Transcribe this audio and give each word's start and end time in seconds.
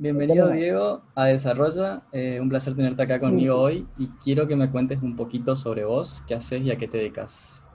Bienvenido 0.00 0.48
Diego 0.50 1.02
a 1.16 1.24
Desarrolla, 1.24 2.04
eh, 2.12 2.40
un 2.40 2.48
placer 2.48 2.76
tenerte 2.76 3.02
acá 3.02 3.18
conmigo 3.18 3.58
hoy 3.58 3.84
y 3.98 4.06
quiero 4.22 4.46
que 4.46 4.54
me 4.54 4.70
cuentes 4.70 5.02
un 5.02 5.16
poquito 5.16 5.56
sobre 5.56 5.84
vos, 5.84 6.22
qué 6.28 6.36
haces 6.36 6.62
y 6.62 6.70
a 6.70 6.76
qué 6.76 6.86
te 6.86 6.98
dedicas. 6.98 7.68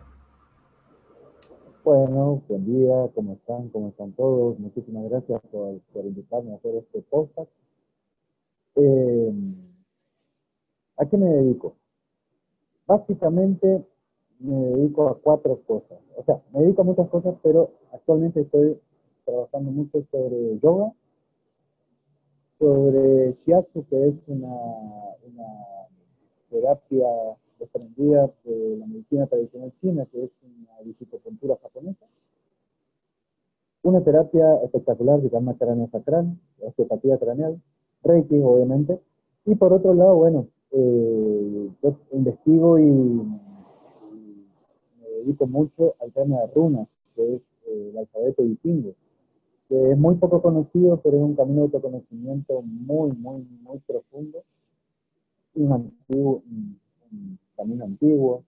Bueno, 1.83 2.41
buen 2.47 2.65
día, 2.65 2.93
¿cómo 3.13 3.33
están? 3.33 3.67
¿Cómo 3.71 3.89
están 3.89 4.13
todos? 4.13 4.57
Muchísimas 4.57 5.09
gracias 5.09 5.41
por, 5.51 5.81
invitarme 5.95 6.53
a 6.53 6.55
hacer 6.55 6.75
este 6.75 7.01
podcast. 7.01 7.51
Eh, 8.75 9.33
¿A 10.99 11.05
qué 11.05 11.17
me 11.17 11.25
dedico? 11.25 11.75
Básicamente 12.87 13.85
me 14.39 14.55
dedico 14.67 15.09
a 15.09 15.19
cuatro 15.19 15.59
cosas. 15.67 15.99
O 16.15 16.23
sea, 16.23 16.41
me 16.53 16.61
dedico 16.61 16.83
a 16.83 16.85
muchas 16.85 17.09
cosas, 17.09 17.35
pero 17.43 17.69
actualmente 17.91 18.39
estoy 18.39 18.79
trabajando 19.25 19.71
mucho 19.71 20.05
sobre 20.09 20.57
yoga, 20.61 20.93
sobre 22.63 23.35
shiatsu, 23.45 23.85
que 23.89 24.07
es 24.07 24.15
una, 24.27 24.47
una 24.47 25.49
terapia 26.49 27.07
desprendida 27.59 28.31
de 28.45 28.77
la 28.77 28.87
medicina 28.87 29.27
tradicional 29.27 29.73
china, 29.81 30.07
que 30.09 30.23
es 30.23 30.31
una 30.43 30.79
discipopuntura 30.85 31.57
japonesa. 31.61 32.05
Una 33.81 34.01
terapia 34.01 34.61
espectacular 34.63 35.19
que 35.19 35.27
se 35.27 35.35
llama 35.35 35.57
cráneo 35.57 35.89
sacral, 35.91 36.37
osteopatía 36.61 37.17
craneal, 37.17 37.61
reiki, 38.01 38.39
obviamente. 38.41 38.97
Y 39.45 39.55
por 39.55 39.73
otro 39.73 39.93
lado, 39.93 40.15
bueno, 40.15 40.47
eh, 40.71 41.69
yo 41.83 41.97
investigo 42.13 42.79
y, 42.79 42.85
me 42.85 43.41
dedico 45.17 45.47
mucho 45.47 45.95
al 45.99 46.13
tema 46.13 46.39
de 46.39 46.47
runas, 46.55 46.87
que 47.13 47.35
es 47.35 47.41
eh, 47.67 47.89
el 47.91 47.97
alfabeto 47.97 48.43
vikingo, 48.43 48.93
que 49.73 49.91
es 49.91 49.97
muy 49.97 50.13
poco 50.15 50.39
conocido, 50.39 50.97
pero 50.97 51.17
es 51.17 51.23
un 51.23 51.35
camino 51.35 51.61
de 51.61 51.77
autoconocimiento 51.77 52.61
muy, 52.61 53.11
muy, 53.13 53.43
muy 53.63 53.79
profundo. 53.79 54.43
Un, 55.55 55.71
antiguo, 55.71 56.43
un, 57.11 57.39
camino 57.57 57.85
antiguo, 57.85 58.43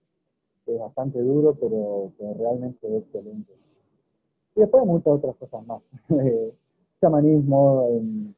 que 0.64 0.74
es 0.74 0.80
bastante 0.80 1.20
duro, 1.20 1.56
pero, 1.60 2.12
realmente 2.38 2.86
es 2.86 3.02
excelente. 3.02 3.52
Y 4.54 4.60
después 4.60 4.86
muchas 4.86 5.14
otras 5.14 5.34
cosas 5.34 5.66
más. 5.66 5.82
Chamanismo 7.00 7.88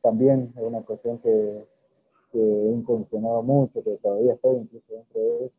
también 0.00 0.54
es 0.56 0.62
una 0.62 0.80
cuestión 0.80 1.18
que 1.18 1.66
que 2.32 2.38
he 2.38 2.72
incursionado 2.72 3.42
mucho, 3.42 3.82
que 3.82 3.96
todavía 4.02 4.34
estoy 4.34 4.56
incluso 4.56 4.92
dentro 4.92 5.20
de 5.20 5.46
eso. 5.46 5.54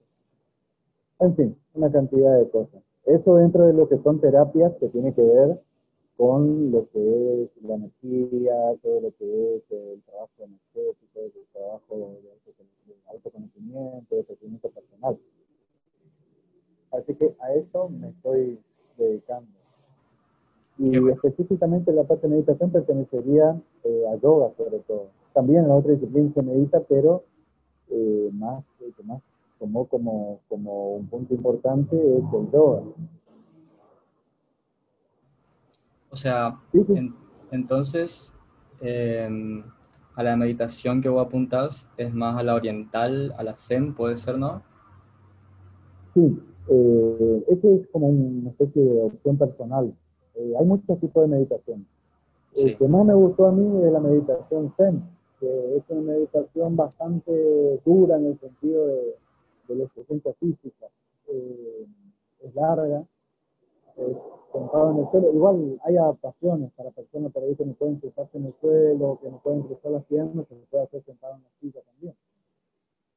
En 1.20 1.36
fin, 1.36 1.58
una 1.74 1.92
cantidad 1.92 2.38
de 2.38 2.50
cosas. 2.50 2.82
Eso 3.06 3.36
dentro 3.36 3.66
de 3.66 3.74
lo 3.74 3.90
que 3.90 3.98
son 4.00 4.20
terapias 4.20 4.74
que 4.80 4.88
tiene 4.90 5.14
que 5.14 5.22
ver 5.24 5.60
con 6.20 6.70
lo 6.70 6.86
que 6.90 7.44
es 7.44 7.64
la 7.64 7.76
energía, 7.76 8.54
todo 8.84 9.00
lo 9.00 9.12
que 9.18 9.56
es 9.56 9.64
el 9.72 10.02
trabajo 10.02 10.32
energético, 10.40 11.20
el 11.22 11.32
trabajo 11.54 11.96
de 11.98 12.30
autoconocimiento, 13.08 14.16
de 14.18 14.26
crecimiento 14.26 14.70
personal. 14.70 15.18
Así 16.92 17.16
que 17.16 17.34
a 17.40 17.54
eso 17.54 17.88
me 17.88 18.10
estoy 18.10 18.60
dedicando. 18.98 19.48
Y 20.78 21.10
específicamente 21.10 21.94
la 21.94 22.04
parte 22.04 22.28
de 22.28 22.34
meditación 22.34 22.70
pertenecería 22.70 23.58
eh, 23.86 24.04
a 24.12 24.16
yoga 24.16 24.52
sobre 24.58 24.80
todo 24.80 25.08
también 25.34 25.70
la 25.70 25.76
otra 25.76 25.94
disciplina 25.94 26.34
se 26.34 26.42
medita, 26.42 26.82
pero 26.82 27.24
eh, 27.90 28.30
más, 28.34 28.62
que 28.78 29.04
más 29.04 29.22
tomó 29.58 29.86
como, 29.86 30.42
como 30.50 30.96
un 30.96 31.08
punto 31.08 31.34
importante 31.34 31.96
es 31.96 32.24
el 32.34 32.52
yoga. 32.52 32.84
O 36.12 36.16
sea, 36.16 36.60
entonces, 37.52 38.34
em, 38.82 39.64
a 40.16 40.24
la 40.24 40.36
meditación 40.36 41.02
que 41.02 41.10
vos 41.10 41.26
apuntas 41.26 41.88
es 41.98 42.14
más 42.14 42.38
a 42.38 42.44
la 42.44 42.56
oriental, 42.56 43.34
a 43.38 43.44
la 43.44 43.56
zen, 43.56 43.94
puede 43.94 44.18
ser, 44.18 44.38
¿no? 44.38 44.64
Sí, 46.14 46.40
eh, 46.70 47.46
eso 47.48 47.76
es 47.76 47.88
como 47.92 48.10
una 48.10 48.50
especie 48.50 48.84
de 48.84 49.02
opción 49.04 49.38
personal. 49.38 49.94
Eh, 50.36 50.54
hay 50.60 50.66
muchos 50.66 51.00
tipos 51.00 51.24
de 51.24 51.36
meditación. 51.36 51.86
El 52.56 52.78
que 52.78 52.88
más 52.88 53.06
me 53.06 53.14
gustó 53.14 53.48
a 53.48 53.52
mí 53.52 53.86
es 53.86 53.92
la 53.92 54.00
meditación 54.00 54.74
zen 54.76 55.04
que 55.40 55.78
es 55.78 55.84
una 55.90 56.02
meditación 56.02 56.76
bastante 56.76 57.32
dura 57.86 58.18
en 58.18 58.28
el 58.28 58.40
sentido 58.40 58.88
de, 58.88 59.16
de 59.68 59.76
la 59.76 59.84
exigencia 59.86 60.34
física. 60.40 60.88
Eh, 61.28 61.86
es 62.42 62.56
larga, 62.56 63.04
sentado 64.60 64.92
en 64.92 64.98
el 65.00 65.12
suelo. 65.12 65.34
Igual 65.34 65.80
hay 65.84 65.98
adaptaciones 65.98 66.72
para 66.74 66.92
personas 66.92 67.32
para 67.32 67.46
que 67.48 67.66
no 67.66 67.74
pueden 67.74 68.02
sentarse 68.02 68.38
en 68.38 68.46
el 68.46 68.54
suelo, 68.62 69.20
que 69.22 69.30
no 69.30 69.40
pueden 69.42 69.62
cruzar 69.64 69.92
las 69.92 70.06
piernas, 70.06 70.48
que 70.48 70.56
se 70.56 70.66
puede 70.70 70.84
hacer 70.84 71.04
sentado 71.06 71.36
en 71.36 71.44
la 71.44 71.50
silla 71.60 71.82
también. 71.82 72.16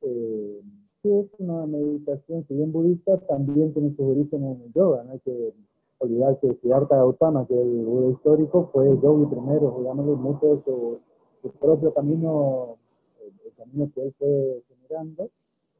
Eh, 0.03 0.63
es 1.05 1.27
una 1.39 1.67
meditación, 1.67 2.45
si 2.47 2.55
bien 2.55 2.71
budista, 2.73 3.19
también 3.27 3.73
tiene 3.73 3.91
sus 3.91 4.07
orígenes 4.07 4.57
en 4.57 4.63
el 4.63 4.73
yoga. 4.73 5.03
No 5.05 5.13
hay 5.13 5.21
que 5.21 5.53
olvidar 5.99 6.39
que 6.41 6.55
Siddhartha 6.63 6.97
Gautama, 6.97 7.47
que 7.47 7.61
el 7.61 7.85
Buda 7.85 8.13
histórico, 8.13 8.71
fue 8.73 8.87
yogi 9.03 9.27
primero, 9.27 9.77
digamos, 9.79 10.19
mucho 10.19 10.57
de 10.57 10.63
su 10.65 11.01
su 11.43 11.51
propio 11.51 11.93
camino, 11.93 12.79
el, 13.21 13.53
camino 13.57 13.91
que 13.93 14.03
él 14.03 14.15
fue 14.19 14.63
generando, 14.69 15.29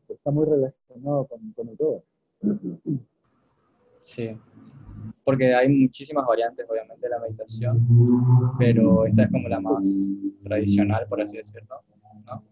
está 0.09 0.31
muy 0.31 0.45
relacionado 0.45 1.27
con, 1.27 1.53
con 1.53 1.69
el 1.69 1.77
todo. 1.77 2.03
Sí, 4.03 4.37
porque 5.25 5.55
hay 5.55 5.69
muchísimas 5.69 6.27
variantes, 6.27 6.67
obviamente, 6.69 7.07
de 7.07 7.11
la 7.11 7.21
meditación, 7.21 8.55
pero 8.59 9.07
esta 9.07 9.25
es 9.25 9.31
como 9.31 9.49
la 9.49 9.61
más 9.61 10.11
tradicional, 10.43 11.07
por 11.09 11.21
así 11.21 11.37
decirlo, 11.37 11.77
¿no? 12.29 12.43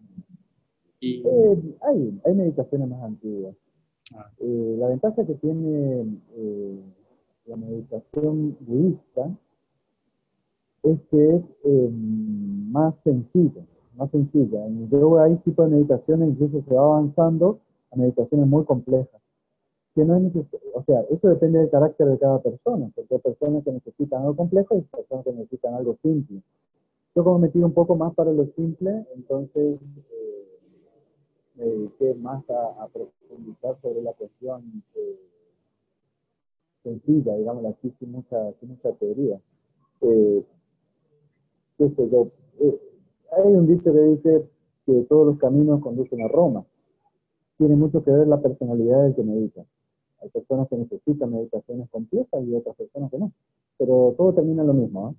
Y... 0.99 1.23
Eh, 1.25 1.77
hay, 1.81 2.21
hay 2.25 2.33
meditaciones 2.33 2.87
más 2.87 3.03
antiguas. 3.03 3.55
Ah. 4.15 4.29
Eh, 4.39 4.75
la 4.77 4.87
ventaja 4.89 5.25
que 5.25 5.33
tiene 5.35 6.19
eh, 6.35 6.79
la 7.45 7.55
meditación 7.55 8.55
budista 8.59 9.29
es 10.83 10.99
que 11.09 11.35
es 11.35 11.43
em, 11.63 12.71
más 12.71 12.93
sencilla, 13.03 13.63
más 13.95 14.09
sencilla. 14.11 14.65
En 14.65 14.89
yoga 14.89 15.23
hay 15.25 15.35
tipos 15.37 15.69
de 15.69 15.75
meditaciones, 15.77 16.29
incluso 16.29 16.63
se 16.67 16.73
va 16.73 16.81
avanzando 16.81 17.59
a 17.91 17.95
meditaciones 17.97 18.47
muy 18.47 18.65
complejas. 18.65 19.20
Que 19.93 20.05
no 20.05 20.15
es 20.15 20.23
o 20.73 20.83
sea, 20.83 21.01
eso 21.09 21.27
depende 21.27 21.59
del 21.59 21.69
carácter 21.69 22.07
de 22.07 22.17
cada 22.17 22.39
persona, 22.39 22.89
porque 22.95 23.15
hay 23.15 23.19
personas 23.19 23.63
que 23.63 23.71
necesitan 23.73 24.21
algo 24.21 24.35
complejo 24.37 24.77
y 24.77 24.81
personas 24.81 25.25
que 25.25 25.33
necesitan 25.33 25.73
algo 25.73 25.97
simple. 26.01 26.41
Yo 27.13 27.23
como 27.25 27.39
me 27.39 27.49
tiro 27.49 27.65
un 27.65 27.73
poco 27.73 27.95
más 27.95 28.13
para 28.15 28.31
lo 28.31 28.45
simple, 28.55 29.05
entonces 29.15 29.79
eh, 30.11 30.59
me 31.55 31.65
dediqué 31.65 32.13
más 32.15 32.43
a, 32.49 32.87
profundizar 32.87 33.77
sobre 33.81 34.01
la 34.01 34.13
cuestión 34.13 34.81
eh, 34.95 35.19
sencilla, 36.83 37.35
digamos 37.35 37.65
así, 37.65 37.93
sin 37.99 38.13
mucha, 38.13 38.53
teoría. 38.97 39.39
Eh, 40.01 40.45
hay 43.31 43.53
un 43.53 43.67
dicho 43.67 43.91
que 43.91 43.99
dice 43.99 44.49
que 44.85 45.05
todos 45.09 45.27
los 45.27 45.37
caminos 45.37 45.81
conducen 45.81 46.21
a 46.21 46.27
Roma. 46.27 46.65
Tiene 47.57 47.75
mucho 47.75 48.03
que 48.03 48.11
ver 48.11 48.27
la 48.27 48.41
personalidad 48.41 49.03
del 49.03 49.15
que 49.15 49.23
medita. 49.23 49.65
Hay 50.21 50.29
personas 50.29 50.67
que 50.69 50.77
necesitan 50.77 51.31
meditaciones 51.31 51.89
complejas 51.89 52.43
y 52.43 52.55
otras 52.55 52.75
personas 52.75 53.11
que 53.11 53.17
no. 53.17 53.31
Pero 53.77 54.13
todo 54.17 54.33
termina 54.33 54.61
en 54.61 54.67
lo 54.67 54.73
mismo. 54.73 55.09
¿eh? 55.09 55.15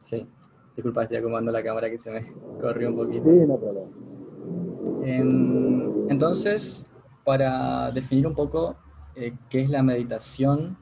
Sí. 0.00 0.26
Disculpa, 0.74 1.02
estoy 1.02 1.18
acomodando 1.18 1.50
la 1.50 1.62
cámara 1.62 1.90
que 1.90 1.98
se 1.98 2.10
me 2.10 2.20
corrió 2.60 2.88
un 2.88 2.96
poquito. 2.96 3.24
Sí, 3.24 3.46
no 3.46 3.58
problema. 3.58 3.90
entonces, 6.08 6.86
para 7.24 7.90
definir 7.90 8.26
un 8.26 8.34
poco 8.34 8.76
eh, 9.16 9.32
qué 9.48 9.62
es 9.62 9.70
la 9.70 9.82
meditación, 9.82 10.76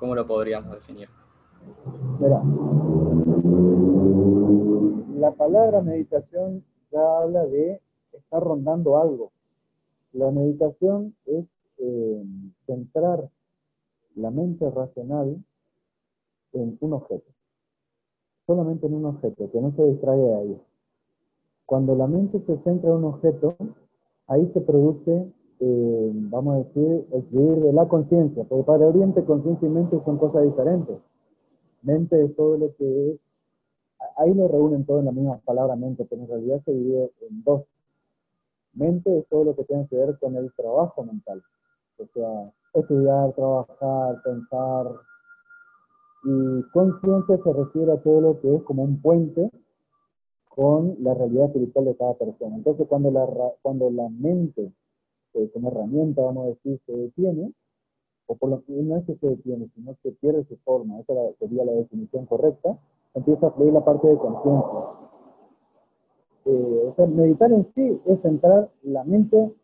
¿Cómo 0.00 0.14
lo 0.14 0.26
podríamos 0.26 0.74
definir? 0.74 1.10
Mira, 2.18 2.42
la 5.18 5.30
palabra 5.32 5.82
meditación 5.82 6.64
ya 6.90 7.18
habla 7.18 7.44
de 7.44 7.82
estar 8.30 8.42
rondando 8.42 8.98
algo. 8.98 9.32
La 10.12 10.30
meditación 10.30 11.14
es 11.26 11.44
eh, 11.78 12.24
centrar 12.66 13.28
la 14.14 14.30
mente 14.30 14.70
racional 14.70 15.42
en 16.52 16.78
un 16.80 16.92
objeto, 16.92 17.30
solamente 18.46 18.86
en 18.86 18.94
un 18.94 19.06
objeto, 19.06 19.50
que 19.50 19.60
no 19.60 19.72
se 19.72 19.84
distraiga 19.84 20.22
de 20.22 20.34
ahí. 20.36 20.60
Cuando 21.66 21.96
la 21.96 22.06
mente 22.06 22.40
se 22.46 22.56
centra 22.58 22.90
en 22.90 22.96
un 22.96 23.04
objeto, 23.04 23.56
ahí 24.26 24.50
se 24.52 24.60
produce 24.60 25.32
eh, 25.62 26.10
vamos 26.14 26.54
a 26.54 26.58
decir, 26.58 27.06
el 27.12 27.22
fluir 27.24 27.60
de 27.60 27.72
la 27.74 27.86
conciencia, 27.86 28.44
porque 28.44 28.64
para 28.64 28.86
Oriente 28.86 29.22
conciencia 29.24 29.68
y 29.68 29.70
mente 29.70 30.00
son 30.06 30.16
cosas 30.16 30.44
diferentes. 30.44 30.96
Mente 31.82 32.24
es 32.24 32.34
todo 32.34 32.56
lo 32.56 32.74
que 32.76 33.10
es, 33.10 33.20
ahí 34.16 34.32
lo 34.32 34.48
reúnen 34.48 34.86
todo 34.86 35.00
en 35.00 35.04
la 35.04 35.12
misma 35.12 35.38
palabra 35.44 35.76
mente, 35.76 36.06
pero 36.08 36.22
en 36.22 36.28
realidad 36.28 36.62
se 36.64 36.72
divide 36.72 37.10
en 37.28 37.44
dos. 37.44 37.64
Mente 38.74 39.18
es 39.18 39.28
todo 39.28 39.44
lo 39.44 39.56
que 39.56 39.64
tiene 39.64 39.86
que 39.88 39.96
ver 39.96 40.18
con 40.18 40.36
el 40.36 40.52
trabajo 40.54 41.04
mental, 41.04 41.42
o 41.98 42.06
sea, 42.14 42.52
estudiar, 42.74 43.32
trabajar, 43.32 44.22
pensar, 44.22 44.86
Y 46.22 46.62
consciente 46.72 47.38
se 47.42 47.52
refiere 47.52 47.92
a 47.92 48.02
todo 48.02 48.20
lo 48.20 48.40
que 48.40 48.54
es 48.54 48.62
como 48.64 48.82
un 48.82 49.00
puente 49.00 49.50
con 50.50 50.96
la 51.02 51.14
realidad 51.14 51.46
espiritual 51.46 51.86
de 51.86 51.96
cada 51.96 52.14
persona. 52.14 52.56
Entonces, 52.56 52.86
cuando 52.88 53.10
la, 53.10 53.26
cuando 53.62 53.90
la 53.90 54.08
mente, 54.10 54.70
eh, 55.34 55.50
como 55.54 55.68
herramienta, 55.68 56.20
vamos 56.22 56.44
a 56.44 56.48
decir, 56.48 56.78
se 56.84 56.92
detiene, 56.92 57.52
o 58.26 58.36
por 58.36 58.50
lo 58.50 58.62
no 58.68 58.96
es 58.96 59.06
que 59.06 59.16
se 59.16 59.28
detiene, 59.28 59.68
sino 59.74 59.96
que 60.02 60.12
pierde 60.12 60.44
su 60.44 60.56
forma, 60.58 61.00
esa 61.00 61.14
sería 61.38 61.64
la 61.64 61.72
definición 61.72 62.26
correcta, 62.26 62.78
empieza 63.14 63.46
a 63.46 63.50
fluir 63.52 63.72
la 63.72 63.84
parte 63.84 64.06
de 64.06 64.18
conciencia. 64.18 65.09
Eh, 66.50 66.88
o 66.88 66.94
sea, 66.96 67.06
meditar 67.06 67.52
en 67.52 67.64
sí 67.76 68.00
es 68.06 68.20
centrar 68.22 68.68
la 68.82 69.04
mente 69.04 69.54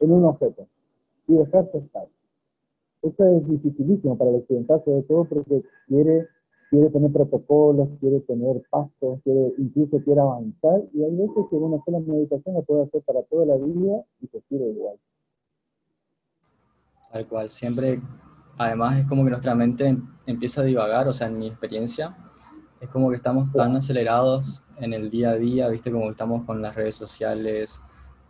en 0.00 0.12
un 0.12 0.26
objeto 0.26 0.66
y 1.26 1.34
dejarse 1.34 1.78
estar. 1.78 2.06
Eso 3.00 3.24
es 3.24 3.48
dificilísimo 3.48 4.18
para 4.18 4.30
el 4.30 4.36
occidental, 4.36 4.82
sobre 4.84 5.02
todo 5.04 5.24
porque 5.24 5.62
quiere, 5.86 6.26
quiere 6.68 6.90
tener 6.90 7.10
protocolos, 7.10 7.88
quiere 8.00 8.20
tener 8.20 8.62
pasos, 8.68 9.20
quiere, 9.24 9.54
incluso 9.56 9.98
quiere 10.04 10.20
avanzar, 10.20 10.82
y 10.92 11.02
hay 11.02 11.16
veces 11.16 11.46
que 11.48 11.56
una 11.56 11.82
sola 11.84 12.00
meditación 12.00 12.54
la 12.54 12.62
puede 12.62 12.82
hacer 12.82 13.02
para 13.02 13.22
toda 13.22 13.46
la 13.46 13.56
vida 13.56 14.04
y 14.20 14.26
se 14.26 14.42
quiere 14.42 14.68
igual. 14.68 14.96
Tal 17.10 17.26
cual, 17.28 17.48
siempre, 17.48 17.98
además 18.58 18.98
es 18.98 19.06
como 19.06 19.24
que 19.24 19.30
nuestra 19.30 19.54
mente 19.54 19.96
empieza 20.26 20.60
a 20.60 20.64
divagar, 20.64 21.08
o 21.08 21.14
sea, 21.14 21.28
en 21.28 21.38
mi 21.38 21.46
experiencia, 21.46 22.14
es 22.80 22.88
como 22.88 23.10
que 23.10 23.16
estamos 23.16 23.52
tan 23.52 23.76
acelerados 23.76 24.64
en 24.78 24.94
el 24.94 25.10
día 25.10 25.30
a 25.30 25.36
día, 25.36 25.68
viste, 25.68 25.92
como 25.92 26.10
estamos 26.10 26.44
con 26.44 26.62
las 26.62 26.74
redes 26.74 26.94
sociales, 26.94 27.80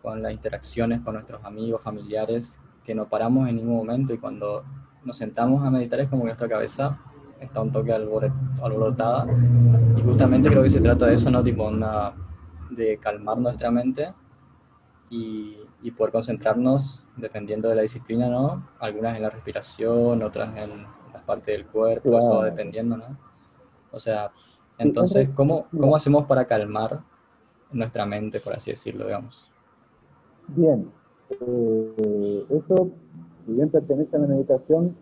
con 0.03 0.23
las 0.23 0.33
interacciones 0.33 1.01
con 1.01 1.15
nuestros 1.15 1.45
amigos, 1.45 1.83
familiares, 1.83 2.59
que 2.85 2.95
no 2.95 3.09
paramos 3.09 3.49
en 3.49 3.57
ningún 3.57 3.77
momento 3.77 4.13
y 4.13 4.19
cuando 4.19 4.65
nos 5.05 5.17
sentamos 5.17 5.65
a 5.65 5.71
meditar 5.71 6.01
es 6.01 6.09
como 6.09 6.23
que 6.23 6.29
nuestra 6.29 6.49
cabeza 6.49 6.99
está 7.39 7.61
un 7.61 7.71
toque 7.71 7.93
alborotada 7.93 9.27
y 9.97 10.03
justamente 10.03 10.49
creo 10.49 10.63
que 10.63 10.71
se 10.71 10.81
trata 10.81 11.07
de 11.07 11.15
eso, 11.15 11.31
¿no? 11.31 11.43
Tipo 11.43 11.69
una, 11.69 12.13
de 12.71 12.99
calmar 12.99 13.39
nuestra 13.39 13.71
mente 13.71 14.13
y, 15.09 15.57
y, 15.83 15.91
poder 15.91 16.13
concentrarnos 16.13 17.05
dependiendo 17.17 17.69
de 17.69 17.77
la 17.77 17.83
disciplina, 17.83 18.29
¿no? 18.29 18.69
Algunas 18.79 19.17
en 19.17 19.23
la 19.23 19.31
respiración, 19.31 20.23
otras 20.23 20.55
en 20.57 20.87
las 21.13 21.23
partes 21.23 21.57
del 21.57 21.67
cuerpo, 21.67 22.19
eso 22.19 22.37
va 22.37 22.45
dependiendo, 22.45 22.97
¿no? 22.97 23.30
O 23.93 23.99
sea, 23.99 24.31
entonces, 24.79 25.29
¿cómo, 25.31 25.67
¿cómo 25.71 25.95
hacemos 25.95 26.25
para 26.25 26.47
calmar 26.47 27.01
nuestra 27.73 28.07
mente, 28.07 28.41
por 28.41 28.55
así 28.55 28.71
decirlo, 28.71 29.07
digamos? 29.07 29.51
Bien, 30.49 30.91
eh, 31.31 32.45
eso, 32.51 32.91
si 33.45 33.53
bien 33.53 33.69
pertenece 33.69 34.17
a 34.17 34.21
la 34.21 34.27
meditación, 34.27 34.97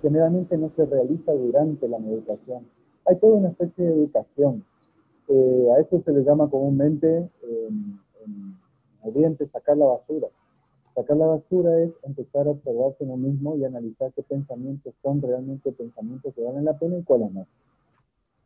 generalmente 0.00 0.56
no 0.56 0.70
se 0.76 0.86
realiza 0.86 1.32
durante 1.32 1.88
la 1.88 1.98
meditación. 1.98 2.66
Hay 3.06 3.16
toda 3.16 3.34
una 3.34 3.48
especie 3.48 3.84
de 3.84 3.94
educación. 3.94 4.64
Eh, 5.28 5.68
a 5.76 5.80
eso 5.80 6.02
se 6.04 6.12
le 6.12 6.22
llama 6.22 6.48
comúnmente 6.48 7.28
en, 7.42 8.00
en 8.24 8.56
Oriente 9.02 9.46
sacar 9.48 9.76
la 9.76 9.86
basura. 9.86 10.28
Sacar 10.94 11.16
la 11.16 11.26
basura 11.26 11.82
es 11.82 11.90
empezar 12.04 12.46
a 12.46 12.50
observarse 12.50 13.04
uno 13.04 13.16
mismo 13.16 13.56
y 13.56 13.64
analizar 13.64 14.12
qué 14.14 14.22
pensamientos 14.22 14.94
son 15.02 15.20
realmente 15.20 15.72
pensamientos 15.72 16.32
que 16.34 16.42
valen 16.42 16.64
la 16.64 16.78
pena 16.78 16.98
y 16.98 17.02
cuáles 17.02 17.32
no. 17.32 17.46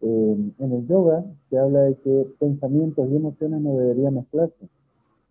Eh, 0.01 0.53
en 0.59 0.73
el 0.73 0.87
yoga 0.87 1.25
se 1.51 1.59
habla 1.59 1.81
de 1.81 1.97
que 1.97 2.27
pensamientos 2.39 3.09
y 3.11 3.17
emociones 3.17 3.61
no 3.61 3.77
deberían 3.77 4.15
mezclarse 4.15 4.69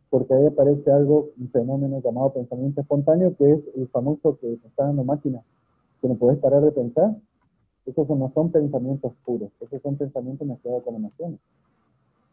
porque 0.09 0.33
ahí 0.33 0.45
aparece 0.45 0.91
algo, 0.91 1.29
un 1.39 1.49
fenómeno 1.49 2.01
llamado 2.01 2.33
pensamiento 2.33 2.81
espontáneo, 2.81 3.35
que 3.35 3.51
es 3.51 3.59
el 3.75 3.87
famoso 3.89 4.37
que 4.39 4.53
está 4.53 4.85
dando 4.85 5.03
máquina, 5.03 5.41
que 6.01 6.07
no 6.07 6.15
puedes 6.15 6.39
parar 6.39 6.61
de 6.61 6.71
pensar. 6.71 7.15
Esos 7.85 8.09
no 8.09 8.31
son 8.33 8.51
pensamientos 8.51 9.13
puros, 9.25 9.49
esos 9.61 9.81
son 9.81 9.95
pensamientos 9.95 10.47
mezclados 10.47 10.83
con 10.83 10.95
emociones. 10.95 11.39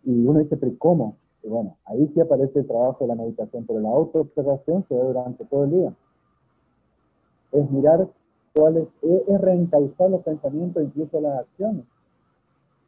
Y 0.04 0.26
uno 0.26 0.40
dice, 0.40 0.56
pero 0.56 0.72
¿cómo? 0.78 1.16
Y 1.42 1.48
bueno, 1.48 1.76
ahí 1.84 2.10
sí 2.14 2.20
aparece 2.20 2.60
el 2.60 2.66
trabajo 2.66 3.04
de 3.04 3.08
la 3.08 3.14
meditación, 3.14 3.64
pero 3.66 3.80
la 3.80 3.90
autoobservación 3.90 4.84
se 4.88 4.94
ve 4.94 5.02
durante 5.02 5.44
todo 5.44 5.64
el 5.64 5.70
día. 5.70 5.94
Es 7.52 7.70
mirar 7.70 8.08
cuáles, 8.54 8.88
es 9.02 9.40
reencauzar 9.40 10.10
los 10.10 10.22
pensamientos, 10.22 10.82
incluso 10.82 11.20
las 11.20 11.40
acciones. 11.40 11.84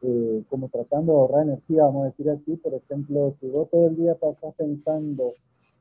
Eh, 0.02 0.44
como 0.50 0.68
tratando 0.68 1.12
de 1.12 1.18
ahorrar 1.18 1.42
energía, 1.44 1.84
vamos 1.84 2.04
a 2.04 2.06
decir 2.06 2.28
así, 2.30 2.56
por 2.56 2.74
ejemplo, 2.74 3.34
si 3.40 3.48
vos 3.48 3.68
todo 3.70 3.86
el 3.86 3.96
día 3.96 4.14
pasás 4.14 4.54
pensando 4.54 5.32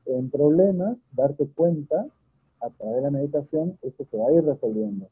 en 0.06 0.30
problemas, 0.30 0.96
darte 1.12 1.46
cuenta 1.48 2.06
a 2.60 2.70
través 2.70 2.96
de 2.96 3.02
la 3.02 3.10
meditación, 3.10 3.78
eso 3.82 4.04
se 4.10 4.16
va 4.16 4.28
a 4.28 4.32
ir 4.32 4.44
resolviendo. 4.44 5.06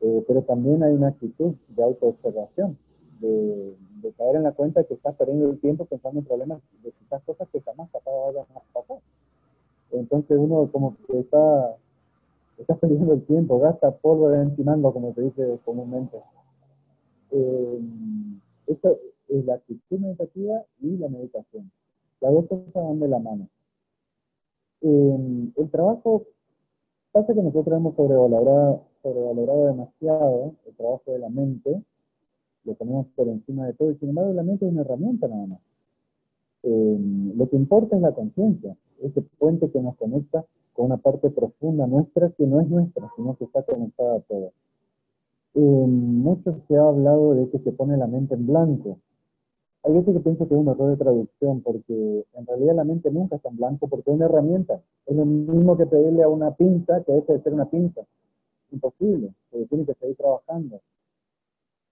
Eh, 0.00 0.24
pero 0.26 0.42
también 0.42 0.82
hay 0.82 0.92
una 0.92 1.08
actitud 1.08 1.54
de 1.68 1.82
autoobservación, 1.82 2.76
de, 3.20 3.76
de, 4.02 4.12
caer 4.12 4.36
en 4.36 4.42
la 4.42 4.52
cuenta 4.52 4.82
que 4.82 4.94
estás 4.94 5.14
perdiendo 5.14 5.50
el 5.50 5.60
tiempo 5.60 5.84
pensando 5.84 6.18
en 6.18 6.26
problemas 6.26 6.60
de 6.82 6.90
quizás 6.90 7.22
cosas 7.22 7.48
que 7.50 7.60
jamás 7.60 7.88
vayan 7.92 8.44
a 8.56 8.60
pasar. 8.72 8.98
Entonces 9.92 10.36
uno 10.36 10.68
como 10.72 10.96
que 11.06 11.20
está, 11.20 11.76
está 12.58 12.74
perdiendo 12.80 13.12
el 13.12 13.22
tiempo, 13.24 13.60
gasta 13.60 13.92
polvo 13.92 14.30
de 14.30 14.42
encimando, 14.42 14.92
como 14.92 15.14
se 15.14 15.22
dice 15.22 15.58
comúnmente. 15.64 16.18
Eh, 17.32 17.80
es 18.66 19.44
la 19.46 19.54
actitud 19.54 19.98
meditativa 19.98 20.62
y 20.80 20.96
la 20.98 21.08
meditación. 21.08 21.70
Las 22.20 22.32
dos 22.32 22.46
cosas 22.46 22.72
van 22.74 23.00
de 23.00 23.08
la 23.08 23.18
mano. 23.18 23.48
el 24.82 25.70
trabajo, 25.70 26.24
pasa 27.12 27.34
que 27.34 27.42
nosotros 27.42 27.76
hemos 27.76 27.96
sobrevalorado, 27.96 28.84
sobrevalorado 29.02 29.66
demasiado 29.66 30.54
el 30.66 30.74
trabajo 30.76 31.12
de 31.12 31.18
la 31.18 31.28
mente, 31.28 31.82
lo 32.64 32.74
tenemos 32.74 33.06
por 33.16 33.28
encima 33.28 33.66
de 33.66 33.74
todo, 33.74 33.90
y 33.90 33.96
sin 33.96 34.10
embargo 34.10 34.32
la 34.32 34.42
mente 34.42 34.66
es 34.66 34.72
una 34.72 34.82
herramienta 34.82 35.28
nada 35.28 35.46
más. 35.46 35.60
lo 36.62 37.48
que 37.48 37.56
importa 37.56 37.96
es 37.96 38.02
la 38.02 38.12
conciencia, 38.12 38.76
ese 39.00 39.22
puente 39.38 39.70
que 39.70 39.80
nos 39.80 39.96
conecta 39.96 40.44
con 40.74 40.86
una 40.86 40.96
parte 40.96 41.30
profunda 41.30 41.86
nuestra 41.86 42.30
que 42.30 42.46
no 42.46 42.60
es 42.60 42.68
nuestra, 42.68 43.10
sino 43.16 43.36
que 43.36 43.44
está 43.44 43.62
conectada 43.62 44.16
a 44.16 44.20
todo. 44.20 44.52
Eh, 45.54 45.60
mucho 45.60 46.62
se 46.66 46.76
ha 46.76 46.82
hablado 46.82 47.34
de 47.34 47.50
que 47.50 47.58
se 47.58 47.72
pone 47.72 47.96
la 47.96 48.06
mente 48.06 48.34
en 48.34 48.46
blanco. 48.46 48.98
Hay 49.84 49.92
veces 49.92 50.14
que 50.14 50.20
pienso 50.20 50.48
que 50.48 50.54
es 50.54 50.60
un 50.60 50.68
error 50.68 50.90
de 50.90 50.96
traducción, 50.96 51.60
porque 51.60 52.24
en 52.32 52.46
realidad 52.46 52.76
la 52.76 52.84
mente 52.84 53.10
nunca 53.10 53.36
está 53.36 53.50
en 53.50 53.56
blanco, 53.56 53.88
porque 53.88 54.10
es 54.10 54.16
una 54.16 54.26
herramienta. 54.26 54.80
Es 55.06 55.16
lo 55.16 55.26
mismo 55.26 55.76
que 55.76 55.86
pedirle 55.86 56.22
a 56.22 56.28
una 56.28 56.52
pinza 56.52 57.02
que 57.04 57.12
deje 57.12 57.32
de 57.34 57.42
ser 57.42 57.52
una 57.52 57.68
pinza. 57.68 58.02
Imposible, 58.70 59.34
se 59.50 59.66
tiene 59.66 59.84
que 59.84 59.94
seguir 59.94 60.16
trabajando. 60.16 60.80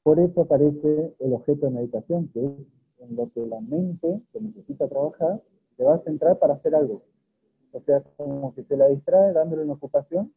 Por 0.02 0.18
eso 0.20 0.42
aparece 0.42 1.14
el 1.18 1.32
objeto 1.34 1.66
de 1.66 1.72
meditación, 1.72 2.28
que 2.28 2.46
es 2.46 2.52
en 3.00 3.16
lo 3.16 3.30
que 3.32 3.44
la 3.46 3.60
mente, 3.60 4.22
que 4.32 4.40
necesita 4.40 4.88
trabajar, 4.88 5.42
se 5.76 5.84
va 5.84 5.96
a 5.96 5.98
centrar 6.00 6.38
para 6.38 6.54
hacer 6.54 6.74
algo. 6.74 7.02
O 7.72 7.80
sea, 7.80 8.02
como 8.16 8.54
que 8.54 8.64
se 8.64 8.76
la 8.76 8.88
distrae 8.88 9.32
dándole 9.32 9.64
una 9.64 9.74
ocupación 9.74 10.32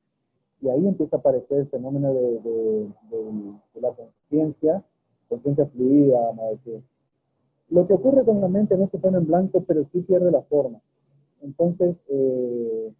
y 0.63 0.69
ahí 0.69 0.87
empieza 0.87 1.17
a 1.17 1.19
aparecer 1.19 1.59
el 1.59 1.67
fenómeno 1.67 2.13
de, 2.13 2.89
la 3.81 3.91
conciencia, 3.91 4.81
conciencia 5.27 5.65
fluida, 5.65 6.17
vamos 6.21 6.45
a 6.45 6.49
decir. 6.51 6.81
Lo 7.69 7.85
que 7.85 7.93
ocurre 7.93 8.23
con 8.23 8.39
la 8.39 8.47
mente 8.47 8.77
no 8.77 8.87
se 8.87 8.97
pone 8.97 9.17
en 9.17 9.27
blanco, 9.27 9.63
pero 9.67 9.85
sí 9.91 10.01
pierde 10.01 10.31
la 10.31 10.41
forma. 10.43 10.79
Entonces, 11.41 11.97
eh, 12.07 12.93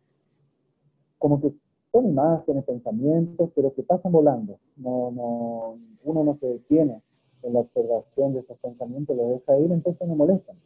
como 1.17 1.39
que 1.39 1.53
son 1.93 2.09
imágenes, 2.09 2.65
pensamientos, 2.65 3.49
pero 3.55 3.73
que 3.73 3.83
pasan 3.83 4.11
volando. 4.11 4.59
No, 4.75 5.11
no, 5.11 5.77
uno 6.03 6.23
no 6.25 6.37
se 6.41 6.47
detiene 6.47 7.01
en 7.43 7.53
la 7.53 7.61
observación 7.61 8.33
de 8.33 8.41
esos 8.41 8.57
pensamientos, 8.57 9.15
los 9.15 9.29
deja 9.29 9.57
ir, 9.59 9.71
entonces 9.71 10.05
no 10.05 10.15
molestan. 10.15 10.57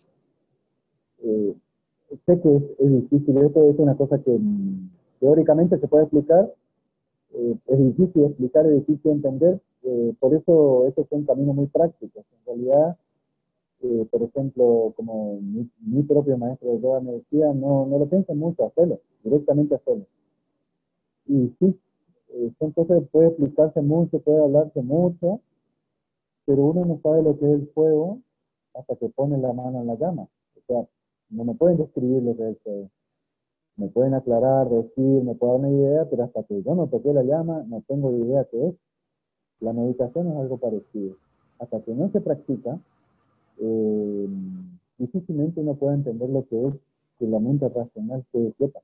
Eh, 1.19 1.55
sé 2.25 2.41
que 2.41 2.55
es, 2.55 2.63
es, 2.79 2.91
difícil, 2.91 3.37
esto 3.37 3.69
es 3.69 3.77
una 3.77 3.95
cosa 3.95 4.17
que 4.17 4.39
teóricamente 5.19 5.77
se 5.79 5.87
puede 5.87 6.05
explicar, 6.05 6.51
eh, 7.33 7.57
es 7.67 7.77
difícil 7.79 8.25
explicar, 8.25 8.65
es 8.65 8.87
difícil 8.87 9.11
entender, 9.11 9.59
eh, 9.83 10.13
por 10.19 10.33
eso 10.33 10.87
estos 10.87 11.07
son 11.09 11.25
caminos 11.25 11.55
muy 11.55 11.67
prácticos. 11.67 12.25
En 12.31 12.45
realidad, 12.45 12.97
eh, 13.81 14.07
por 14.09 14.23
ejemplo, 14.23 14.93
como 14.95 15.39
mi, 15.41 16.03
propio 16.03 16.37
maestro 16.37 16.71
de 16.71 16.81
yoga 16.81 16.99
me 17.01 17.13
decía, 17.13 17.53
no, 17.53 17.85
no 17.85 17.99
lo 17.99 18.07
piensen 18.07 18.37
mucho, 18.37 18.65
hacerlo, 18.65 18.99
directamente 19.23 19.75
hacerlo. 19.75 20.05
Y 21.27 21.53
sí, 21.59 21.79
son 22.59 22.71
cosas 22.71 22.99
que 22.99 23.05
puede 23.07 23.27
explicarse 23.29 23.81
mucho, 23.81 24.19
puede 24.19 24.39
hablarse 24.41 24.81
mucho, 24.81 25.41
pero 26.45 26.65
uno 26.65 26.85
no 26.85 26.99
sabe 27.01 27.21
lo 27.23 27.37
que 27.37 27.45
es 27.45 27.51
el 27.51 27.67
fuego 27.69 28.19
hasta 28.73 28.95
que 28.95 29.09
pone 29.09 29.37
la 29.37 29.53
mano 29.53 29.81
en 29.81 29.87
la 29.87 29.95
llama. 29.95 30.23
O 30.23 30.61
sea, 30.67 30.87
no 31.29 31.43
me 31.43 31.55
pueden 31.55 31.77
describir 31.77 32.23
lo 32.23 32.35
que 32.37 32.43
es 32.43 32.49
el 32.49 32.55
fuego 32.57 32.89
me 33.77 33.87
pueden 33.87 34.15
aclarar, 34.15 34.69
decir, 34.69 35.23
me 35.23 35.35
pueden 35.35 35.61
dar 35.61 35.69
una 35.69 35.69
idea, 35.69 36.05
pero 36.09 36.23
hasta 36.23 36.43
que 36.43 36.61
yo 36.63 36.75
no 36.75 36.87
toqué 36.87 37.13
la 37.13 37.23
llama, 37.23 37.63
no 37.67 37.83
tengo 37.87 38.11
idea 38.11 38.45
qué 38.51 38.67
es. 38.67 38.75
La 39.59 39.73
meditación 39.73 40.27
es 40.31 40.37
algo 40.37 40.57
parecido. 40.57 41.15
Hasta 41.59 41.81
que 41.81 41.93
no 41.93 42.09
se 42.09 42.21
practica, 42.21 42.79
eh, 43.59 44.27
difícilmente 44.97 45.61
uno 45.61 45.75
puede 45.75 45.95
entender 45.95 46.29
lo 46.29 46.45
que 46.47 46.67
es 46.67 46.73
que 47.19 47.27
la 47.27 47.39
mente 47.39 47.69
racional 47.69 48.23
se 48.31 48.51
sepa 48.53 48.79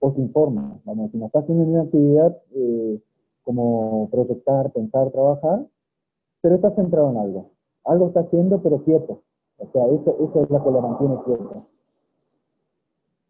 o 0.00 0.12
se 0.12 0.20
informa. 0.20 0.78
si 0.84 1.18
no 1.18 1.26
está 1.26 1.40
haciendo 1.40 1.64
una 1.64 1.82
actividad 1.82 2.36
eh, 2.54 3.00
como 3.44 4.08
proyectar, 4.10 4.70
pensar, 4.72 5.10
trabajar, 5.10 5.66
pero 6.40 6.54
está 6.56 6.70
centrado 6.72 7.10
en 7.10 7.16
algo. 7.18 7.50
Algo 7.84 8.08
está 8.08 8.20
haciendo, 8.20 8.60
pero 8.62 8.84
quieto. 8.84 9.22
O 9.58 9.66
sea, 9.72 9.86
eso, 9.86 10.16
eso 10.20 10.42
es 10.42 10.50
lo 10.50 10.64
que 10.64 10.70
lo 10.70 10.80
mantiene 10.80 11.16
quieto. 11.24 11.66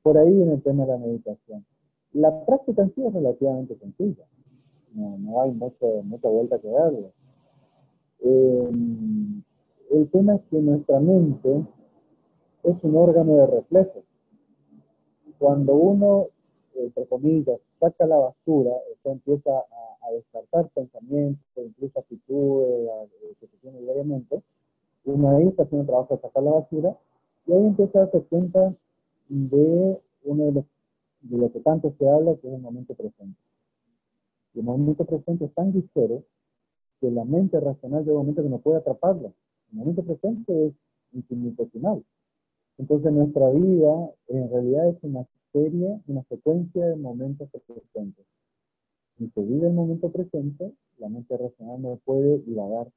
Por 0.02 0.19
ahí 0.19 0.43
en 0.43 0.50
el 0.50 0.62
tema 0.62 0.85
de 0.85 0.93
la 0.93 0.99
meditación. 0.99 1.64
La 2.12 2.45
práctica 2.47 2.83
en 2.83 2.95
sí 2.95 3.05
es 3.05 3.12
relativamente 3.12 3.76
sencilla. 3.76 4.25
No, 4.95 5.19
no 5.19 5.43
hay 5.43 5.52
mucho, 5.52 6.02
mucha 6.05 6.28
vuelta 6.28 6.59
que 6.59 6.69
darle. 6.69 7.12
Eh, 8.21 8.71
el 9.90 10.11
tema 10.11 10.37
es 10.37 10.43
que 10.50 10.59
nuestra 10.61 11.00
mente 11.00 11.64
es 12.64 12.85
un 12.85 12.97
órgano 12.97 13.37
de 13.37 13.47
reflejo. 13.47 14.02
Cuando 15.38 15.75
uno, 15.75 16.26
entre 16.75 17.07
comillas, 17.07 17.61
saca 17.78 18.07
la 18.07 18.17
basura, 18.17 18.73
esto 18.93 19.12
empieza 19.12 19.50
a, 19.50 20.07
a 20.09 20.12
descartar 20.12 20.69
pensamientos, 20.71 21.43
incluso 21.57 22.00
actitudes 22.00 22.90
que 23.38 23.47
se 23.47 23.57
tiene 23.59 23.81
diariamente, 23.81 24.43
uno 25.05 25.37
ahí 25.37 25.49
está 25.49 25.62
haciendo 25.62 25.87
trabajo 25.87 26.17
de 26.17 26.21
sacar 26.21 26.43
la 26.43 26.50
basura 26.52 26.97
y 27.47 27.52
ahí 27.52 27.67
empieza 27.67 27.99
a 27.99 28.02
darse 28.02 28.23
cuenta 28.25 28.75
de 29.28 30.00
uno 30.25 30.44
de 30.44 30.52
los 30.52 30.64
de 31.23 31.37
lo 31.37 31.52
que 31.52 31.61
tanto 31.61 31.94
se 31.99 32.08
habla, 32.08 32.37
que 32.37 32.49
es 32.49 32.54
el 32.54 32.61
momento 32.61 32.94
presente. 32.94 33.38
Y 34.54 34.61
el 34.61 34.64
momento 34.64 35.04
presente 35.04 35.47
es 35.47 35.54
tan 35.54 35.73
ligero 35.73 36.23
que 37.00 37.11
la 37.11 37.25
mente 37.25 37.61
racional 37.61 38.04
llega 38.04 38.12
un 38.12 38.26
momento 38.26 38.42
que 38.42 38.49
no 38.49 38.58
puede 38.58 38.78
atraparlo. 38.78 39.35
El 39.73 39.78
momento 39.78 40.02
presente 40.02 40.66
es 40.66 40.75
infinitesimal. 41.12 42.04
Entonces 42.78 43.12
nuestra 43.12 43.50
vida 43.50 44.11
en 44.28 44.50
realidad 44.50 44.88
es 44.88 44.97
una 45.02 45.26
serie, 45.52 46.00
una 46.06 46.23
secuencia 46.25 46.87
de 46.87 46.97
momentos 46.97 47.49
presentes. 47.66 48.26
Si 49.18 49.28
se 49.28 49.42
vive 49.42 49.66
el 49.66 49.75
momento 49.75 50.11
presente, 50.11 50.73
la 50.99 51.08
mente 51.08 51.37
racional 51.37 51.82
no 51.82 51.99
puede 52.04 52.38
divagar. 52.40 52.88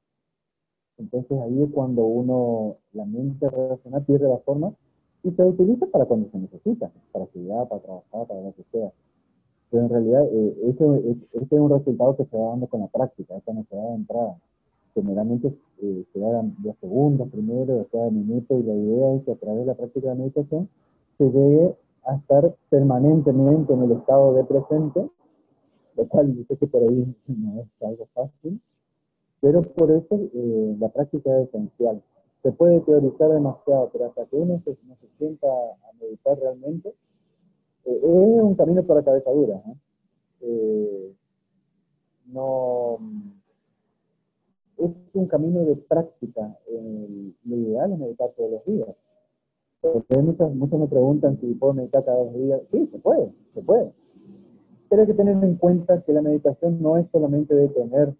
Entonces 0.98 1.38
ahí 1.40 1.62
es 1.62 1.70
cuando 1.72 2.04
uno, 2.04 2.76
la 2.92 3.04
mente 3.04 3.48
racional 3.50 4.04
pierde 4.04 4.28
la 4.28 4.38
forma 4.38 4.72
y 5.24 5.30
se 5.30 5.42
utiliza 5.44 5.86
para 5.86 6.04
cuando 6.04 6.28
se 6.30 6.38
necesita, 6.38 6.90
para 7.12 7.24
estudiar, 7.24 7.68
para 7.68 7.80
trabajar, 7.80 8.26
para 8.26 8.40
lo 8.40 8.54
que 8.54 8.64
sea. 8.72 8.90
Pero 9.70 9.84
en 9.84 9.88
realidad 9.88 10.24
eh, 10.32 10.54
ese, 10.68 11.16
es 11.32 11.52
un 11.52 11.70
resultado 11.70 12.16
que 12.16 12.24
se 12.24 12.36
va 12.36 12.50
dando 12.50 12.66
con 12.66 12.80
la 12.80 12.88
práctica, 12.88 13.36
esta 13.36 13.52
no 13.52 13.64
se 13.68 13.76
da 13.76 13.82
de 13.82 13.94
entrada. 13.94 14.36
Generalmente 14.94 15.54
eh, 15.80 16.04
se 16.12 16.18
da 16.18 16.42
de 16.42 16.74
segundos 16.80 17.28
primero, 17.30 17.76
después 17.76 18.04
de 18.04 18.10
minutos, 18.10 18.60
y 18.60 18.62
la 18.64 18.74
idea 18.74 19.14
es 19.14 19.22
que 19.24 19.32
a 19.32 19.36
través 19.36 19.60
de 19.60 19.66
la 19.66 19.74
práctica 19.74 20.08
de 20.10 20.14
meditación 20.16 20.68
se 21.18 21.24
debe 21.24 21.76
a 22.04 22.16
estar 22.16 22.54
permanentemente 22.68 23.72
en 23.72 23.82
el 23.82 23.92
estado 23.92 24.34
de 24.34 24.44
presente, 24.44 25.08
lo 25.96 26.08
cual 26.08 26.34
yo 26.34 26.44
sé 26.48 26.56
que 26.56 26.66
por 26.66 26.82
ahí 26.82 27.14
no 27.28 27.60
es 27.60 27.68
algo 27.82 28.06
fácil, 28.12 28.60
pero 29.40 29.62
por 29.62 29.90
eso 29.90 30.18
eh, 30.34 30.76
la 30.78 30.88
práctica 30.88 31.38
es 31.38 31.48
esencial 31.48 32.02
se 32.42 32.52
puede 32.52 32.80
teorizar 32.80 33.30
demasiado, 33.30 33.90
pero 33.92 34.06
hasta 34.06 34.26
que 34.26 34.36
uno 34.36 34.60
se, 34.64 34.76
sienta 35.18 35.46
a 35.46 35.92
meditar 36.00 36.38
realmente, 36.38 36.88
eh, 37.84 38.00
es 38.02 38.42
un 38.42 38.54
camino 38.56 38.82
para 38.84 39.04
cabeza 39.04 39.30
dura. 39.30 39.62
Eh, 40.40 41.14
no, 42.26 42.98
es 44.78 44.90
un 45.12 45.26
camino 45.28 45.64
de 45.64 45.76
práctica. 45.76 46.58
lo 47.44 47.56
ideal 47.56 47.92
es 47.92 47.98
meditar 47.98 48.30
todos 48.36 48.50
los 48.50 48.64
días. 48.64 48.88
muchos, 50.22 50.54
muchos 50.54 50.80
me 50.80 50.88
preguntan 50.88 51.38
si 51.40 51.54
puedo 51.54 51.74
meditar 51.74 52.04
cada 52.04 52.18
dos 52.18 52.34
días. 52.34 52.60
Sí, 52.72 52.88
se 52.90 52.98
puede, 52.98 53.32
se 53.54 53.62
puede. 53.62 53.92
Pero 54.88 55.02
hay 55.02 55.06
que 55.06 55.14
tener 55.14 55.42
en 55.42 55.56
cuenta 55.56 56.02
que 56.02 56.12
la 56.12 56.22
meditación 56.22 56.82
no 56.82 56.98
es 56.98 57.06
solamente 57.12 57.54
de 57.54 57.68
tener 57.68 58.14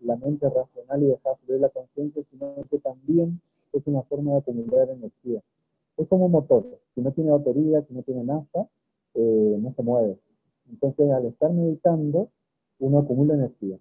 la 0.00 0.16
mente 0.16 0.48
racional 0.48 1.02
y 1.02 1.06
dejar 1.06 1.36
fluir 1.44 1.60
la 1.60 1.68
conciencia, 1.70 2.22
sino 2.30 2.54
que 2.70 2.78
también 2.78 3.40
es 3.72 3.86
una 3.86 4.02
forma 4.02 4.32
de 4.32 4.38
acumular 4.38 4.88
energía. 4.90 5.42
Es 5.96 6.08
como 6.08 6.26
un 6.26 6.32
motor. 6.32 6.64
Si 6.94 7.00
no 7.00 7.12
tiene 7.12 7.30
batería, 7.30 7.82
si 7.82 7.94
no 7.94 8.02
tiene 8.02 8.24
nafta, 8.24 8.68
eh, 9.14 9.56
no 9.60 9.72
se 9.74 9.82
mueve. 9.82 10.18
Entonces, 10.70 11.10
al 11.10 11.26
estar 11.26 11.52
meditando, 11.52 12.28
uno 12.78 12.98
acumula 13.00 13.34
energía. 13.34 13.78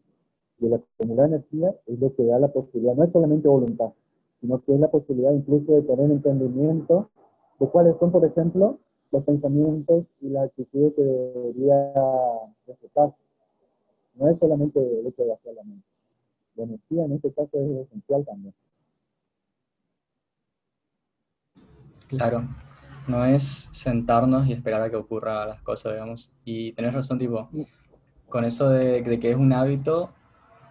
Y 0.60 0.66
el 0.66 0.74
acumular 0.74 1.28
energía 1.28 1.76
es 1.86 2.00
lo 2.00 2.16
que 2.16 2.24
da 2.26 2.40
la 2.40 2.48
posibilidad, 2.48 2.96
no 2.96 3.04
es 3.04 3.12
solamente 3.12 3.48
voluntad, 3.48 3.92
sino 4.42 4.64
que 4.64 4.74
es 4.74 4.80
la 4.80 4.90
posibilidad 4.90 5.34
incluso 5.34 5.74
de 5.74 5.82
tener 5.84 6.10
entendimiento 6.10 7.10
de 7.60 7.68
cuáles 7.68 7.96
son, 8.00 8.12
por 8.12 8.26
ejemplo, 8.26 8.80
los 9.12 9.24
pensamientos 9.24 10.06
y 10.22 10.30
las 10.30 10.46
actitudes 10.46 10.94
que 10.96 11.04
debería 11.04 11.94
respetar. 12.66 13.14
No 14.16 14.28
es 14.30 14.40
solamente 14.40 14.80
el 14.80 15.06
hecho 15.08 15.24
de 15.24 15.34
hacer 15.34 15.54
la 15.54 15.64
mente. 15.64 15.86
La 16.56 16.64
energía 16.64 17.06
en 17.06 17.12
este 17.14 17.32
caso 17.32 17.50
es 17.54 17.88
esencial 17.88 18.26
también. 18.26 18.54
Claro, 22.08 22.44
no 23.08 23.26
es 23.26 23.70
sentarnos 23.72 24.48
y 24.48 24.54
esperar 24.54 24.82
a 24.82 24.90
que 24.90 24.96
ocurra 24.96 25.46
las 25.46 25.62
cosas, 25.62 25.94
digamos. 25.94 26.32
Y 26.46 26.74
tenés 26.74 26.94
razón, 26.94 27.18
tipo, 27.18 27.50
con 28.30 28.46
eso 28.46 28.70
de, 28.70 29.20
que 29.20 29.32
es 29.32 29.36
un 29.36 29.54
hábito, 29.54 30.14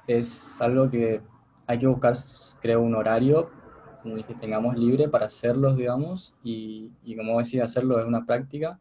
es 0.07 0.61
algo 0.61 0.91
que 0.91 1.21
hay 1.67 1.79
que 1.79 1.87
buscar, 1.87 2.15
creo, 2.61 2.81
un 2.81 2.95
horario 2.95 3.51
en 4.05 4.13
el 4.13 4.25
que 4.25 4.35
tengamos 4.35 4.77
libre 4.77 5.09
para 5.09 5.27
hacerlos, 5.27 5.77
digamos, 5.77 6.35
y, 6.45 6.93
y 7.05 7.17
como 7.17 7.39
decía, 7.39 7.65
hacerlo 7.65 7.99
es 7.99 8.07
una 8.07 8.25
práctica 8.25 8.79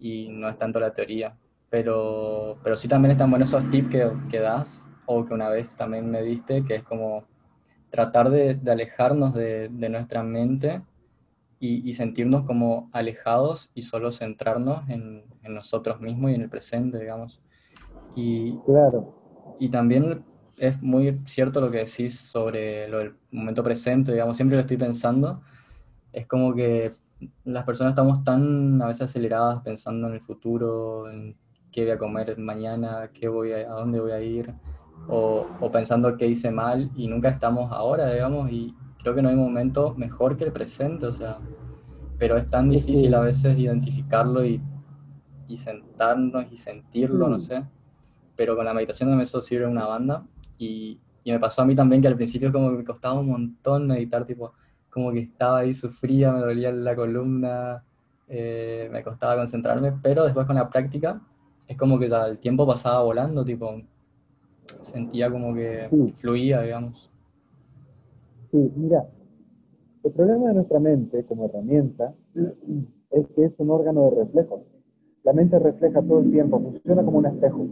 y 0.00 0.28
no 0.30 0.48
es 0.48 0.58
tanto 0.58 0.80
la 0.80 0.92
teoría. 0.92 1.36
Pero, 1.68 2.58
pero 2.62 2.76
sí 2.76 2.88
también 2.88 3.12
están 3.12 3.30
buenos 3.30 3.50
esos 3.50 3.68
tips 3.70 3.90
que, 3.90 4.12
que 4.30 4.40
das, 4.40 4.86
o 5.04 5.24
que 5.24 5.34
una 5.34 5.48
vez 5.48 5.76
también 5.76 6.10
me 6.10 6.22
diste, 6.22 6.64
que 6.64 6.76
es 6.76 6.82
como 6.82 7.24
tratar 7.90 8.30
de, 8.30 8.54
de 8.54 8.70
alejarnos 8.70 9.34
de, 9.34 9.68
de 9.68 9.88
nuestra 9.88 10.22
mente 10.22 10.82
y, 11.84 11.92
sentirnos 11.92 12.44
como 12.44 12.88
alejados 12.92 13.70
y 13.74 13.82
solo 13.82 14.12
centrarnos 14.12 14.88
en, 14.88 15.24
en, 15.42 15.54
nosotros 15.54 16.00
mismos 16.00 16.30
y 16.30 16.34
en 16.34 16.42
el 16.42 16.48
presente, 16.48 16.98
digamos. 16.98 17.40
Y, 18.14 18.56
claro. 18.60 19.56
y 19.58 19.68
también 19.68 20.24
es 20.58 20.82
muy 20.82 21.12
cierto 21.26 21.60
lo 21.60 21.70
que 21.70 21.78
decís 21.78 22.18
sobre 22.18 22.88
lo 22.88 22.98
del 22.98 23.14
momento 23.30 23.62
presente, 23.62 24.12
digamos, 24.12 24.36
siempre 24.36 24.56
lo 24.56 24.62
estoy 24.62 24.76
pensando. 24.76 25.42
Es 26.12 26.26
como 26.26 26.54
que 26.54 26.90
las 27.44 27.64
personas 27.64 27.92
estamos 27.92 28.24
tan 28.24 28.80
a 28.80 28.86
veces 28.86 29.02
aceleradas 29.02 29.62
pensando 29.62 30.08
en 30.08 30.14
el 30.14 30.20
futuro, 30.20 31.10
en 31.10 31.36
qué 31.70 31.82
voy 31.82 31.90
a 31.92 31.98
comer 31.98 32.38
mañana, 32.38 33.10
qué 33.12 33.28
voy 33.28 33.52
a, 33.52 33.58
a 33.70 33.74
dónde 33.74 34.00
voy 34.00 34.12
a 34.12 34.20
ir, 34.20 34.52
o, 35.08 35.46
o 35.60 35.70
pensando 35.70 36.16
qué 36.16 36.26
hice 36.26 36.50
mal 36.50 36.90
y 36.96 37.08
nunca 37.08 37.28
estamos 37.28 37.70
ahora, 37.72 38.10
digamos, 38.12 38.50
y, 38.50 38.74
creo 39.06 39.14
que 39.14 39.22
no 39.22 39.28
hay 39.28 39.36
momento 39.36 39.94
mejor 39.96 40.36
que 40.36 40.42
el 40.42 40.50
presente, 40.50 41.06
o 41.06 41.12
sea, 41.12 41.38
pero 42.18 42.36
es 42.36 42.50
tan 42.50 42.68
difícil 42.68 43.14
a 43.14 43.20
veces 43.20 43.56
identificarlo 43.56 44.44
y, 44.44 44.60
y 45.46 45.56
sentarnos 45.56 46.50
y 46.50 46.56
sentirlo, 46.56 47.28
no 47.28 47.38
sé. 47.38 47.64
Pero 48.34 48.56
con 48.56 48.64
la 48.64 48.74
meditación 48.74 49.08
también 49.08 49.22
eso 49.22 49.40
sirve 49.40 49.68
una 49.68 49.86
banda 49.86 50.26
y, 50.58 50.98
y, 51.22 51.30
me 51.30 51.38
pasó 51.38 51.62
a 51.62 51.64
mí 51.64 51.76
también 51.76 52.02
que 52.02 52.08
al 52.08 52.16
principio 52.16 52.50
como 52.50 52.70
que 52.70 52.78
me 52.78 52.84
costaba 52.84 53.20
un 53.20 53.28
montón 53.28 53.86
meditar, 53.86 54.26
tipo, 54.26 54.54
como 54.90 55.12
que 55.12 55.20
estaba 55.20 55.58
ahí, 55.58 55.72
sufría, 55.72 56.32
me 56.32 56.40
dolía 56.40 56.72
la 56.72 56.96
columna, 56.96 57.84
eh, 58.26 58.88
me 58.90 59.04
costaba 59.04 59.36
concentrarme, 59.36 59.92
pero 60.02 60.24
después 60.24 60.48
con 60.48 60.56
la 60.56 60.68
práctica 60.68 61.22
es 61.68 61.76
como 61.76 61.96
que 61.96 62.08
ya 62.08 62.26
el 62.26 62.38
tiempo 62.38 62.66
pasaba 62.66 63.04
volando, 63.04 63.44
tipo, 63.44 63.80
sentía 64.82 65.30
como 65.30 65.54
que 65.54 65.86
fluía, 66.18 66.62
digamos. 66.62 67.08
Sí, 68.50 68.72
mira, 68.76 69.08
el 70.04 70.12
problema 70.12 70.48
de 70.48 70.54
nuestra 70.54 70.78
mente 70.78 71.24
como 71.24 71.46
herramienta 71.46 72.14
es 73.10 73.26
que 73.34 73.44
es 73.44 73.52
un 73.58 73.70
órgano 73.70 74.04
de 74.04 74.24
reflejo. 74.24 74.62
La 75.24 75.32
mente 75.32 75.58
refleja 75.58 76.00
todo 76.02 76.20
el 76.20 76.30
tiempo, 76.30 76.60
funciona 76.60 77.04
como 77.04 77.18
un 77.18 77.26
espejo. 77.26 77.66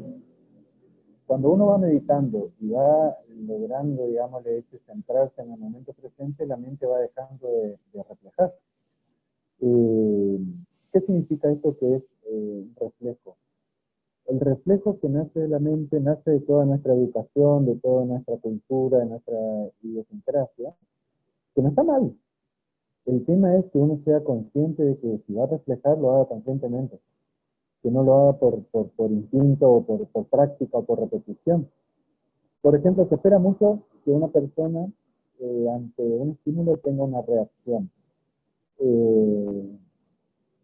Cuando 1.26 1.52
uno 1.52 1.66
va 1.66 1.78
meditando 1.78 2.50
y 2.60 2.70
va 2.70 3.16
logrando, 3.28 4.06
digamos, 4.08 4.42
de 4.44 4.58
hecho, 4.58 4.78
centrarse 4.86 5.42
en 5.42 5.52
el 5.52 5.58
momento 5.58 5.92
presente, 5.92 6.46
la 6.46 6.56
mente 6.56 6.86
va 6.86 6.98
dejando 6.98 7.48
de, 7.48 7.78
reflejar. 8.08 8.54
Eh, 9.60 10.38
¿Qué 10.92 11.00
significa 11.00 11.50
esto 11.50 11.76
que 11.78 11.96
es 11.96 12.02
eh, 12.26 12.66
reflejo? 12.80 13.36
El 14.26 14.40
reflejo 14.40 14.98
que 15.00 15.08
nace 15.08 15.40
de 15.40 15.48
la 15.48 15.58
mente 15.58 16.00
nace 16.00 16.30
de 16.30 16.40
toda 16.40 16.64
nuestra 16.64 16.94
educación, 16.94 17.66
de 17.66 17.76
toda 17.76 18.04
nuestra 18.06 18.36
cultura, 18.38 18.98
de 19.00 19.06
nuestra 19.06 19.38
idiosincrasia, 19.82 20.74
que 21.54 21.62
no 21.62 21.68
está 21.68 21.82
mal. 21.82 22.14
El 23.06 23.24
tema 23.26 23.56
es 23.56 23.66
que 23.70 23.78
uno 23.78 24.00
sea 24.04 24.24
consciente 24.24 24.82
de 24.82 24.96
que 24.98 25.20
si 25.26 25.34
va 25.34 25.44
a 25.44 25.48
reflejar, 25.48 25.98
lo 25.98 26.12
haga 26.12 26.26
conscientemente. 26.26 26.98
Que 27.82 27.90
no 27.90 28.02
lo 28.02 28.14
haga 28.14 28.38
por, 28.38 28.62
por, 28.62 29.10
instinto 29.10 29.70
o 29.70 29.82
por, 29.84 30.06
por, 30.06 30.24
práctica 30.26 30.78
o 30.78 30.84
por 30.84 31.00
repetición. 31.00 31.68
Por 32.62 32.74
ejemplo, 32.76 33.06
se 33.08 33.16
espera 33.16 33.38
mucho 33.38 33.80
que 34.04 34.10
una 34.10 34.28
persona 34.28 34.90
eh, 35.38 35.66
ante 35.70 36.02
un 36.02 36.30
estímulo 36.30 36.78
tenga 36.78 37.04
una 37.04 37.20
reacción. 37.20 37.90
Eh, 38.78 39.78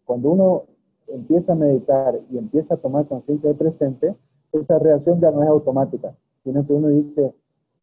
cuando 0.06 0.30
uno 0.30 0.64
empieza 1.12 1.52
a 1.52 1.56
meditar 1.56 2.20
y 2.30 2.38
empieza 2.38 2.74
a 2.74 2.76
tomar 2.76 3.06
conciencia 3.06 3.48
del 3.48 3.58
presente, 3.58 4.14
esa 4.52 4.78
reacción 4.78 5.20
ya 5.20 5.30
no 5.30 5.42
es 5.42 5.48
automática, 5.48 6.14
sino 6.44 6.66
que 6.66 6.72
uno 6.72 6.88
dice, 6.88 7.34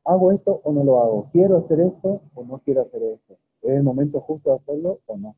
¿hago 0.03 0.31
esto 0.31 0.61
o 0.63 0.71
no 0.71 0.83
lo 0.83 1.01
hago? 1.01 1.29
¿Quiero 1.31 1.57
hacer 1.57 1.79
esto 1.81 2.21
o 2.35 2.43
no 2.43 2.59
quiero 2.59 2.81
hacer 2.81 3.03
esto? 3.03 3.35
¿Es 3.61 3.71
el 3.71 3.83
momento 3.83 4.19
justo 4.21 4.51
de 4.51 4.55
hacerlo 4.57 4.99
o 5.05 5.17
no? 5.17 5.35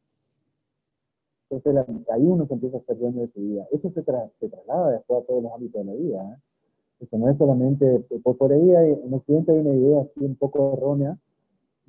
Entonces 1.50 2.06
ahí 2.12 2.26
uno 2.26 2.46
se 2.46 2.54
empieza 2.54 2.78
a 2.78 2.82
ser 2.82 2.98
dueño 2.98 3.22
de 3.22 3.32
su 3.32 3.40
vida. 3.40 3.68
Eso 3.72 3.90
se, 3.92 4.04
traslada 4.04 4.92
después 4.92 5.24
a 5.24 5.26
todos 5.26 5.44
los 5.44 5.52
ámbitos 5.52 5.84
de 5.84 5.92
la 5.92 5.98
vida. 5.98 6.34
¿eh? 6.34 6.38
Eso 7.02 7.18
no 7.18 7.30
es 7.30 7.38
solamente, 7.38 8.06
por, 8.24 8.38
por 8.38 8.54
ahí 8.54 8.70
en 8.72 9.14
Occidente 9.14 9.52
hay 9.52 9.60
una 9.60 9.74
idea 9.74 10.02
así 10.02 10.26
un 10.26 10.36
poco 10.36 10.74
errónea 10.74 11.18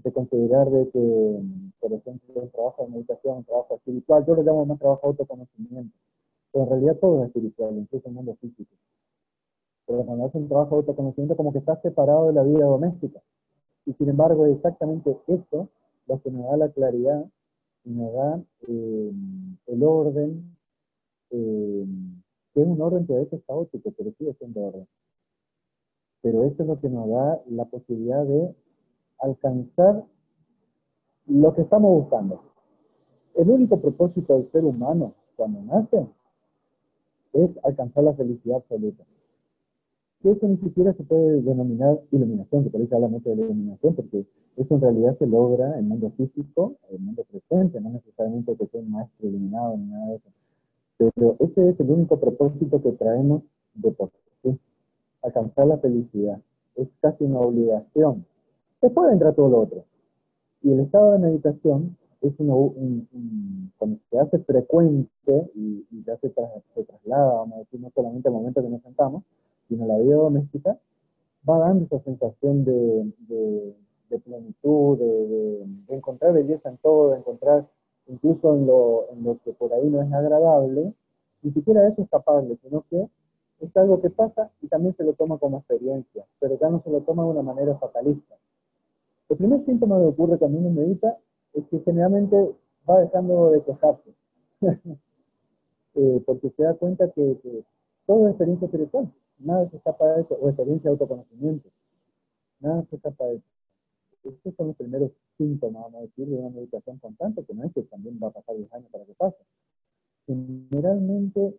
de 0.02 0.12
considerar 0.12 0.70
de 0.70 0.88
que, 0.90 1.42
por 1.80 1.92
ejemplo, 1.92 2.42
un 2.42 2.50
trabajo 2.50 2.84
de 2.84 2.90
meditación, 2.90 3.38
un 3.38 3.44
trabajo 3.44 3.76
espiritual, 3.76 4.24
yo 4.26 4.34
lo 4.34 4.42
llamo 4.42 4.66
más 4.66 4.78
trabajo 4.78 5.00
de 5.02 5.08
autoconocimiento, 5.08 5.96
pero 6.52 6.64
en 6.64 6.70
realidad 6.70 6.96
todo 7.00 7.22
es 7.22 7.28
espiritual, 7.28 7.76
incluso 7.76 8.08
el 8.08 8.14
mundo 8.14 8.36
físico. 8.40 8.74
Pero 9.86 10.04
cuando 10.04 10.26
hace 10.26 10.38
un 10.38 10.48
trabajo 10.48 10.70
de 10.70 10.80
autoconocimiento, 10.80 11.36
como 11.36 11.52
que 11.52 11.58
está 11.58 11.80
separado 11.82 12.28
de 12.28 12.32
la 12.32 12.42
vida 12.42 12.64
doméstica. 12.64 13.20
Y 13.86 13.92
sin 13.94 14.08
embargo, 14.08 14.46
exactamente 14.46 15.16
eso 15.26 15.68
lo 16.06 16.22
que 16.22 16.30
nos 16.30 16.50
da 16.50 16.56
la 16.56 16.68
claridad 16.70 17.24
y 17.84 17.90
nos 17.90 18.12
da 18.12 18.42
eh, 18.68 19.12
el 19.66 19.82
orden, 19.82 20.56
eh, 21.30 21.86
que 22.54 22.62
es 22.62 22.66
un 22.66 22.80
orden 22.80 23.06
que 23.06 23.14
a 23.14 23.18
veces 23.18 23.34
es 23.34 23.44
caótico, 23.46 23.92
pero 23.96 24.12
sigue 24.12 24.34
siendo 24.34 24.60
orden. 24.60 24.86
Pero 26.22 26.44
eso 26.44 26.62
es 26.62 26.68
lo 26.68 26.80
que 26.80 26.88
nos 26.88 27.08
da 27.08 27.40
la 27.48 27.64
posibilidad 27.64 28.24
de 28.24 28.54
alcanzar 29.20 30.04
lo 31.26 31.54
que 31.54 31.62
estamos 31.62 32.02
buscando. 32.02 32.42
El 33.34 33.50
único 33.50 33.80
propósito 33.80 34.34
del 34.34 34.50
ser 34.50 34.64
humano 34.64 35.14
cuando 35.36 35.62
nace 35.62 36.06
es 37.32 37.50
alcanzar 37.62 38.04
la 38.04 38.14
felicidad 38.14 38.56
absoluta. 38.56 39.04
Y 40.22 40.28
eso 40.28 40.46
ni 40.46 40.58
siquiera 40.58 40.92
se 40.92 41.02
puede 41.04 41.40
denominar 41.40 41.98
iluminación, 42.10 42.64
que 42.64 42.70
por 42.70 42.82
eso 42.82 42.94
habla 42.94 43.08
mucho 43.08 43.30
de 43.30 43.36
la 43.36 43.44
iluminación, 43.46 43.94
porque 43.94 44.26
eso 44.56 44.74
en 44.74 44.80
realidad 44.80 45.16
se 45.18 45.26
logra 45.26 45.72
en 45.72 45.78
el 45.78 45.84
mundo 45.84 46.12
físico, 46.16 46.76
en 46.90 46.96
el 46.96 47.02
mundo 47.02 47.24
presente, 47.30 47.80
no 47.80 47.90
necesariamente 47.90 48.56
que 48.56 48.66
sea 48.66 48.80
un 48.80 48.90
maestro 48.90 49.28
iluminado 49.28 49.76
ni 49.78 49.86
nada 49.86 50.06
de 50.08 50.16
eso. 50.16 50.28
Pero 50.98 51.36
ese 51.38 51.70
es 51.70 51.80
el 51.80 51.90
único 51.90 52.20
propósito 52.20 52.82
que 52.82 52.92
traemos 52.92 53.44
de 53.74 53.92
por 53.92 54.10
sí, 54.42 54.58
alcanzar 55.22 55.66
la 55.66 55.78
felicidad. 55.78 56.38
Es 56.74 56.88
casi 57.00 57.24
una 57.24 57.40
obligación 57.40 58.26
Después 58.80 59.12
entra 59.12 59.32
todo 59.32 59.48
lo 59.48 59.60
otro. 59.60 59.84
Y 60.62 60.72
el 60.72 60.80
estado 60.80 61.12
de 61.12 61.18
meditación 61.18 61.96
es 62.20 62.32
un, 62.38 63.72
cuando 63.78 63.98
se 64.10 64.18
hace 64.18 64.38
frecuente 64.40 65.50
y, 65.54 65.86
ya 66.04 66.16
se, 66.18 66.30
traslada, 66.30 67.32
vamos 67.32 67.56
a 67.56 67.58
decir, 67.60 67.80
no 67.80 67.90
solamente 67.94 68.28
al 68.28 68.34
momento 68.34 68.62
que 68.62 68.68
nos 68.68 68.82
sentamos, 68.82 69.24
sino 69.68 69.86
la 69.86 69.98
vida 69.98 70.16
doméstica, 70.16 70.78
va 71.48 71.58
dando 71.58 71.84
esa 71.86 72.00
sensación 72.00 72.64
de, 72.64 73.74
plenitud, 74.24 74.98
de, 74.98 75.66
encontrar 75.88 76.34
belleza 76.34 76.68
en 76.68 76.76
todo, 76.78 77.10
de 77.10 77.18
encontrar 77.18 77.66
incluso 78.06 78.54
en 78.54 78.66
lo, 78.66 79.06
en 79.12 79.24
lo 79.24 79.38
que 79.44 79.52
por 79.52 79.72
ahí 79.72 79.88
no 79.88 80.02
es 80.02 80.12
agradable, 80.12 80.92
ni 81.42 81.52
siquiera 81.52 81.88
eso 81.88 82.02
es 82.02 82.10
capable, 82.10 82.58
sino 82.62 82.84
que 82.90 83.08
es 83.60 83.76
algo 83.76 84.00
que 84.00 84.10
pasa 84.10 84.50
y 84.60 84.68
también 84.68 84.94
se 84.96 85.04
lo 85.04 85.12
toma 85.14 85.38
como 85.38 85.58
experiencia, 85.58 86.24
pero 86.38 86.58
ya 86.58 86.68
no 86.68 86.82
se 86.82 86.90
lo 86.90 87.00
toma 87.02 87.24
de 87.24 87.30
una 87.30 87.42
manera 87.42 87.76
fatalista. 87.76 88.36
El 89.30 89.36
primer 89.36 89.64
síntoma 89.64 89.96
que 89.96 90.06
ocurre 90.06 90.38
cuando 90.38 90.58
uno 90.58 90.70
medita 90.70 91.16
es 91.52 91.64
que 91.68 91.78
generalmente 91.80 92.36
va 92.88 92.98
dejando 92.98 93.52
de 93.52 93.62
quejarse, 93.62 94.10
eh, 95.94 96.22
porque 96.26 96.50
se 96.50 96.62
da 96.64 96.74
cuenta 96.74 97.08
que, 97.12 97.38
todo 98.06 98.26
es 98.26 98.30
experiencia 98.30 98.66
espiritual, 98.66 99.08
nada 99.38 99.70
se 99.70 99.76
escapa 99.76 100.14
de 100.14 100.22
eso, 100.22 100.34
o 100.34 100.48
experiencia 100.48 100.90
de 100.90 100.94
autoconocimiento, 100.94 101.68
nada 102.58 102.84
se 102.90 102.96
escapa 102.96 103.24
de 103.26 103.36
eso. 103.36 103.44
Estos 104.24 104.54
son 104.56 104.66
los 104.66 104.76
primeros 104.76 105.12
síntomas, 105.38 105.84
vamos 105.84 106.00
a 106.00 106.02
decir, 106.02 106.26
de 106.26 106.34
una 106.34 106.50
meditación 106.50 106.98
constante, 106.98 107.44
que 107.44 107.54
no 107.54 107.64
es 107.64 107.72
que 107.72 107.82
también 107.84 108.18
va 108.20 108.28
a 108.28 108.32
pasar 108.32 108.56
10 108.56 108.72
años 108.72 108.90
para 108.90 109.04
que 109.04 109.14
pase. 109.14 109.38
Generalmente, 110.26 111.56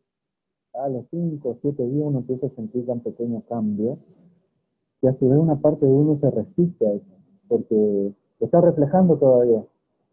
a 0.74 0.90
los 0.90 1.06
5 1.10 1.50
o 1.50 1.58
7 1.62 1.88
días 1.88 2.06
uno 2.06 2.20
empieza 2.20 2.48
a 2.48 2.50
sentir 2.50 2.84
un 2.90 3.00
pequeño 3.00 3.42
cambio, 3.48 3.98
que 5.00 5.08
a 5.08 5.18
su 5.18 5.30
vez 5.30 5.40
una 5.40 5.60
parte 5.62 5.86
de 5.86 5.92
uno 5.92 6.20
se 6.20 6.30
resiste 6.30 6.86
a 6.86 6.94
eso 6.96 7.21
porque 7.52 8.14
está 8.40 8.62
reflejando 8.62 9.18
todavía. 9.18 9.62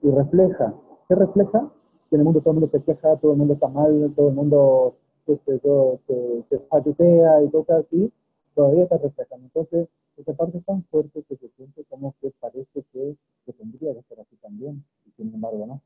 Y 0.03 0.11
refleja. 0.11 0.75
¿Qué 1.09 1.15
refleja? 1.15 1.71
Que 2.11 2.17
en 2.17 2.23
el 2.23 2.25
mundo 2.25 2.41
todo 2.41 2.51
el 2.51 2.61
mundo 2.61 2.71
se 2.73 2.83
queja, 2.83 3.17
todo 3.17 3.33
el 3.33 3.39
mundo 3.39 3.55
está 3.55 3.69
mal, 3.69 4.13
todo 4.17 4.31
el 4.31 4.35
mundo 4.35 4.95
este, 5.29 5.59
todo, 5.61 6.01
se, 6.09 6.45
se 6.49 6.57
y 6.57 7.51
cosas 7.51 7.87
así, 7.87 8.13
todavía 8.57 8.83
está 8.83 8.99
reflejando. 8.99 9.47
Entonces, 9.47 9.89
esa 10.17 10.33
parte 10.33 10.59
es 10.59 10.65
tan 10.65 10.83
fuerte 10.85 11.23
que 11.29 11.37
se 11.37 11.49
siente 11.51 11.85
como 11.89 12.13
que 12.21 12.33
parece 12.41 12.83
que, 12.93 13.17
que 13.47 13.53
tendría 13.53 13.95
que 13.95 14.03
ser 14.03 14.19
así 14.21 14.35
también, 14.43 14.83
y 15.07 15.11
sin 15.13 15.33
embargo 15.33 15.65
no. 15.67 15.81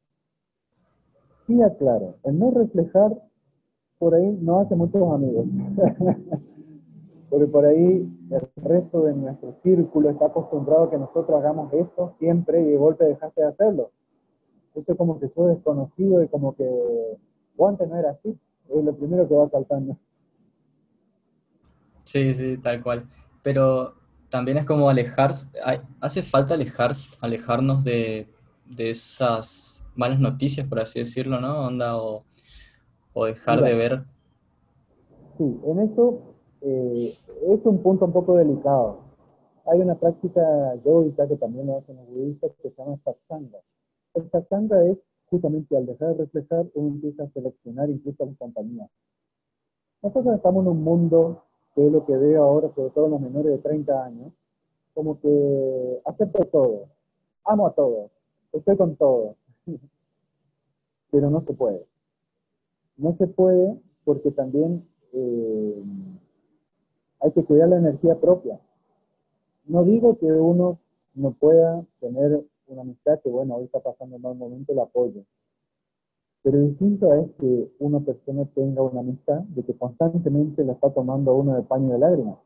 Sí, 1.46 1.60
aclaro, 1.60 2.14
el 2.24 2.38
no 2.38 2.50
reflejar 2.50 3.12
por 3.98 4.14
ahí 4.14 4.38
no 4.40 4.60
hace 4.60 4.74
muchos 4.74 5.02
amigos. 5.12 5.44
porque 7.32 7.46
por 7.46 7.64
ahí 7.64 8.06
el 8.30 8.48
resto 8.62 9.04
de 9.04 9.14
nuestro 9.14 9.56
círculo 9.62 10.10
está 10.10 10.26
acostumbrado 10.26 10.82
a 10.82 10.90
que 10.90 10.98
nosotros 10.98 11.30
hagamos 11.30 11.72
esto 11.72 12.14
siempre 12.18 12.60
y 12.60 12.64
de 12.66 12.76
golpe 12.76 13.06
dejaste 13.06 13.40
de 13.40 13.46
hacerlo. 13.46 13.90
Esto 14.74 14.92
es 14.92 14.98
como 14.98 15.18
que 15.18 15.30
soy 15.30 15.54
desconocido 15.54 16.22
y 16.22 16.28
como 16.28 16.54
que 16.54 16.68
o 17.56 17.68
antes 17.68 17.88
no 17.88 17.96
era 17.96 18.10
así, 18.10 18.38
es 18.68 18.84
lo 18.84 18.94
primero 18.94 19.26
que 19.26 19.34
va 19.34 19.48
saltando. 19.48 19.96
Sí, 22.04 22.34
sí, 22.34 22.58
tal 22.58 22.82
cual. 22.82 23.08
Pero 23.42 23.94
también 24.28 24.58
es 24.58 24.66
como 24.66 24.90
alejarse, 24.90 25.48
hace 26.02 26.22
falta 26.22 26.52
alejarse, 26.52 27.16
alejarnos 27.22 27.82
de, 27.82 28.28
esas 28.76 29.82
malas 29.94 30.20
noticias, 30.20 30.66
por 30.66 30.80
así 30.80 30.98
decirlo, 30.98 31.40
¿no? 31.40 31.66
Onda, 31.66 31.96
o, 31.96 32.24
dejar 33.24 33.62
de 33.62 33.74
ver. 33.74 34.04
Sí, 35.38 35.58
en 35.64 35.80
eso 35.80 36.31
eh, 36.62 37.14
es 37.48 37.66
un 37.66 37.82
punto 37.82 38.04
un 38.04 38.12
poco 38.12 38.36
delicado. 38.36 38.98
Hay 39.66 39.80
una 39.80 39.94
práctica 39.94 40.74
yogica 40.84 41.28
que 41.28 41.36
también 41.36 41.66
lo 41.66 41.78
hacen 41.78 41.96
los 41.96 42.06
budistas 42.08 42.52
que 42.62 42.70
se 42.70 42.76
llama 42.76 42.98
satsanga. 43.04 43.58
El 44.14 44.30
satsanga 44.30 44.84
es 44.86 44.98
justamente 45.30 45.76
al 45.76 45.86
dejar 45.86 46.08
de 46.08 46.24
reflejar, 46.24 46.66
uno 46.74 46.88
empieza 46.88 47.24
a 47.24 47.30
seleccionar 47.30 47.88
incluso 47.90 48.26
las 48.26 48.36
compañías. 48.36 48.90
Nosotros 50.02 50.36
estamos 50.36 50.64
en 50.64 50.72
un 50.72 50.84
mundo 50.84 51.44
que 51.74 51.86
es 51.86 51.92
lo 51.92 52.04
que 52.04 52.16
veo 52.16 52.42
ahora, 52.42 52.70
sobre 52.74 52.90
todo 52.90 53.08
los 53.08 53.20
menores 53.20 53.52
de 53.52 53.58
30 53.58 54.04
años, 54.04 54.32
como 54.94 55.18
que 55.20 56.00
acepto 56.04 56.44
todo, 56.46 56.88
amo 57.44 57.66
a 57.66 57.74
todos, 57.74 58.10
estoy 58.52 58.76
con 58.76 58.96
todo, 58.96 59.36
pero 61.10 61.30
no 61.30 61.40
se 61.42 61.54
puede. 61.54 61.86
No 62.98 63.16
se 63.16 63.26
puede 63.26 63.80
porque 64.04 64.32
también 64.32 64.86
eh, 65.12 65.82
hay 67.22 67.30
que 67.30 67.44
cuidar 67.44 67.68
la 67.68 67.78
energía 67.78 68.20
propia. 68.20 68.58
No 69.66 69.84
digo 69.84 70.18
que 70.18 70.26
uno 70.26 70.78
no 71.14 71.30
pueda 71.32 71.84
tener 72.00 72.42
una 72.66 72.82
amistad 72.82 73.20
que, 73.20 73.30
bueno, 73.30 73.56
hoy 73.56 73.64
está 73.64 73.78
pasando 73.80 74.16
un 74.16 74.22
mal 74.22 74.34
momento, 74.34 74.72
el 74.72 74.80
apoyo. 74.80 75.22
Pero 76.42 76.58
distinto 76.58 77.14
es 77.14 77.30
que 77.38 77.70
una 77.78 78.00
persona 78.00 78.44
tenga 78.56 78.82
una 78.82 79.00
amistad 79.00 79.40
de 79.42 79.62
que 79.62 79.74
constantemente 79.74 80.64
la 80.64 80.72
está 80.72 80.90
tomando 80.90 81.34
uno 81.36 81.54
de 81.54 81.62
paño 81.62 81.92
de 81.92 81.98
lágrimas. 81.98 82.38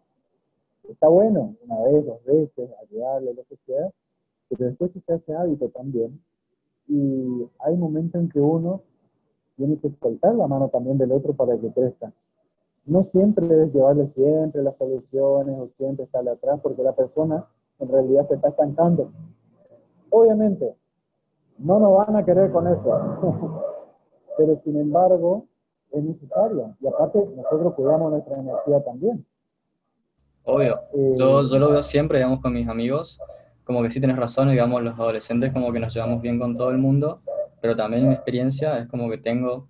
Está 0.91 1.09
bueno, 1.09 1.57
una 1.67 1.81
vez, 1.85 2.05
dos 2.05 2.23
veces, 2.25 2.71
ayudarle, 2.83 3.33
lo 3.33 3.45
que 3.45 3.57
sea, 3.67 3.91
pero 4.51 4.67
después 4.67 4.91
se 4.93 5.13
hace 5.13 5.35
hábito 5.35 5.71
también. 5.71 6.21
Y 6.87 7.49
hay 7.61 7.77
momentos 7.77 8.21
en 8.21 8.29
que 8.29 8.41
uno 8.41 8.83
tiene 9.57 9.79
que 9.79 9.91
soltar 10.03 10.35
la 10.35 10.47
mano 10.47 10.69
también 10.69 10.99
del 10.99 11.13
otro 11.13 11.33
para 11.33 11.59
que 11.59 11.73
crezca 11.73 12.13
no 12.87 13.09
siempre 13.11 13.47
debes 13.47 13.75
llevarle 13.75 14.09
siempre 14.15 14.63
las 14.63 14.77
soluciones 14.77 15.59
o 15.59 15.69
siempre 15.77 16.05
estarle 16.05 16.31
atrás 16.31 16.61
porque 16.63 16.83
la 16.83 16.95
persona 16.95 17.45
en 17.81 17.89
realidad 17.89 18.27
se 18.29 18.35
está 18.35 18.49
estancando. 18.49 19.11
Obviamente, 20.11 20.75
no 21.59 21.79
nos 21.81 21.99
van 21.99 22.17
a 22.17 22.25
querer 22.25 22.51
con 22.53 22.67
eso, 22.69 23.63
pero 24.39 24.61
sin 24.65 24.79
embargo 24.79 25.47
es 25.91 26.03
necesario. 26.03 26.75
Y 26.81 26.87
aparte, 26.87 27.19
nosotros 27.37 27.75
cuidamos 27.75 28.13
nuestra 28.13 28.39
energía 28.39 28.85
también. 28.85 29.27
Obvio. 30.45 30.81
Eh, 30.95 31.13
yo, 31.19 31.45
yo, 31.45 31.59
lo 31.59 31.71
veo 31.71 31.83
siempre, 31.83 32.19
digamos, 32.19 32.41
con 32.41 32.53
mis 32.53 32.69
amigos, 32.69 33.21
como 33.65 33.83
que 33.83 33.91
sí 33.91 33.99
tienes 33.99 34.17
razón, 34.17 34.49
digamos, 34.49 34.83
los 34.83 34.95
adolescentes 34.95 35.53
como 35.53 35.73
que 35.73 35.81
nos 35.81 35.93
llevamos 35.93 36.23
bien 36.23 36.39
con 36.39 36.55
todo 36.55 36.71
el 36.71 36.79
mundo, 36.79 37.21
pero 37.61 37.75
también 37.75 38.09
mi 38.09 38.15
experiencia 38.15 38.79
es 38.79 38.87
como 38.87 39.11
que 39.11 39.19
tengo 39.19 39.67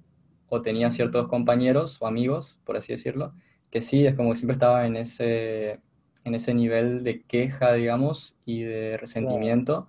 o 0.48 0.62
tenía 0.62 0.90
ciertos 0.90 1.28
compañeros 1.28 2.00
o 2.00 2.06
amigos, 2.06 2.58
por 2.64 2.76
así 2.76 2.92
decirlo, 2.92 3.32
que 3.70 3.80
sí, 3.80 4.06
es 4.06 4.14
como 4.14 4.30
que 4.30 4.36
siempre 4.36 4.54
estaba 4.54 4.86
en 4.86 4.96
ese, 4.96 5.80
en 6.24 6.34
ese 6.34 6.54
nivel 6.54 7.04
de 7.04 7.22
queja, 7.22 7.72
digamos, 7.72 8.36
y 8.44 8.62
de 8.62 8.96
resentimiento. 8.96 9.88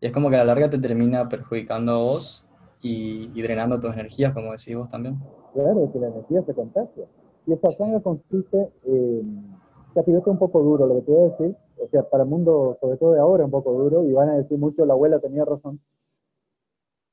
Y 0.00 0.06
es 0.06 0.12
como 0.12 0.30
que 0.30 0.36
a 0.36 0.40
la 0.40 0.46
larga 0.46 0.70
te 0.70 0.78
termina 0.78 1.28
perjudicando 1.28 1.92
a 1.92 1.98
vos 1.98 2.46
y, 2.80 3.42
drenando 3.42 3.80
tus 3.80 3.94
energías, 3.94 4.32
como 4.32 4.52
decís 4.52 4.76
vos 4.76 4.90
también. 4.90 5.18
Claro, 5.54 5.84
es 5.84 5.90
que 5.90 5.98
la 5.98 6.08
energía 6.08 6.42
se 6.42 6.54
contagia. 6.54 7.04
Y 7.46 7.52
esta 7.52 7.70
sangre 7.72 8.02
consiste, 8.02 8.70
en... 8.84 9.56
te 9.94 10.30
un 10.30 10.38
poco 10.38 10.62
duro 10.62 10.86
lo 10.86 10.96
que 10.96 11.02
te 11.02 11.12
voy 11.12 11.20
a 11.20 11.32
decir, 11.32 11.56
o 11.78 11.88
sea, 11.88 12.08
para 12.08 12.24
el 12.24 12.28
mundo, 12.28 12.78
sobre 12.80 12.96
todo 12.96 13.12
de 13.12 13.20
ahora, 13.20 13.44
un 13.44 13.50
poco 13.50 13.72
duro, 13.72 14.04
y 14.04 14.12
van 14.12 14.28
a 14.28 14.36
decir 14.36 14.58
mucho, 14.58 14.84
la 14.84 14.94
abuela 14.94 15.18
tenía 15.20 15.44
razón, 15.44 15.80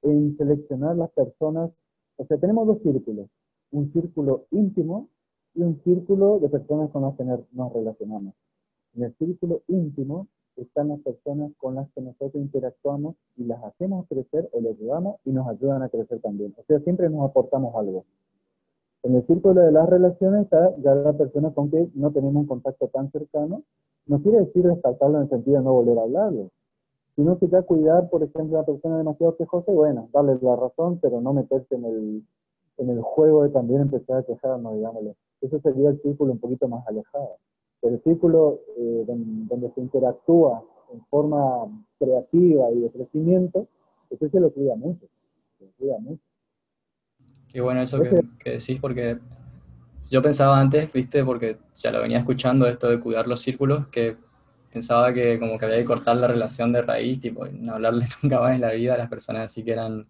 en 0.01 0.35
seleccionar 0.37 0.95
las 0.95 1.11
personas, 1.11 1.71
o 2.17 2.25
sea, 2.25 2.37
tenemos 2.37 2.67
dos 2.67 2.81
círculos, 2.81 3.27
un 3.71 3.91
círculo 3.91 4.45
íntimo 4.51 5.09
y 5.55 5.61
un 5.61 5.81
círculo 5.83 6.39
de 6.39 6.49
personas 6.49 6.91
con 6.91 7.03
las 7.03 7.15
que 7.15 7.23
nos 7.23 7.73
relacionamos. 7.73 8.33
En 8.95 9.03
el 9.03 9.13
círculo 9.15 9.61
íntimo 9.67 10.27
están 10.55 10.89
las 10.89 10.99
personas 10.99 11.51
con 11.57 11.75
las 11.75 11.89
que 11.93 12.01
nosotros 12.01 12.35
interactuamos 12.35 13.15
y 13.35 13.45
las 13.45 13.63
hacemos 13.63 14.07
crecer 14.07 14.49
o 14.51 14.61
les 14.61 14.77
ayudamos 14.77 15.17
y 15.25 15.31
nos 15.31 15.47
ayudan 15.47 15.81
a 15.81 15.89
crecer 15.89 16.19
también. 16.21 16.53
O 16.57 16.63
sea, 16.63 16.79
siempre 16.81 17.09
nos 17.09 17.29
aportamos 17.29 17.73
algo. 17.75 18.05
En 19.03 19.15
el 19.15 19.25
círculo 19.25 19.61
de 19.61 19.71
las 19.71 19.89
relaciones 19.89 20.43
está 20.43 20.75
ya 20.77 20.95
la 20.95 21.13
persona 21.13 21.51
con 21.51 21.69
que 21.69 21.89
no 21.95 22.11
tenemos 22.11 22.35
un 22.35 22.47
contacto 22.47 22.87
tan 22.87 23.11
cercano. 23.11 23.63
No 24.05 24.21
quiere 24.21 24.39
decir 24.39 24.63
descartarlo 24.63 25.17
en 25.17 25.23
el 25.23 25.29
sentido 25.29 25.57
de 25.57 25.63
no 25.63 25.73
volver 25.73 25.97
a 25.97 26.03
hablarlo, 26.03 26.51
sino 27.15 27.37
que 27.37 27.47
ya 27.47 27.61
cuidar, 27.61 28.09
por 28.09 28.23
ejemplo, 28.23 28.57
a 28.57 28.61
una 28.61 28.65
persona 28.65 28.97
demasiado 28.97 29.35
quejosa 29.37 29.71
bueno, 29.71 30.09
darle 30.11 30.37
la 30.41 30.55
razón, 30.55 30.99
pero 31.01 31.21
no 31.21 31.33
meterse 31.33 31.75
en 31.75 31.85
el, 31.85 32.23
en 32.77 32.89
el 32.89 33.01
juego 33.01 33.43
de 33.43 33.49
también 33.49 33.81
empezar 33.81 34.17
a 34.17 34.23
quejarnos, 34.23 34.75
digámoslo. 34.75 35.15
Eso 35.41 35.59
sería 35.59 35.89
el 35.89 36.01
círculo 36.01 36.33
un 36.33 36.39
poquito 36.39 36.67
más 36.67 36.87
alejado. 36.87 37.37
Pero 37.81 37.95
el 37.95 38.03
círculo 38.03 38.61
eh, 38.77 39.03
donde, 39.05 39.71
se 39.75 39.81
interactúa 39.81 40.63
en 40.91 41.03
forma 41.05 41.67
creativa 41.99 42.71
y 42.71 42.79
de 42.79 42.89
crecimiento, 42.91 43.67
ese 44.09 44.29
se 44.29 44.39
lo 44.39 44.51
cuida 44.51 44.75
mucho. 44.75 45.05
Se 45.59 45.65
lo 45.65 45.71
cuida 45.77 45.97
mucho. 45.99 46.23
Qué 47.51 47.61
bueno 47.61 47.81
eso 47.81 48.01
que, 48.01 48.49
decís, 48.49 48.79
porque 48.79 49.19
yo 50.09 50.21
pensaba 50.21 50.59
antes, 50.59 50.91
viste, 50.91 51.23
porque 51.23 51.57
ya 51.75 51.91
lo 51.91 52.01
venía 52.01 52.17
escuchando 52.17 52.65
esto 52.65 52.89
de 52.89 52.99
cuidar 52.99 53.27
los 53.27 53.41
círculos, 53.41 53.87
que 53.89 54.17
pensaba 54.73 55.13
que 55.13 55.39
como 55.39 55.57
que 55.57 55.65
había 55.65 55.77
que 55.77 55.85
cortar 55.85 56.17
la 56.17 56.27
relación 56.27 56.73
de 56.73 56.81
raíz, 56.81 57.21
tipo, 57.21 57.45
no 57.47 57.75
hablarle 57.75 58.05
nunca 58.23 58.39
más 58.39 58.55
en 58.55 58.61
la 58.61 58.71
vida 58.71 58.95
a 58.95 58.97
las 58.97 59.09
personas 59.09 59.43
así 59.43 59.63
que 59.63 59.73
eran 59.73 60.05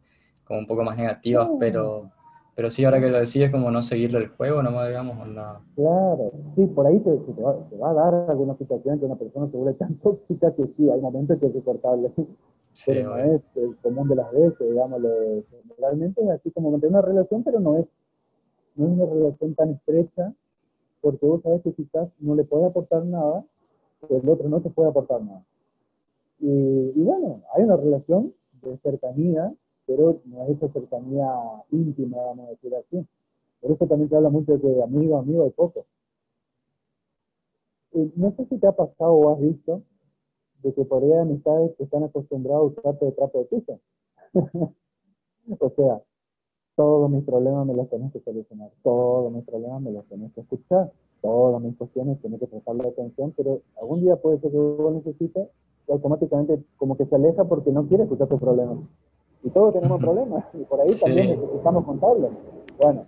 como 0.45 0.59
un 0.59 0.67
poco 0.67 0.83
más 0.83 0.97
negativas, 0.97 1.49
pero 1.59 2.11
pero 2.55 2.69
sí, 2.69 2.85
ahora 2.85 2.99
que 2.99 3.09
lo 3.09 3.17
decís, 3.17 3.37
es 3.37 3.51
como 3.51 3.71
no 3.71 3.81
seguirle 3.81 4.19
el 4.19 4.27
juego 4.27 4.61
nomás, 4.61 4.87
digamos, 4.87 5.17
o 5.19 5.25
nada. 5.25 5.59
Claro, 5.75 6.31
sí, 6.55 6.67
por 6.67 6.85
ahí 6.85 6.99
te, 6.99 7.09
va, 7.41 7.89
a 7.89 7.93
dar 7.93 8.29
alguna 8.29 8.55
situación 8.57 8.99
que 8.99 9.05
una 9.05 9.15
persona 9.15 9.49
se 9.49 9.57
vuelve 9.57 9.73
tan 9.73 9.95
tóxica 10.03 10.53
que 10.53 10.67
sí, 10.77 10.89
hay 10.89 11.01
momentos 11.01 11.39
que 11.39 11.47
hay 11.47 11.51
que 11.51 11.61
cortarle. 11.61 12.11
Sí, 12.73 12.91
pero 12.93 13.09
no 13.09 13.17
es 13.17 13.41
el 13.55 13.75
común 13.77 14.07
de 14.07 14.15
las 14.15 14.31
veces, 14.31 14.69
digamos, 14.69 15.01
realmente 15.79 16.21
es 16.23 16.29
así 16.29 16.51
como 16.51 16.69
mantener 16.69 16.91
una 16.91 17.01
relación, 17.01 17.43
pero 17.43 17.59
no 17.59 17.77
es, 17.77 17.85
no 18.75 18.85
es 18.85 18.91
una 18.91 19.05
relación 19.05 19.55
tan 19.55 19.69
estrecha, 19.71 20.33
porque 21.01 21.25
vos 21.25 21.41
sabés 21.41 21.63
que 21.63 21.73
quizás 21.73 22.07
no 22.19 22.35
le 22.35 22.43
puede 22.43 22.67
aportar 22.67 23.03
nada, 23.03 23.43
el 24.09 24.29
otro 24.29 24.49
no 24.49 24.61
te 24.61 24.69
puede 24.69 24.89
aportar 24.89 25.21
nada. 25.21 25.43
Y, 26.39 26.47
y 26.49 27.03
bueno, 27.03 27.41
hay 27.55 27.63
una 27.63 27.77
relación 27.77 28.33
de 28.61 28.77
cercanía 28.77 29.53
pero 29.85 30.21
no 30.25 30.43
es 30.43 30.49
esa 30.51 30.69
cercanía 30.69 31.27
íntima, 31.71 32.17
vamos 32.17 32.47
a 32.47 32.51
decir 32.51 32.73
así. 32.75 33.05
Por 33.61 33.71
eso 33.71 33.87
también 33.87 34.09
se 34.09 34.15
habla 34.15 34.29
mucho 34.29 34.57
de 34.57 34.83
amigo, 34.83 35.17
amigo 35.17 35.43
hay 35.43 35.51
poco. 35.51 35.85
no 37.93 38.31
sé 38.35 38.45
si 38.45 38.57
te 38.57 38.67
ha 38.67 38.71
pasado 38.71 39.13
o 39.13 39.33
has 39.33 39.39
visto 39.39 39.81
de 40.63 40.73
que 40.73 40.85
por 40.85 41.03
ahí 41.03 41.11
hay 41.11 41.19
amistades 41.19 41.75
que 41.77 41.83
están 41.83 42.03
acostumbrados 42.03 42.77
a 42.77 42.79
usarte 42.79 43.05
de 43.05 43.11
trapo 43.11 43.39
de 43.39 43.45
piso. 43.45 43.79
o 45.59 45.69
sea, 45.75 46.01
todos 46.75 47.09
mis 47.11 47.23
problemas 47.23 47.67
me 47.67 47.73
los 47.73 47.89
tenés 47.89 48.11
que 48.13 48.21
solucionar, 48.21 48.71
todos 48.81 49.31
mis 49.31 49.45
problemas 49.45 49.81
me 49.81 49.91
los 49.91 50.05
tenés 50.07 50.31
que 50.33 50.41
escuchar, 50.41 50.91
todas 51.23 51.59
mis 51.63 51.75
cuestiones 51.75 52.21
tenés 52.21 52.39
que 52.39 52.47
prestarle 52.47 52.87
atención, 52.87 53.33
pero 53.35 53.61
algún 53.81 54.01
día 54.01 54.17
puede 54.17 54.39
ser 54.39 54.51
que 54.51 54.57
vos 54.57 54.93
necesites 54.93 55.47
y 55.87 55.91
automáticamente 55.91 56.63
como 56.77 56.95
que 56.95 57.05
se 57.05 57.15
aleja 57.15 57.45
porque 57.45 57.71
no 57.71 57.87
quiere 57.87 58.03
escuchar 58.03 58.27
tus 58.27 58.39
problemas 58.39 58.77
y 59.43 59.49
todos 59.49 59.73
tenemos 59.73 59.99
problemas, 59.99 60.45
y 60.53 60.63
por 60.63 60.79
ahí 60.79 60.93
también 60.99 61.31
necesitamos 61.31 61.83
contarlos. 61.83 62.31
Bueno, 62.81 63.05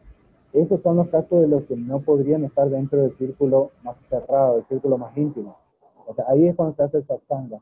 esos 0.51 0.81
son 0.81 0.97
los 0.97 1.07
casos 1.07 1.41
de 1.41 1.47
los 1.47 1.63
que 1.63 1.77
no 1.77 2.01
podrían 2.01 2.43
estar 2.43 2.69
dentro 2.69 3.01
del 3.01 3.17
círculo 3.17 3.71
más 3.83 3.95
cerrado, 4.09 4.57
el 4.57 4.65
círculo 4.65 4.97
más 4.97 5.15
íntimo. 5.17 5.55
O 6.07 6.13
sea, 6.13 6.25
ahí 6.27 6.47
es 6.47 6.55
cuando 6.55 6.75
se 6.75 6.83
hace 6.83 6.97
el 6.97 7.07
satsanga. 7.07 7.61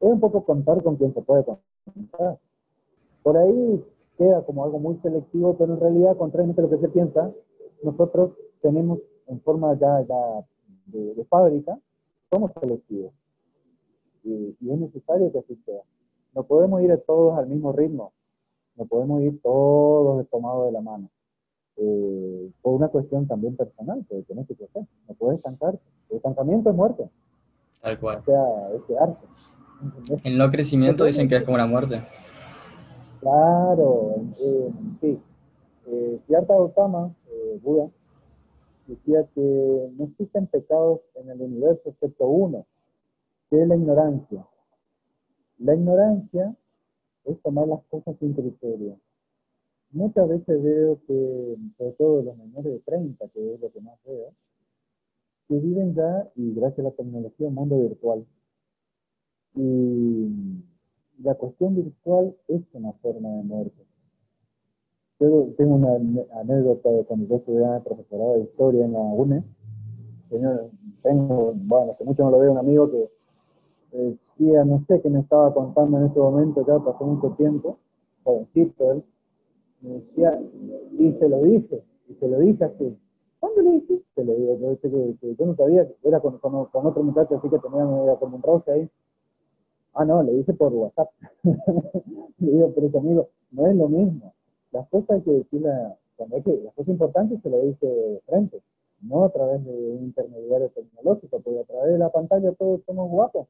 Es 0.00 0.12
un 0.12 0.18
poco 0.18 0.44
contar 0.44 0.82
con 0.82 0.96
quien 0.96 1.14
se 1.14 1.22
puede 1.22 1.44
contar. 1.44 2.38
Por 3.22 3.36
ahí 3.36 3.84
queda 4.18 4.44
como 4.44 4.64
algo 4.64 4.80
muy 4.80 4.96
selectivo, 4.96 5.54
pero 5.56 5.74
en 5.74 5.80
realidad, 5.80 6.16
contrariamente 6.16 6.60
a 6.60 6.64
lo 6.64 6.70
que 6.70 6.78
se 6.78 6.88
piensa, 6.88 7.30
nosotros 7.84 8.32
tenemos 8.60 8.98
en 9.26 9.40
forma 9.40 9.78
ya, 9.78 10.00
ya 10.02 10.44
de, 10.86 11.24
fábrica, 11.24 11.78
somos 12.30 12.50
selectivos. 12.60 13.12
Y, 14.24 14.56
y 14.60 14.70
es 14.70 14.78
necesario 14.78 15.32
que 15.32 15.38
así 15.38 15.56
sea. 15.64 15.80
No 16.34 16.44
podemos 16.44 16.80
ir 16.82 16.96
todos 17.06 17.38
al 17.38 17.46
mismo 17.46 17.72
ritmo, 17.72 18.12
no 18.76 18.86
podemos 18.86 19.22
ir 19.22 19.40
todos 19.42 20.26
tomados 20.30 20.66
de 20.66 20.72
la 20.72 20.80
mano. 20.80 21.10
Eh, 21.76 22.50
por 22.60 22.74
una 22.74 22.88
cuestión 22.88 23.26
también 23.26 23.56
personal, 23.56 24.04
que 24.08 24.22
tienes 24.22 24.46
que 24.46 24.54
crecer, 24.54 24.84
no 25.08 25.14
puedes 25.14 25.38
estancar. 25.38 25.78
El 26.10 26.16
estancamiento 26.16 26.70
es 26.70 26.76
muerte. 26.76 27.08
Tal 27.80 27.98
cual. 27.98 28.18
O 28.18 28.24
sea, 28.24 28.44
es 28.74 28.82
quedarse. 28.82 29.26
El 30.24 30.38
no 30.38 30.50
crecimiento 30.50 31.04
dicen 31.04 31.28
que 31.28 31.36
es 31.36 31.42
como 31.42 31.56
una 31.56 31.66
muerte. 31.66 32.00
Claro, 33.20 34.16
eh, 34.40 34.70
sí. 35.00 35.18
Eh, 35.86 36.20
Siddhartha 36.26 36.54
Gautama, 36.54 37.14
eh, 37.28 37.58
Buda, 37.62 37.88
decía 38.86 39.26
que 39.34 39.90
no 39.96 40.04
existen 40.04 40.46
pecados 40.46 41.00
en 41.14 41.30
el 41.30 41.40
universo 41.40 41.90
excepto 41.90 42.26
uno, 42.26 42.66
que 43.50 43.62
es 43.62 43.68
la 43.68 43.76
ignorancia. 43.76 44.46
La 45.58 45.74
ignorancia 45.74 46.56
es 47.24 47.40
tomar 47.42 47.68
las 47.68 47.82
cosas 47.84 48.16
sin 48.18 48.32
criterio. 48.32 48.98
Muchas 49.92 50.28
veces 50.28 50.62
veo 50.62 50.98
que, 51.06 51.56
sobre 51.76 51.92
todo 51.92 52.22
los 52.22 52.36
menores 52.36 52.72
de 52.72 52.78
30, 52.80 53.28
que 53.28 53.54
es 53.54 53.60
lo 53.60 53.70
que 53.70 53.80
más 53.80 53.98
veo, 54.04 54.32
que 55.48 55.58
viven 55.58 55.94
ya, 55.94 56.30
y 56.34 56.54
gracias 56.54 56.80
a 56.80 56.88
la 56.88 56.96
tecnología, 56.96 57.48
un 57.48 57.54
mundo 57.54 57.78
virtual. 57.78 58.26
Y 59.54 60.30
la 61.22 61.34
cuestión 61.34 61.76
virtual 61.76 62.34
es 62.48 62.62
una 62.72 62.92
forma 62.94 63.28
de 63.28 63.42
muerte. 63.42 63.91
Tengo 65.22 65.76
una 65.76 65.94
anécdota 66.40 66.90
de 66.90 67.04
cuando 67.04 67.28
yo 67.28 67.36
estudiaba 67.36 67.76
el 67.76 67.82
profesorado 67.84 68.34
de 68.34 68.40
historia 68.40 68.84
en 68.84 68.92
la 68.92 68.98
UNE. 68.98 69.44
tengo, 71.00 71.52
bueno, 71.54 71.92
hace 71.92 72.02
mucho 72.04 72.24
no 72.24 72.32
lo 72.32 72.40
veo, 72.40 72.50
un 72.50 72.58
amigo 72.58 72.90
que 72.90 73.08
decía, 73.96 74.64
no 74.64 74.84
sé 74.88 75.00
qué 75.00 75.08
me 75.08 75.20
estaba 75.20 75.54
contando 75.54 75.98
en 75.98 76.06
ese 76.06 76.18
momento, 76.18 76.66
ya 76.66 76.76
pasó 76.80 77.04
mucho 77.04 77.36
tiempo, 77.36 77.78
jovencito 78.24 78.90
él, 78.90 79.04
me 79.82 79.90
decía, 79.90 80.42
y 80.98 81.12
se 81.12 81.28
lo 81.28 81.42
dije, 81.42 81.84
y 82.08 82.14
se 82.14 82.26
lo 82.26 82.40
dije 82.40 82.64
así. 82.64 82.98
¿Cuándo 83.38 83.62
le 83.62 83.70
dijiste? 83.74 84.24
Le 84.24 84.34
digo, 84.34 84.58
yo, 84.58 84.80
que, 84.80 85.16
que 85.20 85.36
yo 85.36 85.46
no 85.46 85.54
sabía, 85.54 85.86
era 86.02 86.18
con, 86.18 86.38
con, 86.38 86.66
otro 86.86 87.02
muchacho 87.04 87.36
así 87.36 87.48
que 87.48 87.60
tenía 87.60 87.84
medio 87.84 88.18
como 88.18 88.38
un 88.38 88.42
roce 88.42 88.72
ahí. 88.72 88.90
Ah, 89.94 90.04
no, 90.04 90.20
le 90.20 90.32
dije 90.32 90.52
por 90.52 90.72
WhatsApp. 90.72 91.10
le 91.44 92.50
digo, 92.50 92.72
pero 92.74 92.98
amigo, 92.98 93.28
no 93.52 93.66
es 93.68 93.76
lo 93.76 93.88
mismo. 93.88 94.32
Las 94.72 94.88
cosas 94.88 95.10
hay 95.10 95.22
que 95.22 95.30
decirlas, 95.30 95.94
cuando 96.16 96.36
hay 96.36 96.42
que, 96.42 96.60
las 96.64 96.74
cosas 96.74 96.88
importantes 96.88 97.40
se 97.42 97.50
lo 97.50 97.60
dice 97.60 97.86
de 97.86 98.20
frente, 98.26 98.60
no 99.02 99.24
a 99.24 99.30
través 99.30 99.64
de 99.64 99.70
un 99.70 100.04
intermediario 100.04 100.70
tecnológico, 100.70 101.40
porque 101.40 101.60
a 101.60 101.64
través 101.64 101.92
de 101.92 101.98
la 101.98 102.10
pantalla 102.10 102.52
todos 102.52 102.80
somos 102.86 103.10
guapos. 103.10 103.46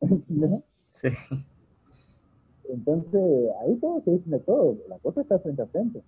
Sí. 0.96 1.08
Entonces, 2.70 3.50
ahí 3.60 3.74
todo 3.76 4.00
se 4.00 4.12
dice 4.12 4.30
de 4.30 4.38
todo, 4.38 4.78
la 4.88 4.98
cosa 4.98 5.20
está 5.20 5.38
frente 5.38 5.60
a 5.60 5.66
frente. 5.66 6.02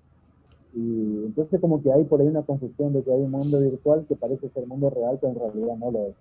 Y 0.75 1.25
entonces 1.27 1.61
como 1.61 1.83
que 1.83 1.93
hay 1.93 2.05
por 2.05 2.21
ahí 2.21 2.27
una 2.27 2.43
confusión 2.43 2.93
de 2.93 3.03
que 3.03 3.13
hay 3.13 3.21
un 3.21 3.31
mundo 3.31 3.61
virtual 3.61 4.07
que 4.09 4.17
parece 4.17 4.49
ser 4.49 4.67
mundo 4.67 4.89
real, 4.89 5.19
pero 5.21 5.33
en 5.33 5.39
realidad 5.39 5.77
no 5.77 5.91
lo 5.91 6.07
es. 6.07 6.15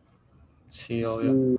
Sí, 0.70 1.04
obvio. 1.04 1.58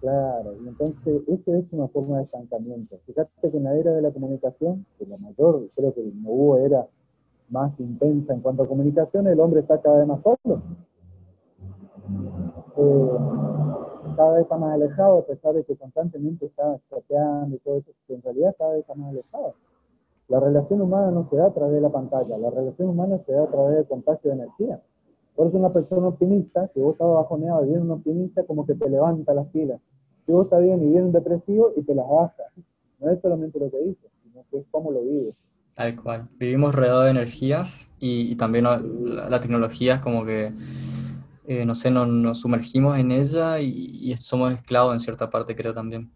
Claro, 0.00 0.54
y 0.62 0.68
entonces 0.68 1.22
eso 1.28 1.54
es 1.54 1.64
una 1.72 1.88
forma 1.88 2.18
de 2.18 2.24
estancamiento. 2.24 2.98
Fíjate 3.06 3.50
que 3.50 3.56
en 3.56 3.64
la 3.64 3.76
era 3.76 3.92
de 3.92 4.02
la 4.02 4.10
comunicación, 4.10 4.86
que 4.98 5.06
la 5.06 5.16
mayor, 5.18 5.68
creo 5.74 5.94
que 5.94 6.02
no 6.02 6.30
hubo 6.30 6.58
era 6.58 6.86
más 7.50 7.78
intensa 7.80 8.32
en 8.32 8.40
cuanto 8.40 8.62
a 8.62 8.68
comunicación, 8.68 9.26
el 9.26 9.40
hombre 9.40 9.60
está 9.60 9.80
cada 9.80 9.98
vez 9.98 10.06
más 10.06 10.20
solo. 10.22 10.62
Eh, 12.76 13.10
cada 14.16 14.32
vez 14.32 14.42
está 14.42 14.56
más 14.56 14.74
alejado, 14.74 15.18
a 15.18 15.26
pesar 15.26 15.54
de 15.54 15.64
que 15.64 15.76
constantemente 15.76 16.46
está 16.46 16.78
chateando 16.90 17.56
y 17.56 17.58
todo 17.60 17.76
eso, 17.78 17.90
que 18.06 18.14
en 18.14 18.22
realidad 18.22 18.54
cada 18.58 18.72
vez 18.72 18.80
está 18.80 18.94
más 18.94 19.10
alejado. 19.10 19.54
La 20.28 20.38
relación 20.38 20.80
humana 20.80 21.10
no 21.10 21.28
se 21.28 21.36
da 21.36 21.46
a 21.46 21.52
través 21.52 21.74
de 21.74 21.80
la 21.80 21.90
pantalla, 21.90 22.38
la 22.38 22.50
relación 22.50 22.88
humana 22.88 23.18
se 23.26 23.32
da 23.32 23.44
a 23.44 23.50
través 23.50 23.76
del 23.76 23.86
contagio 23.88 24.30
de 24.30 24.36
energía. 24.36 24.80
Por 25.34 25.48
eso 25.48 25.56
una 25.56 25.72
persona 25.72 26.08
optimista, 26.08 26.68
si 26.74 26.80
vos 26.80 26.92
estás 26.92 27.08
bajoneado 27.08 27.64
y 27.64 27.68
viene 27.68 27.82
un 27.82 27.90
optimista, 27.92 28.44
como 28.44 28.66
que 28.66 28.74
te 28.74 28.88
levanta 28.88 29.34
las 29.34 29.46
pilas. 29.48 29.80
Si 30.26 30.32
vos 30.32 30.44
estás 30.44 30.62
bien 30.62 30.82
y 30.82 30.96
un 30.96 31.12
depresivo 31.12 31.72
y 31.76 31.82
te 31.82 31.94
las 31.94 32.06
baja. 32.08 32.42
No 32.98 33.10
es 33.10 33.20
solamente 33.20 33.58
lo 33.58 33.70
que 33.70 33.78
dice, 33.78 34.08
sino 34.22 34.44
que 34.50 34.58
es 34.58 34.66
cómo 34.70 34.92
lo 34.92 35.02
vives. 35.02 35.34
Tal 35.74 35.96
cual. 36.00 36.24
Vivimos 36.38 36.74
rodeados 36.74 37.04
de 37.04 37.10
energías 37.10 37.90
y, 37.98 38.34
también 38.36 38.64
la, 38.64 38.78
la, 38.78 39.40
tecnología 39.40 39.94
es 39.94 40.00
como 40.00 40.26
que 40.26 40.52
eh, 41.50 41.66
no 41.66 41.74
sé, 41.74 41.90
nos, 41.90 42.38
sumergimos 42.38 42.96
en 42.96 43.10
ella 43.10 43.58
y, 43.58 44.14
somos 44.18 44.52
esclavos 44.52 44.94
en 44.94 45.00
cierta 45.00 45.30
parte, 45.30 45.56
creo 45.56 45.74
también. 45.74 46.08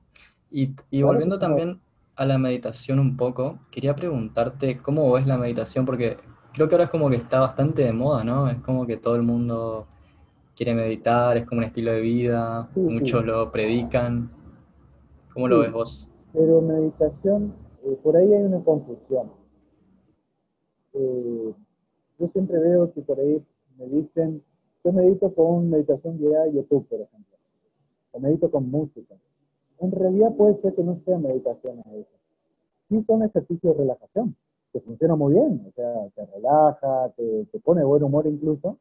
Y, 0.49 0.77
y 0.93 1.03
volviendo 1.03 1.41
también 1.41 1.81
a 2.15 2.25
la 2.25 2.39
meditación 2.39 3.01
un 3.01 3.17
poco, 3.17 3.59
quería 3.73 3.97
preguntarte 3.97 4.79
cómo 4.79 5.11
ves 5.11 5.27
la 5.27 5.37
meditación, 5.37 5.87
porque 5.87 6.19
creo 6.53 6.69
que 6.69 6.77
ahora 6.77 6.85
es 6.85 6.91
como 6.91 7.11
que 7.11 7.17
está 7.17 7.41
bastante 7.41 7.83
de 7.83 7.93
moda, 7.93 8.23
¿no? 8.23 8.49
Es 8.49 8.59
como 8.59 8.87
que 8.87 8.97
todo 8.97 9.17
el 9.17 9.23
mundo 9.23 9.89
quiere 10.57 10.75
meditar, 10.75 11.37
es 11.37 11.47
como 11.47 11.61
un 11.61 11.65
estilo 11.65 11.93
de 11.93 12.01
vida, 12.01 12.69
muchos 12.75 13.25
lo 13.25 13.51
predican. 13.51 14.31
¿Cómo 15.33 15.49
lo 15.49 15.61
ves 15.61 15.73
vos? 15.73 16.09
Pero 16.33 16.61
meditación, 16.61 17.55
eh, 17.85 17.99
por 18.03 18.17
ahí 18.17 18.33
hay 18.33 18.43
una 18.43 18.63
confusión. 18.63 19.31
Eh, 20.93 21.53
yo 22.19 22.29
siempre 22.29 22.59
veo 22.59 22.93
que 22.93 23.03
por 23.03 23.19
ahí 23.19 23.43
me 23.79 23.87
dicen, 23.87 24.43
yo 24.85 24.93
medito 24.93 25.35
con 25.35 25.71
meditación 25.71 26.19
guiada 26.19 26.47
YouTube, 26.47 26.87
por 26.89 27.01
ejemplo, 27.01 27.37
o 28.13 28.21
medito 28.21 28.51
con 28.51 28.71
música. 28.71 29.17
En 29.81 29.91
realidad 29.91 30.35
puede 30.37 30.61
ser 30.61 30.75
que 30.75 30.85
no 30.85 31.01
sea 31.05 31.19
meditaciones 31.19 31.85
eso. 31.87 32.17
Sí 32.89 33.03
son 33.07 33.25
ejercicios 33.25 33.77
de 33.77 33.83
relajación, 33.83 34.37
que 34.73 34.81
funcionan 34.81 35.19
muy 35.19 35.35
bien, 35.35 35.67
o 35.69 35.73
sea, 35.73 36.09
te 36.15 36.27
relaja, 36.27 37.13
te, 37.17 37.47
te 37.47 37.59
pone 37.59 37.83
buen 37.83 38.03
humor 38.05 38.27
incluso, 38.27 38.79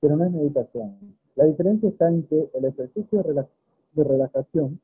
pero 0.00 0.16
no 0.16 0.24
es 0.24 0.32
meditación. 0.32 1.16
La 1.34 1.44
diferencia 1.44 1.88
está 1.88 2.08
en 2.08 2.22
que 2.24 2.50
el 2.54 2.64
ejercicio 2.64 3.22
de 3.22 4.04
relajación 4.04 4.80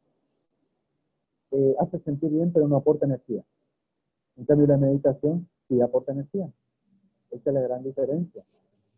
eh, 1.52 1.74
hace 1.78 1.98
sentir 2.00 2.30
bien, 2.30 2.52
pero 2.52 2.66
no 2.66 2.76
aporta 2.76 3.06
energía. 3.06 3.44
En 4.36 4.46
cambio, 4.46 4.66
la 4.66 4.78
meditación 4.78 5.48
sí 5.68 5.80
aporta 5.80 6.12
energía. 6.12 6.50
Esa 7.30 7.50
es 7.50 7.54
la 7.54 7.60
gran 7.60 7.82
diferencia. 7.82 8.44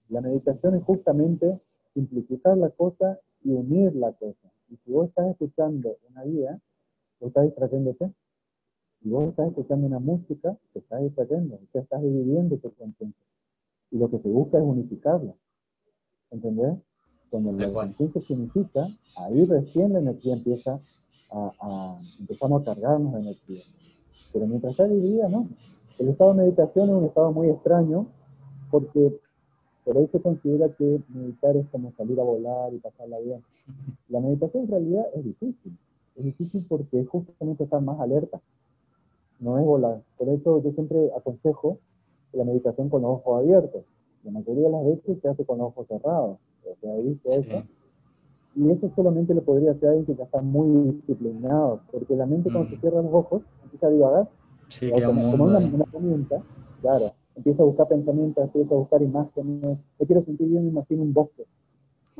La 0.09 0.20
meditación 0.20 0.77
es 0.77 0.85
justamente 0.85 1.61
simplificar 1.94 2.57
la 2.57 2.70
cosa 2.70 3.18
y 3.42 3.53
unir 3.53 3.94
la 3.94 4.12
cosa. 4.12 4.53
Y 4.68 4.77
si 4.77 4.92
vos 4.92 5.09
estás 5.09 5.31
escuchando 5.31 5.96
una 6.11 6.24
guía, 6.24 6.61
vos 7.20 7.29
estás 7.29 7.44
distrayéndote. 7.44 8.12
Si 9.03 9.11
vos 9.11 9.29
estás 9.29 9.48
escuchando 9.48 9.87
una 9.87 9.98
música, 9.98 10.57
te 10.72 10.79
estás 10.79 11.03
distrayendo. 11.03 11.59
Te 11.72 11.81
estás 11.81 12.03
dividiendo 12.03 12.57
tu 12.59 12.72
conciencia. 12.74 13.27
Y 13.90 13.98
lo 13.98 14.11
que 14.11 14.18
se 14.18 14.29
busca 14.29 14.59
es 14.59 14.64
unificarla. 14.64 15.35
¿Entendés? 16.30 16.78
Cuando 17.30 17.52
la 17.52 17.72
conciencia 17.72 18.22
se 18.22 18.32
unifica, 18.32 18.87
ahí 19.16 19.44
recién 19.44 19.92
la 19.92 19.98
energía 19.98 20.34
empieza 20.34 20.78
a, 21.30 21.52
a, 21.60 22.00
empezamos 22.20 22.62
a 22.62 22.64
cargarnos 22.64 23.14
de 23.14 23.20
energía. 23.20 23.62
Pero 24.32 24.46
mientras 24.46 24.72
está 24.72 24.87
dividida, 24.87 25.28
no. 25.28 25.48
El 25.98 26.08
estado 26.08 26.34
de 26.34 26.42
meditación 26.42 26.88
es 26.88 26.94
un 26.94 27.04
estado 27.04 27.32
muy 27.32 27.48
extraño 27.48 28.06
porque 28.70 29.20
por 29.84 29.98
ahí 29.98 30.08
se 30.08 30.20
considera 30.20 30.68
que 30.70 31.00
meditar 31.08 31.56
es 31.56 31.66
como 31.68 31.92
salir 31.92 32.18
a 32.18 32.24
volar 32.24 32.72
y 32.72 32.78
pasarla 32.78 33.18
bien. 33.20 33.42
La 34.08 34.20
meditación 34.20 34.64
en 34.64 34.70
realidad 34.70 35.06
es 35.14 35.24
difícil. 35.24 35.78
Es 36.16 36.24
difícil 36.24 36.64
porque 36.68 37.00
es 37.00 37.08
justamente 37.08 37.64
estar 37.64 37.82
más 37.82 38.00
alerta. 38.00 38.40
No 39.40 39.58
es 39.58 39.64
volar. 39.64 40.02
Por 40.16 40.28
eso 40.28 40.62
yo 40.62 40.72
siempre 40.72 41.10
aconsejo 41.16 41.78
la 42.32 42.44
meditación 42.44 42.88
con 42.88 43.02
los 43.02 43.12
ojos 43.12 43.40
abiertos. 43.40 43.82
La 44.24 44.30
mayoría 44.30 44.64
de 44.64 44.70
las 44.70 44.84
veces 44.87 45.20
se 45.20 45.28
hace 45.28 45.44
con 45.44 45.58
los 45.58 45.68
ojos 45.68 45.87
cerrados. 45.87 46.38
O 46.64 46.76
sea, 46.80 46.96
¿viste 46.96 47.40
eso? 47.40 47.64
Y 48.56 48.70
eso 48.70 48.90
solamente 48.94 49.34
lo 49.34 49.42
podría 49.42 49.72
hacer 49.72 49.88
alguien 49.88 50.06
que 50.06 50.14
ya 50.14 50.24
está 50.24 50.40
muy 50.40 50.92
disciplinado, 50.92 51.80
porque 51.90 52.14
la 52.14 52.24
mente 52.24 52.50
cuando 52.50 52.70
se 52.70 52.76
mm. 52.76 52.80
cierra 52.80 53.02
los 53.02 53.12
ojos 53.12 53.42
empieza 53.64 53.88
a 53.88 53.90
divagar. 53.90 54.28
Sí, 54.68 54.90
como, 54.90 55.30
como 55.32 55.44
una, 55.44 55.58
una, 55.58 55.84
herramienta, 55.84 56.42
claro, 56.80 57.12
empieza 57.34 57.62
a 57.62 57.66
buscar 57.66 57.88
pensamientos, 57.88 58.44
empieza 58.44 58.74
a 58.74 58.78
buscar 58.78 59.02
imágenes. 59.02 59.78
Yo 59.98 60.06
quiero 60.06 60.24
sentir 60.24 60.48
bien, 60.48 60.64
me 60.64 60.70
imagino 60.70 61.02
un 61.02 61.12
bosque. 61.12 61.44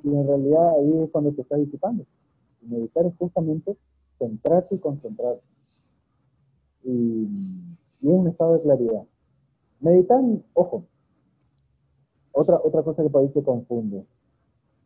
Y 0.03 0.09
en 0.09 0.27
realidad 0.27 0.71
ahí 0.71 1.03
es 1.05 1.11
cuando 1.11 1.33
te 1.33 1.43
estás 1.43 1.59
disipando. 1.61 2.05
Y 2.63 2.67
meditar 2.67 3.07
es 3.07 3.15
justamente 3.17 3.77
centrarte 4.19 4.75
y 4.75 4.79
concentrarte. 4.79 5.43
Y, 6.83 7.29
y 8.03 8.09
es 8.09 8.13
un 8.13 8.27
estado 8.27 8.55
de 8.55 8.63
claridad. 8.63 9.05
Meditar, 9.81 10.21
ojo, 10.55 10.85
otra, 12.35 12.61
otra 12.63 12.83
cosa 12.83 13.03
que 13.03 13.09
por 13.09 13.23
ahí 13.23 13.31
se 13.33 13.43
confunde. 13.43 14.05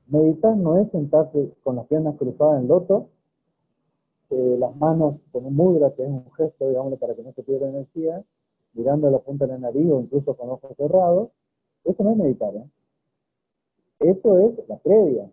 Meditar 0.07 0.57
no 0.57 0.79
es 0.79 0.91
sentarse 0.91 1.53
con 1.65 1.77
las 1.77 1.87
piernas 1.87 2.17
cruzadas 2.17 2.63
en 2.63 2.69
loto, 2.69 3.09
eh, 4.31 4.57
las 4.59 4.77
manos 4.77 5.17
con 5.33 5.47
un 5.47 5.57
mudra, 5.57 5.91
que 5.93 6.03
es 6.03 6.09
un 6.09 6.31
gesto, 6.33 6.69
digamos, 6.69 6.99
para 6.99 7.15
que 7.15 7.23
no 7.23 7.33
se 7.33 7.43
pierda 7.43 7.69
energía, 7.69 8.23
mirando 8.75 9.11
la 9.11 9.19
punta 9.19 9.47
de 9.47 9.53
la 9.53 9.59
nariz 9.59 9.91
o 9.91 10.01
incluso 10.01 10.35
con 10.37 10.51
ojos 10.51 10.77
cerrados. 10.77 11.31
Eso 11.85 12.05
no 12.05 12.11
es 12.11 12.17
meditar, 12.19 12.55
¿eh? 12.55 12.65
Eso 14.01 14.39
es 14.39 14.69
la 14.69 14.77
previa. 14.77 15.31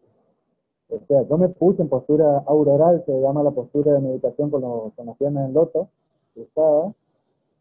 O 0.90 1.00
sea, 1.08 1.24
yo 1.24 1.38
me 1.38 1.50
puse 1.50 1.82
en 1.82 1.90
postura 1.90 2.40
auroral, 2.48 3.04
se 3.06 3.20
llama 3.20 3.44
la 3.44 3.52
postura 3.52 3.94
de 3.94 4.00
meditación 4.00 4.50
con, 4.50 4.92
con 4.92 5.06
las 5.06 5.18
piernas 5.18 5.48
en 5.48 5.54
loto, 5.54 5.90
cruzadas. 6.34 6.96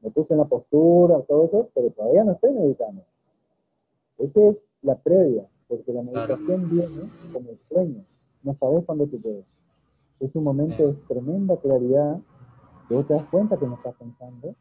Me 0.03 0.11
puse 0.11 0.35
en 0.35 0.38
la 0.38 0.45
postura, 0.45 1.21
todo 1.23 1.45
eso, 1.47 1.69
pero 1.75 1.90
todavía 1.90 2.25
no 2.25 2.33
estoy 2.33 2.53
meditando. 2.53 3.03
Esa 4.18 4.40
es 4.48 4.57
la 4.83 4.96
previa, 4.96 5.46
porque 5.68 5.92
la 5.92 6.03
meditación 6.03 6.70
viene 6.70 7.11
como 7.33 7.50
el 7.50 7.59
sueño, 7.68 8.05
no 8.42 8.55
sabes 8.55 8.85
cuándo 8.85 9.07
te 9.07 9.18
quedas. 9.18 9.44
Es 10.20 10.35
un 10.35 10.44
momento 10.44 10.88
de 10.88 10.94
tremenda 11.09 11.57
claridad, 11.57 12.20
que 12.88 12.94
vos 12.94 13.07
te 13.07 13.14
das 13.14 13.24
cuenta 13.27 13.57
que 13.57 13.66
no 13.66 13.74
estás 13.74 13.94
pensando, 13.94 14.55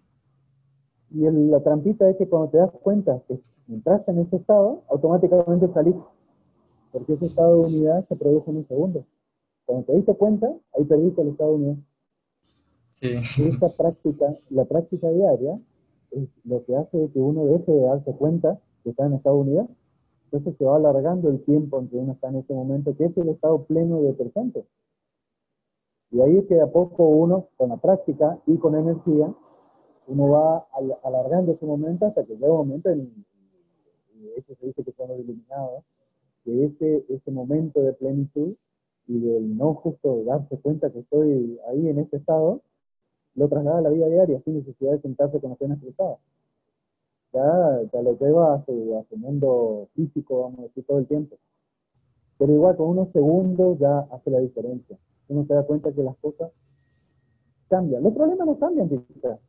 y 1.11 1.19
la 1.29 1.61
trampita 1.61 2.09
es 2.09 2.17
que 2.17 2.27
cuando 2.27 2.49
te 2.49 2.57
das 2.57 2.71
cuenta 2.71 3.21
que 3.27 3.39
entraste 3.67 4.11
en 4.11 4.19
ese 4.19 4.37
estado, 4.37 4.83
automáticamente 4.89 5.67
salís, 5.73 5.95
porque 6.91 7.13
ese 7.13 7.25
estado 7.25 7.57
de 7.57 7.67
unidad 7.67 8.07
se 8.07 8.15
produce 8.15 8.49
en 8.49 8.57
un 8.57 8.67
segundo. 8.67 9.05
Cuando 9.65 9.85
te 9.85 9.93
diste 9.93 10.15
cuenta, 10.15 10.51
ahí 10.75 10.83
perdiste 10.85 11.21
el 11.21 11.29
estado 11.29 11.51
de 11.51 11.55
unidad. 11.55 11.77
Sí. 12.93 13.07
Y 13.41 13.47
esta 13.49 13.69
práctica, 13.69 14.33
la 14.49 14.65
práctica 14.65 15.09
diaria, 15.09 15.59
es 16.11 16.29
lo 16.45 16.63
que 16.65 16.75
hace 16.75 17.09
que 17.11 17.19
uno 17.19 17.45
deje 17.45 17.71
de 17.71 17.81
darse 17.81 18.11
cuenta 18.13 18.59
que 18.83 18.89
está 18.91 19.05
en 19.05 19.13
Estados 19.13 19.39
Unidos, 19.39 19.67
entonces 20.25 20.57
se 20.57 20.65
va 20.65 20.77
alargando 20.77 21.29
el 21.29 21.43
tiempo 21.43 21.79
en 21.79 21.89
que 21.89 21.95
uno 21.95 22.13
está 22.13 22.29
en 22.29 22.37
ese 22.37 22.53
momento, 22.53 22.95
que 22.97 23.05
es 23.05 23.17
el 23.17 23.29
estado 23.29 23.63
pleno 23.65 24.01
de 24.01 24.13
presente. 24.13 24.65
Y 26.11 26.21
ahí 26.21 26.37
es 26.37 26.47
que 26.47 26.59
a 26.59 26.67
poco 26.67 27.07
uno, 27.07 27.49
con 27.55 27.69
la 27.69 27.77
práctica 27.77 28.39
y 28.47 28.57
con 28.57 28.75
energía, 28.75 29.33
uno 30.07 30.29
va 30.29 30.67
alargando 31.03 31.53
ese 31.53 31.65
momento 31.65 32.07
hasta 32.07 32.23
que 32.25 32.33
llega 32.33 32.51
un 32.51 32.67
momento, 32.67 32.89
en, 32.89 33.25
y 34.15 34.27
eso 34.35 34.55
se 34.55 34.67
dice 34.67 34.83
que 34.83 34.91
son 34.93 35.09
los 35.09 35.19
iluminados, 35.19 35.83
que 36.43 36.65
ese, 36.65 37.05
ese 37.09 37.31
momento 37.31 37.81
de 37.81 37.93
plenitud 37.93 38.55
y 39.07 39.19
del 39.19 39.55
no 39.55 39.75
justo 39.75 40.23
darse 40.23 40.57
cuenta 40.59 40.91
que 40.91 40.99
estoy 40.99 41.59
ahí 41.69 41.89
en 41.89 41.99
ese 41.99 42.17
estado, 42.17 42.61
lo 43.35 43.47
traslada 43.49 43.79
a 43.79 43.81
la 43.81 43.89
vida 43.89 44.07
diaria 44.07 44.41
sin 44.43 44.57
necesidad 44.57 44.93
de 44.93 45.01
sentarse 45.01 45.39
con 45.39 45.51
las 45.51 45.59
piernas 45.59 45.79
cruzadas 45.79 46.19
ya, 47.33 48.01
lo 48.01 48.17
lleva 48.17 48.55
a 48.55 48.65
su, 48.65 48.97
a 48.97 49.03
su 49.09 49.17
mundo 49.17 49.89
físico, 49.95 50.43
vamos 50.43 50.59
a 50.59 50.63
decir, 50.63 50.85
todo 50.85 50.99
el 50.99 51.07
tiempo. 51.07 51.35
Pero 52.37 52.53
igual, 52.53 52.75
con 52.75 52.89
unos 52.89 53.09
segundos 53.11 53.79
ya 53.79 53.99
hace 54.11 54.29
la 54.29 54.39
diferencia. 54.39 54.97
Uno 55.29 55.45
se 55.45 55.53
da 55.53 55.63
cuenta 55.63 55.91
que 55.91 56.03
las 56.03 56.15
cosas 56.17 56.51
cambian. 57.69 58.03
Los 58.03 58.13
problemas 58.13 58.45
no 58.45 58.59
cambian, 58.59 58.89
quizás. 58.89 59.39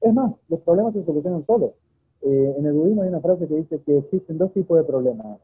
Es 0.00 0.14
más, 0.14 0.34
los 0.48 0.60
problemas 0.60 0.94
se 0.94 1.04
solucionan 1.04 1.44
solos. 1.46 1.72
Eh, 2.22 2.54
en 2.58 2.66
el 2.66 2.72
budismo 2.72 3.02
hay 3.02 3.08
una 3.08 3.20
frase 3.20 3.46
que 3.46 3.56
dice 3.56 3.80
que 3.82 3.98
existen 3.98 4.38
dos 4.38 4.52
tipos 4.52 4.76
de 4.78 4.84
problemas. 4.84 5.38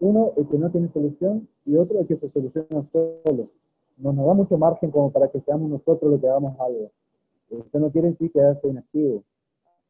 Uno, 0.00 0.32
el 0.36 0.48
que 0.48 0.58
no 0.58 0.70
tiene 0.70 0.88
solución, 0.92 1.48
y 1.64 1.76
otro, 1.76 2.00
el 2.00 2.06
que 2.06 2.16
se 2.16 2.30
soluciona 2.30 2.86
solo. 2.92 3.50
No 3.98 4.12
nos 4.12 4.26
da 4.26 4.34
mucho 4.34 4.58
margen 4.58 4.90
como 4.90 5.10
para 5.10 5.28
que 5.28 5.40
seamos 5.40 5.70
nosotros 5.70 6.10
los 6.10 6.20
que 6.20 6.28
hagamos 6.28 6.58
algo. 6.60 6.90
Usted 7.50 7.78
no 7.78 7.90
quiere 7.90 8.08
en 8.08 8.18
sí 8.18 8.28
quedarse 8.28 8.68
inactivo 8.68 9.22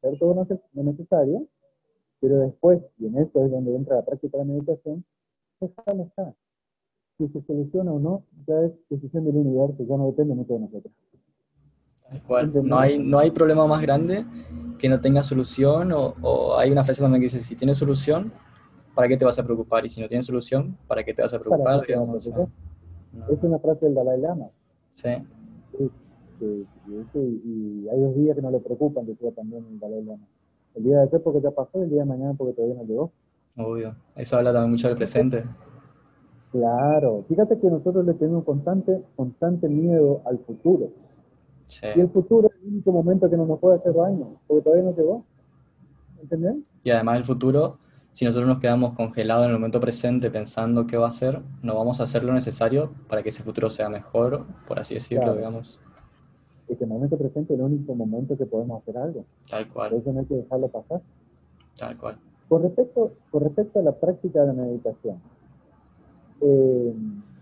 hacer 0.07 0.19
todo 0.19 0.47
lo 0.75 0.83
necesario, 0.83 1.47
pero 2.21 2.41
después, 2.41 2.81
y 2.99 3.07
en 3.07 3.19
eso 3.19 3.45
es 3.45 3.51
donde 3.51 3.75
entra 3.75 3.97
la 3.97 4.05
práctica 4.05 4.39
de 4.39 4.45
la 4.45 4.53
meditación, 4.53 5.05
déjalo 5.61 6.05
estar. 6.05 6.35
Si 7.19 7.29
se 7.29 7.43
soluciona 7.43 7.93
o 7.93 7.99
no, 7.99 8.23
ya 8.47 8.61
es 8.63 8.73
decisión 8.91 9.25
del 9.25 9.37
universo, 9.37 9.85
ya 9.89 9.97
no 9.97 10.07
depende 10.07 10.35
mucho 10.35 10.55
de 10.55 10.61
nosotros. 10.61 10.93
No 12.65 12.79
hay, 12.79 12.99
no 12.99 13.19
hay 13.19 13.31
problema 13.31 13.67
más 13.67 13.83
grande 13.83 14.25
que 14.79 14.89
no 14.89 15.01
tenga 15.01 15.23
solución, 15.23 15.91
o, 15.93 16.57
hay 16.57 16.71
una 16.71 16.85
frase 16.85 17.03
también 17.03 17.21
que 17.21 17.27
dice, 17.27 17.41
si 17.41 17.57
tiene 17.57 17.75
solución, 17.75 18.33
¿para 18.95 19.09
qué 19.09 19.17
te 19.17 19.25
vas 19.25 19.39
a 19.39 19.45
preocupar? 19.45 19.85
Y 19.85 19.89
si 19.89 20.01
no 20.01 20.09
tiene 20.09 20.23
solución, 20.23 20.77
¿para 20.87 21.03
qué 21.05 21.15
te 21.15 21.23
vas 21.23 21.35
a 21.35 21.39
preocupar? 21.39 21.85
Es 21.89 23.43
una 23.43 23.59
frase 23.59 23.87
del 23.87 23.95
Dalai 23.95 24.21
Lama. 24.21 24.51
Sí 24.93 25.11
y, 26.41 27.89
hay 27.89 28.01
dos 28.01 28.15
días 28.17 28.37
que 28.37 28.43
no 28.43 28.51
le 28.51 28.61
preocupan, 28.61 29.07
decía 29.07 29.31
también 29.33 29.65
el 29.71 29.79
Dalai 29.79 30.05
El 30.75 30.85
día 30.85 30.97
de 30.97 31.03
después 31.03 31.23
porque 31.23 31.41
ya 31.41 31.51
pasó, 31.51 31.83
el 31.83 31.91
día 31.91 32.01
de 32.01 32.05
mañana 32.07 32.35
porque 32.35 32.55
todavía 32.55 32.77
no 32.77 32.85
llegó. 32.85 33.13
Obvio, 33.57 33.95
eso 34.15 34.37
habla 34.37 34.53
también 34.53 34.73
mucho 34.73 34.89
del 34.89 34.97
presente. 34.97 35.45
Claro, 36.53 37.25
fíjate 37.29 37.59
que 37.59 37.69
nosotros 37.69 38.05
le 38.05 38.15
tenemos 38.15 38.45
constante, 38.45 39.03
constante 39.17 39.69
miedo 39.69 40.23
al 40.25 40.39
futuro. 40.41 40.91
Y 41.97 42.01
el 42.01 42.09
futuro 42.11 42.49
es 42.49 42.63
el 42.63 42.69
único 42.69 42.93
momento 42.93 43.29
que 43.29 43.37
no 43.37 43.47
nos 43.47 43.59
puede 43.59 43.77
hacer 43.77 43.93
daño, 43.95 44.39
porque 44.47 44.63
todavía 44.63 44.85
no 44.85 44.97
llegó. 44.97 45.25
¿Entendés? 46.21 46.57
Y 46.85 46.91
además 46.91 47.19
el 47.19 47.25
futuro 47.25 47.79
si 48.17 48.25
nosotros 48.25 48.49
nos 48.49 48.61
quedamos 48.61 48.95
congelados 48.95 49.45
en 49.45 49.51
el 49.51 49.59
momento 49.59 49.79
presente 49.79 50.31
pensando 50.31 50.87
qué 50.87 50.97
va 50.97 51.09
a 51.09 51.13
ser, 51.13 51.43
no 51.61 51.75
vamos 51.77 52.01
a 52.01 52.05
hacer 52.05 52.25
lo 52.25 52.33
necesario 52.33 52.95
para 53.09 53.23
que 53.23 53.29
ese 53.29 53.43
futuro 53.43 53.69
sea 53.69 53.91
mejor, 53.91 54.47
por 54.67 54.79
así 54.79 54.95
decirlo, 54.95 55.35
digamos. 55.35 55.79
Es 56.69 56.79
que 56.79 56.85
el 56.85 56.91
momento 56.91 57.17
presente 57.17 57.55
es 57.55 57.59
el 57.59 57.65
único 57.65 57.95
momento 57.95 58.37
que 58.37 58.47
podemos 58.47 58.83
hacer 58.83 58.99
algo. 58.99 59.25
Tal 59.49 59.69
cual. 59.73 59.91
Por 59.91 60.01
eso 60.01 60.13
no 60.13 60.21
hay 60.21 60.27
que 60.27 60.35
dejarlo 60.35 60.69
pasar. 60.69 61.01
Tal 61.79 61.97
cual. 61.99 62.19
Con 62.49 62.63
respecto, 62.63 63.13
con 63.31 63.43
respecto 63.43 63.79
a 63.79 63.83
la 63.83 63.93
práctica 63.93 64.41
de 64.41 64.47
la 64.47 64.53
meditación, 64.53 65.21
eh, 66.41 66.95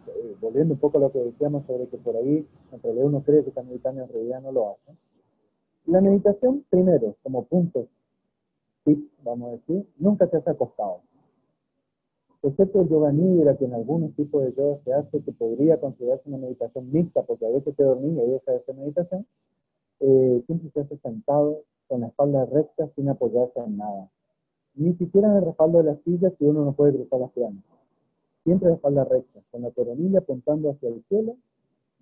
eh, 0.08 0.36
volviendo 0.40 0.74
un 0.74 0.80
poco 0.80 0.98
a 0.98 1.02
lo 1.02 1.12
que 1.12 1.18
decíamos 1.18 1.66
sobre 1.66 1.88
que 1.88 1.98
por 1.98 2.16
ahí 2.16 2.46
en 2.72 2.82
realidad 2.82 3.06
uno 3.06 3.22
cree 3.22 3.42
que 3.42 3.50
está 3.50 3.62
meditando 3.62 4.02
en 4.02 4.08
realidad 4.08 4.42
no 4.42 4.52
lo 4.52 4.70
hace. 4.70 4.96
La 5.86 6.00
meditación, 6.00 6.64
primero, 6.70 7.16
como 7.22 7.44
punto 7.44 7.88
vamos 9.24 9.48
a 9.48 9.52
decir, 9.52 9.88
nunca 9.98 10.26
se 10.28 10.36
hace 10.36 10.50
acostado. 10.50 11.00
Excepto 12.44 12.82
el 12.82 12.90
yoga 12.90 13.10
nidra, 13.10 13.56
que 13.56 13.64
en 13.64 13.72
algunos 13.72 14.14
tipos 14.16 14.44
de 14.44 14.52
yoga 14.52 14.78
se 14.84 14.92
hace, 14.92 15.22
que 15.22 15.32
podría 15.32 15.80
considerarse 15.80 16.28
una 16.28 16.36
meditación 16.36 16.92
mixta, 16.92 17.22
porque 17.22 17.46
a 17.46 17.48
veces 17.48 17.74
te 17.74 17.82
dormís 17.82 18.12
y 18.12 18.30
deja 18.32 18.52
de 18.52 18.60
ser 18.64 18.74
meditación, 18.74 19.26
eh, 20.00 20.42
siempre 20.44 20.70
se 20.74 20.80
hace 20.80 20.98
sentado, 20.98 21.62
con 21.88 22.02
la 22.02 22.08
espalda 22.08 22.44
recta, 22.44 22.86
sin 22.96 23.08
apoyarse 23.08 23.58
en 23.60 23.78
nada. 23.78 24.10
Ni 24.74 24.92
siquiera 24.92 25.28
en 25.30 25.36
el 25.36 25.44
respaldo 25.46 25.78
de 25.78 25.84
la 25.84 25.96
silla, 26.04 26.30
si 26.38 26.44
uno 26.44 26.66
no 26.66 26.72
puede 26.74 26.92
cruzar 26.92 27.20
las 27.20 27.30
piernas. 27.30 27.64
Siempre 28.42 28.68
de 28.68 28.74
espalda 28.74 29.04
recta, 29.04 29.40
con 29.50 29.62
la 29.62 29.70
coronilla 29.70 30.18
apuntando 30.18 30.70
hacia 30.70 30.90
el 30.90 31.02
cielo 31.08 31.36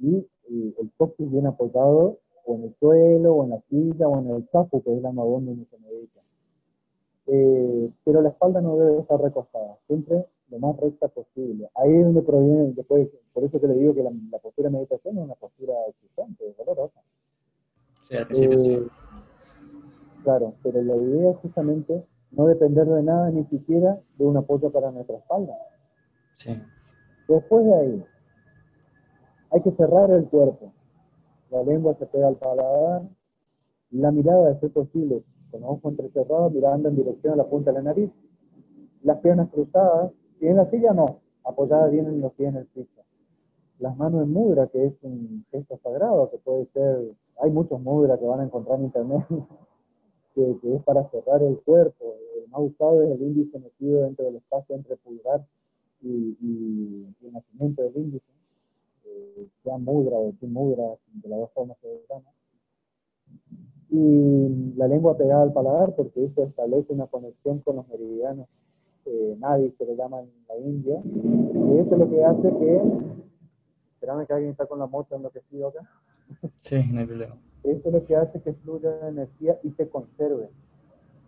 y, 0.00 0.26
el 0.48 0.90
coxis 0.96 1.30
bien 1.30 1.46
apoyado 1.46 2.18
o 2.46 2.54
en 2.56 2.64
el 2.64 2.74
suelo, 2.80 3.34
o 3.34 3.44
en 3.44 3.50
la 3.50 3.60
silla, 3.70 4.08
o 4.08 4.18
en 4.18 4.28
el 4.28 4.48
chapu, 4.48 4.82
que 4.82 4.92
es 4.92 5.02
la 5.02 5.12
madonna 5.12 5.52
donde 5.52 5.66
se 5.66 5.78
medita. 5.78 6.20
Eh, 7.28 7.90
pero 8.02 8.20
la 8.20 8.30
espalda 8.30 8.60
no 8.60 8.76
debe 8.76 8.98
estar 8.98 9.20
recostada, 9.20 9.78
siempre 9.86 10.26
lo 10.52 10.58
más 10.58 10.76
recta 10.76 11.08
posible. 11.08 11.68
Ahí 11.74 11.94
es 11.96 12.04
donde 12.04 12.22
proviene, 12.22 12.72
después, 12.74 13.08
por 13.32 13.42
eso 13.42 13.58
que 13.58 13.66
le 13.66 13.74
digo 13.74 13.94
que 13.94 14.02
la, 14.02 14.10
postura 14.38 14.68
de 14.68 14.74
meditación 14.74 15.16
es 15.16 15.24
una 15.24 15.34
postura 15.34 15.72
exigente, 15.88 16.54
dolorosa. 16.58 17.00
Sí, 18.02 18.16
al 18.16 18.26
principio 18.26 18.60
eh, 18.60 18.86
Claro, 20.22 20.54
pero 20.62 20.82
la 20.82 20.96
idea 20.96 21.30
es 21.30 21.36
justamente 21.38 22.04
no 22.30 22.46
depender 22.46 22.86
de 22.86 23.02
nada, 23.02 23.30
ni 23.30 23.44
siquiera 23.46 23.98
de 24.18 24.26
un 24.26 24.36
apoyo 24.36 24.70
para 24.70 24.90
nuestra 24.90 25.16
espalda. 25.16 25.54
Sí. 26.36 26.62
Después 27.28 27.64
de 27.64 27.74
ahí, 27.74 28.04
hay 29.50 29.62
que 29.62 29.72
cerrar 29.72 30.10
el 30.10 30.28
cuerpo. 30.28 30.72
La 31.50 31.62
lengua 31.62 31.94
se 31.98 32.06
pega 32.06 32.28
al 32.28 32.36
paladar, 32.36 33.02
la 33.90 34.10
mirada, 34.10 34.48
de 34.48 34.60
ser 34.60 34.70
posible, 34.70 35.22
con 35.50 35.64
ojos 35.64 35.92
entrecerrados, 35.92 36.52
mirando 36.52 36.90
en 36.90 36.96
dirección 36.96 37.34
a 37.34 37.36
la 37.36 37.44
punta 37.44 37.70
de 37.70 37.78
la 37.78 37.82
nariz, 37.82 38.10
las 39.02 39.18
piernas 39.18 39.48
cruzadas, 39.50 40.12
y 40.42 40.48
en 40.48 40.56
la 40.56 40.68
silla 40.68 40.92
no, 40.92 41.20
apoyada 41.44 41.86
bien 41.86 42.06
en 42.08 42.20
los 42.20 42.32
pies 42.32 42.48
en 42.48 42.56
el 42.56 42.66
piso. 42.66 43.04
Las 43.78 43.96
manos 43.96 44.24
en 44.24 44.32
mudra, 44.32 44.66
que 44.66 44.86
es 44.86 44.92
un 45.02 45.46
gesto 45.52 45.78
sagrado, 45.84 46.30
que 46.32 46.38
puede 46.38 46.66
ser, 46.72 47.12
hay 47.40 47.50
muchos 47.52 47.80
mudras 47.80 48.18
que 48.18 48.26
van 48.26 48.40
a 48.40 48.44
encontrar 48.44 48.80
en 48.80 48.86
internet, 48.86 49.24
que, 50.34 50.58
es 50.64 50.82
para 50.82 51.08
cerrar 51.10 51.44
el 51.44 51.60
cuerpo. 51.60 52.16
El 52.36 52.50
más 52.50 52.60
usado 52.60 53.04
es 53.04 53.12
el 53.12 53.22
índice 53.22 53.56
metido 53.60 54.02
dentro 54.02 54.24
del 54.24 54.36
espacio 54.36 54.74
entre 54.74 54.96
pulgar 54.96 55.46
y, 56.00 57.06
el 57.22 57.32
nacimiento 57.32 57.82
del 57.82 57.96
índice, 57.96 58.26
eh, 59.04 59.46
sea 59.62 59.78
mudra 59.78 60.16
o 60.16 60.32
sin 60.40 60.52
mudra, 60.52 60.82
de 61.22 61.28
las 61.28 61.38
dos 61.38 61.50
formas 61.52 61.78
se 61.80 62.02
llama 62.10 62.28
y 63.90 64.74
la 64.76 64.88
lengua 64.88 65.16
pegada 65.16 65.42
al 65.42 65.52
paladar, 65.52 65.94
porque 65.94 66.24
eso 66.24 66.44
establece 66.44 66.92
una 66.94 67.06
conexión 67.06 67.60
con 67.60 67.76
los 67.76 67.86
meridianos 67.88 68.48
eh, 69.06 69.36
nadie 69.38 69.72
se 69.76 69.84
le 69.84 69.96
llama 69.96 70.20
en 70.20 70.30
la 70.48 70.56
India, 70.58 71.02
y 71.04 71.78
eso 71.78 71.92
es 71.92 71.98
lo 71.98 72.08
que 72.08 72.24
hace 72.24 72.48
que, 72.58 72.82
espérame 73.94 74.26
que 74.26 74.32
alguien 74.32 74.50
está 74.52 74.66
con 74.66 74.78
la 74.78 74.86
moto 74.86 75.16
enloquecido 75.16 75.68
acá. 75.68 75.80
Sí, 76.60 76.80
no 76.92 77.00
hay 77.00 77.06
problema. 77.06 77.36
Eso 77.64 77.88
es 77.88 77.92
lo 77.92 78.04
que 78.04 78.16
hace 78.16 78.40
que 78.40 78.52
fluya 78.54 78.90
la 79.02 79.08
energía 79.08 79.58
y 79.62 79.70
se 79.72 79.88
conserve, 79.88 80.48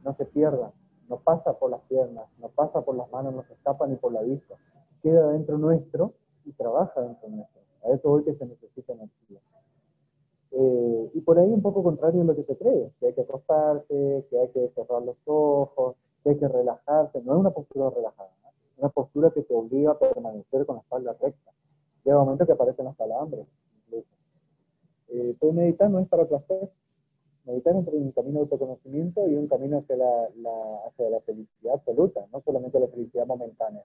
no 0.05 0.15
se 0.17 0.25
pierda, 0.25 0.73
no 1.09 1.19
pasa 1.19 1.59
por 1.59 1.71
las 1.71 1.81
piernas, 1.83 2.27
no 2.41 2.49
pasa 2.49 2.83
por 2.83 2.97
las 2.97 3.11
manos, 3.11 3.35
no 3.35 3.43
se 3.45 3.53
escapa 3.53 3.87
ni 3.87 3.97
por 3.97 4.13
la 4.13 4.23
vista, 4.23 4.55
queda 5.03 5.31
dentro 5.33 5.59
nuestro 5.59 6.15
y 6.45 6.53
trabaja 6.53 7.01
dentro 7.01 7.29
nuestro. 7.29 7.61
A 7.85 7.95
eso 7.95 8.11
hoy 8.11 8.25
que 8.25 8.35
se 8.35 8.47
necesita 8.47 8.95
energía. 8.95 9.41
Eh, 10.57 11.11
y 11.15 11.21
por 11.21 11.39
ahí 11.39 11.49
un 11.49 11.63
poco 11.63 11.83
contrario 11.83 12.23
a 12.23 12.25
lo 12.25 12.37
que 12.37 12.45
se 12.45 12.57
cree, 12.57 12.93
que 12.99 13.07
hay 13.07 13.13
que 13.13 13.23
acostarse, 13.23 14.27
que 14.31 14.39
hay 14.39 14.49
que 14.51 14.71
cerrar 14.75 15.03
los 15.03 15.17
ojos, 15.27 15.97
que 16.25 16.31
hay 16.31 16.39
que 16.39 16.49
relajarse. 16.49 17.23
No 17.23 17.35
es 17.35 17.39
una 17.39 17.51
postura 17.51 17.91
relajada, 17.91 18.31
es 18.73 18.79
una 18.79 18.89
postura 18.89 19.31
que 19.31 19.43
te 19.43 19.55
obliga 19.55 19.93
a 19.93 19.99
permanecer 19.99 20.67
con 20.67 20.77
la 20.77 20.83
espalda 20.83 21.17
recta. 21.21 21.53
Llega 22.05 22.19
un 22.19 22.25
momento 22.25 22.47
que 22.47 22.53
aparecen 22.53 22.87
los 22.87 22.97
calambres, 22.97 23.47
incluso. 23.85 24.09
Eh, 25.09 25.37
pero 25.39 25.53
meditar 25.53 25.89
no 25.89 26.01
es 26.01 26.09
para 26.09 26.25
placer. 26.25 26.71
Meditar 27.45 27.77
es 27.77 27.87
un 27.87 28.11
camino 28.13 28.35
de 28.35 28.41
autoconocimiento 28.41 29.29
y 29.29 29.37
un 29.37 29.47
camino 29.47 29.79
hacia 29.79 29.97
la, 29.97 30.29
hacia 30.89 31.11
la 31.11 31.21
felicidad 31.21 31.75
absoluta, 31.75 32.27
no 32.33 32.41
solamente 32.41 32.81
la 32.81 32.89
felicidad 32.89 33.27
momentánea. 33.27 33.83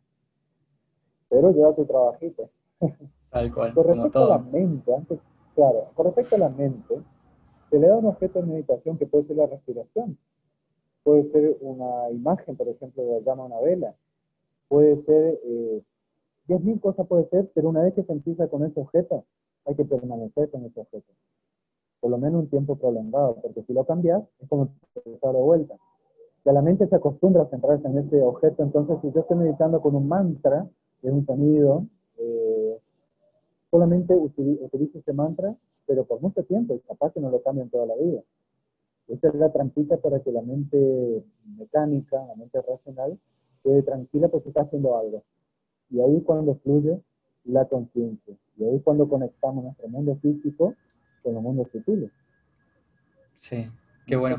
Pero 1.28 1.52
lleva 1.52 1.76
tu 1.76 1.86
trabajito. 1.86 2.50
Tal 3.30 3.54
cual. 3.54 3.74
Con 3.74 3.84
respecto 3.86 4.24
a 4.24 4.30
la 4.30 4.40
mente, 4.40 4.96
antes, 4.96 5.20
Claro, 5.60 5.92
con 5.94 6.06
respecto 6.06 6.36
a 6.36 6.40
la 6.40 6.50
mente, 6.50 7.02
se 7.70 7.80
le 7.80 7.88
da 7.88 7.98
un 7.98 8.06
objeto 8.06 8.40
de 8.40 8.46
meditación 8.46 8.98
que 8.98 9.06
puede 9.06 9.26
ser 9.26 9.36
la 9.36 9.48
respiración, 9.48 10.18
puede 11.10 11.32
ser 11.32 11.58
una 11.62 12.12
imagen, 12.12 12.56
por 12.56 12.68
ejemplo, 12.68 13.04
de 13.04 13.14
la 13.14 13.20
llama 13.22 13.46
una 13.46 13.60
vela, 13.62 13.96
puede 14.68 15.04
ser, 15.06 15.40
eh, 15.44 15.82
diez 16.48 16.62
mil 16.62 16.80
cosas 16.80 17.08
puede 17.08 17.28
ser, 17.30 17.50
pero 17.56 17.70
una 17.70 17.82
vez 17.82 17.96
que 17.96 18.04
se 18.04 18.12
empieza 18.12 18.48
con 18.48 18.64
ese 18.64 18.80
objeto, 18.80 19.26
hay 19.66 19.74
que 19.74 19.86
permanecer 19.86 20.52
con 20.52 20.66
ese 20.66 20.80
objeto, 20.80 21.12
por 22.00 22.12
lo 22.12 22.20
menos 22.20 22.44
un 22.44 22.50
tiempo 22.52 22.76
prolongado, 22.76 23.38
porque 23.42 23.64
si 23.64 23.74
lo 23.74 23.86
cambias, 23.86 24.22
es 24.40 24.48
como 24.50 24.70
empezar 25.04 25.34
de 25.34 25.42
vuelta. 25.42 25.76
Ya 26.46 26.54
la 26.54 26.62
mente 26.62 26.88
se 26.88 26.96
acostumbra 26.96 27.42
a 27.42 27.50
centrarse 27.50 27.88
en 27.88 27.98
ese 27.98 28.22
objeto, 28.22 28.62
entonces 28.62 28.98
si 29.02 29.12
yo 29.12 29.22
estoy 29.22 29.38
meditando 29.38 29.82
con 29.82 29.96
un 29.96 30.08
mantra, 30.08 30.70
es 31.02 31.12
un 31.12 31.26
sonido, 31.26 31.86
eh, 32.20 32.78
solamente 33.72 34.14
utilizo 34.14 35.00
ese 35.00 35.14
mantra, 35.14 35.56
pero 35.88 36.06
por 36.06 36.22
mucho 36.22 36.44
tiempo, 36.44 36.76
y 36.76 36.80
capaz 36.82 37.14
que 37.14 37.20
no 37.20 37.32
lo 37.32 37.42
cambian 37.42 37.72
toda 37.72 37.88
la 37.88 37.96
vida. 37.96 38.22
Esa 39.10 39.30
es 39.30 39.36
la 39.36 39.52
trampita 39.52 39.98
para 39.98 40.20
que 40.20 40.32
la 40.32 40.44
mente 40.44 41.26
mecánica, 41.58 42.24
la 42.28 42.36
mente 42.36 42.62
racional, 42.62 43.18
quede 43.64 43.82
tranquila 43.82 44.28
porque 44.28 44.50
está 44.50 44.62
haciendo 44.62 44.98
algo. 44.98 45.24
Y 45.90 46.00
ahí 46.00 46.18
es 46.18 46.24
cuando 46.24 46.56
fluye 46.56 47.02
la 47.46 47.66
conciencia. 47.66 48.36
Y 48.58 48.64
ahí 48.64 48.76
es 48.76 48.84
cuando 48.84 49.10
conectamos 49.10 49.64
nuestro 49.64 49.88
mundo 49.88 50.16
físico 50.22 50.76
con 51.24 51.36
el 51.36 51.42
mundo 51.42 51.68
sutil. 51.72 52.12
Sí, 53.38 53.68
qué 54.06 54.16
bueno. 54.16 54.38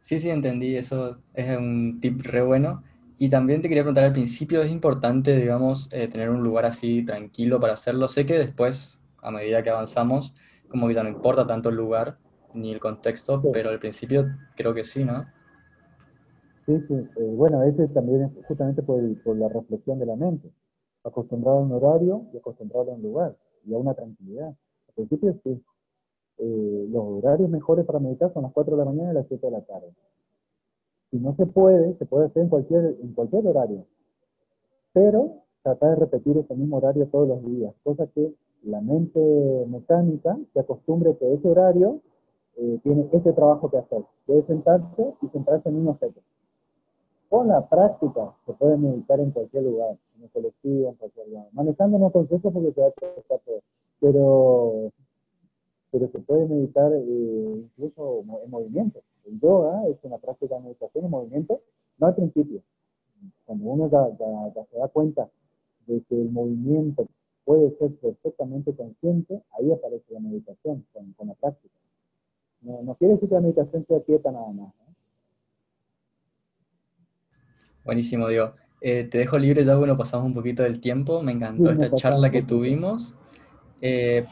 sí, 0.00 0.18
sí, 0.18 0.30
entendí. 0.30 0.74
Eso 0.74 1.18
es 1.34 1.56
un 1.56 1.98
tip 2.00 2.22
re 2.22 2.42
bueno. 2.42 2.82
Y 3.18 3.28
también 3.28 3.60
te 3.60 3.68
quería 3.68 3.82
preguntar, 3.82 4.04
al 4.04 4.12
principio 4.12 4.62
es 4.62 4.70
importante, 4.72 5.36
digamos, 5.36 5.88
eh, 5.92 6.08
tener 6.08 6.30
un 6.30 6.42
lugar 6.42 6.64
así 6.64 7.04
tranquilo 7.04 7.60
para 7.60 7.74
hacerlo. 7.74 8.08
Sé 8.08 8.24
que 8.24 8.38
después, 8.38 8.98
a 9.20 9.30
medida 9.30 9.62
que 9.62 9.70
avanzamos, 9.70 10.34
como 10.68 10.88
que 10.88 10.94
ya 10.94 11.02
no 11.02 11.10
importa 11.10 11.46
tanto 11.46 11.68
el 11.68 11.76
lugar 11.76 12.16
ni 12.54 12.72
el 12.72 12.80
contexto, 12.80 13.42
pero 13.52 13.70
al 13.70 13.78
principio 13.78 14.26
creo 14.56 14.74
que 14.74 14.84
sí, 14.84 15.04
¿no? 15.04 15.24
Sí, 16.66 16.78
sí. 16.86 16.94
Eh, 16.94 17.34
bueno, 17.36 17.62
ese 17.64 17.88
también 17.88 18.22
es 18.22 18.46
justamente 18.46 18.82
por, 18.82 19.00
la 19.36 19.48
reflexión 19.48 19.98
de 19.98 20.06
la 20.06 20.16
mente. 20.16 20.50
Acostumbrado 21.04 21.58
a 21.58 21.62
un 21.62 21.72
horario 21.72 22.26
y 22.32 22.36
acostumbrado 22.36 22.92
a 22.92 22.94
un 22.94 23.02
lugar 23.02 23.36
y 23.66 23.74
a 23.74 23.78
una 23.78 23.94
tranquilidad. 23.94 24.48
Al 24.48 24.94
principio 24.94 25.34
sí. 25.42 25.62
Eh, 26.38 26.88
los 26.90 27.04
horarios 27.04 27.50
mejores 27.50 27.84
para 27.84 27.98
meditar 27.98 28.32
son 28.32 28.44
las 28.44 28.52
4 28.52 28.76
de 28.76 28.84
la 28.84 28.90
mañana 28.90 29.12
y 29.12 29.14
las 29.14 29.26
7 29.28 29.46
de 29.46 29.52
la 29.52 29.60
tarde. 29.62 29.92
Si 31.10 31.18
no 31.18 31.34
se 31.36 31.46
puede, 31.46 31.94
se 31.98 32.06
puede 32.06 32.26
hacer 32.26 32.42
en 32.42 32.48
cualquier, 32.48 32.96
en 33.02 33.12
cualquier 33.12 33.46
horario. 33.46 33.86
Pero 34.92 35.42
tratar 35.62 35.90
de 35.90 35.96
repetir 35.96 36.38
ese 36.38 36.54
mismo 36.54 36.78
horario 36.78 37.06
todos 37.08 37.28
los 37.28 37.44
días, 37.44 37.74
cosa 37.82 38.06
que 38.08 38.32
la 38.64 38.80
mente 38.80 39.20
mecánica 39.68 40.38
se 40.52 40.60
acostumbre 40.60 41.16
que 41.18 41.34
ese 41.34 41.48
horario 41.48 42.00
eh, 42.56 42.78
tiene 42.82 43.08
ese 43.12 43.32
trabajo 43.32 43.70
que 43.70 43.78
hacer, 43.78 44.04
debe 44.26 44.42
sentarse 44.46 45.14
y 45.22 45.28
centrarse 45.28 45.68
en 45.68 45.76
un 45.76 45.88
objeto. 45.88 46.20
Con 47.28 47.48
la 47.48 47.66
práctica 47.66 48.34
se 48.46 48.52
puede 48.52 48.76
meditar 48.76 49.18
en 49.20 49.30
cualquier 49.30 49.64
lugar, 49.64 49.96
en 50.16 50.24
el 50.24 50.30
colectivo, 50.30 50.90
en 50.90 50.94
cualquier 50.96 51.28
lugar. 51.28 51.46
Manejando 51.52 51.98
no 51.98 52.06
aconsejo 52.06 52.50
porque 52.50 52.72
se 52.72 52.80
va 52.80 52.88
a 52.88 52.90
todo, 52.90 53.60
pero, 54.00 54.92
pero 55.90 56.08
se 56.08 56.18
puede 56.18 56.46
meditar 56.46 56.92
eh, 56.92 57.64
incluso 57.64 58.20
en 58.44 58.50
movimiento. 58.50 59.00
El 59.24 59.40
yoga 59.40 59.86
es 59.88 59.96
una 60.02 60.18
práctica 60.18 60.56
de 60.56 60.62
meditación 60.62 61.06
y 61.06 61.08
movimiento, 61.08 61.60
no 61.98 62.06
al 62.06 62.14
principio. 62.14 62.60
Cuando 63.46 63.64
uno 63.64 63.88
se 63.88 64.78
da 64.78 64.88
cuenta 64.88 65.30
de 65.86 66.02
que 66.02 66.20
el 66.20 66.30
movimiento 66.30 67.06
puede 67.44 67.76
ser 67.78 67.94
perfectamente 67.96 68.74
consciente, 68.74 69.42
ahí 69.58 69.72
aparece 69.72 70.12
la 70.12 70.20
meditación 70.20 70.84
con, 70.92 71.26
la 71.26 71.34
práctica. 71.34 71.74
No, 72.62 72.94
quiere 72.94 73.14
decir 73.14 73.28
que 73.28 73.34
la 73.34 73.40
meditación 73.40 73.84
sea 73.86 74.00
quieta 74.00 74.30
nada 74.30 74.48
más. 74.52 74.72
Buenísimo, 77.84 78.28
Diego. 78.28 78.52
Eh, 78.80 79.04
te 79.04 79.18
dejo 79.18 79.38
libre 79.38 79.64
ya, 79.64 79.76
bueno, 79.76 79.96
pasamos 79.96 80.26
un 80.26 80.34
poquito 80.34 80.62
del 80.62 80.80
tiempo. 80.80 81.22
Me 81.22 81.32
encantó 81.32 81.70
esta 81.70 81.92
charla 81.94 82.30
que 82.30 82.42
tuvimos. 82.42 83.14
Eh, 83.80 84.24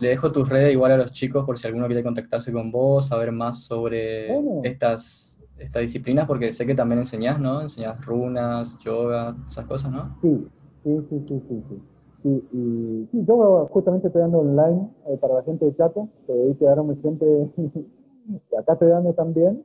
le 0.00 0.08
dejo 0.08 0.30
tus 0.30 0.46
redes 0.46 0.72
igual 0.72 0.92
a 0.92 0.98
los 0.98 1.12
chicos 1.12 1.46
por 1.46 1.58
si 1.58 1.66
alguno 1.66 1.86
quiere 1.86 2.02
contactarse 2.02 2.52
con 2.52 2.70
vos, 2.70 3.08
saber 3.08 3.32
más 3.32 3.64
sobre 3.64 4.28
estas, 4.62 5.40
estas 5.56 5.80
disciplinas, 5.80 6.26
porque 6.26 6.52
sé 6.52 6.66
que 6.66 6.74
también 6.74 6.98
enseñás, 6.98 7.40
¿no? 7.40 7.62
Enseñás 7.62 8.04
runas, 8.04 8.78
yoga, 8.80 9.34
esas 9.48 9.64
cosas, 9.64 9.90
¿no? 9.90 10.18
Sí, 10.20 10.46
sí, 10.84 11.00
sí, 11.08 11.24
sí, 11.26 11.42
sí. 11.48 11.82
Sí. 12.22 12.48
y, 12.52 13.08
sí, 13.10 13.24
yo 13.26 13.66
justamente 13.70 14.08
estoy 14.08 14.22
dando 14.22 14.40
online 14.40 14.90
eh, 15.06 15.16
para 15.18 15.34
la 15.34 15.42
gente 15.42 15.64
de 15.64 15.74
Chato, 15.76 16.08
que 16.26 16.32
ahí 16.32 16.54
quedaron 16.54 17.00
siempre, 17.00 17.50
acá 18.58 18.74
estoy 18.74 18.88
dando 18.88 19.12
también, 19.14 19.64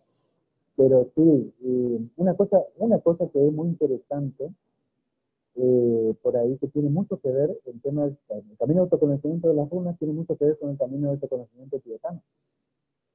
pero 0.76 1.08
sí, 1.16 1.53
una, 2.18 2.34
cosa, 2.36 2.62
una 2.78 2.99
cosa 2.99 3.28
que 3.30 3.47
es 3.47 3.53
muy 3.53 3.70
interesante 3.70 4.51
eh, 5.58 6.14
por 6.22 6.36
ahí 6.36 6.58
que 6.58 6.68
tiene 6.68 6.89
mucho 6.89 7.18
que 7.22 7.32
ver, 7.32 7.58
el 7.66 7.82
tema 7.82 8.03
del 8.03 8.18
el 8.30 8.58
camino 8.58 8.82
de 8.82 8.84
autoconocimiento 8.84 9.47
de 9.47 9.53
las 9.53 9.70
runas 9.70 9.97
tiene 9.97 10.14
mucho 10.14 10.36
que 10.38 10.45
ver 10.45 10.60
con 10.60 10.72
el 10.72 10.78
camino 10.78 11.08
de 11.08 11.14
autoconocimiento 11.14 11.80
tibetano. 11.80 12.22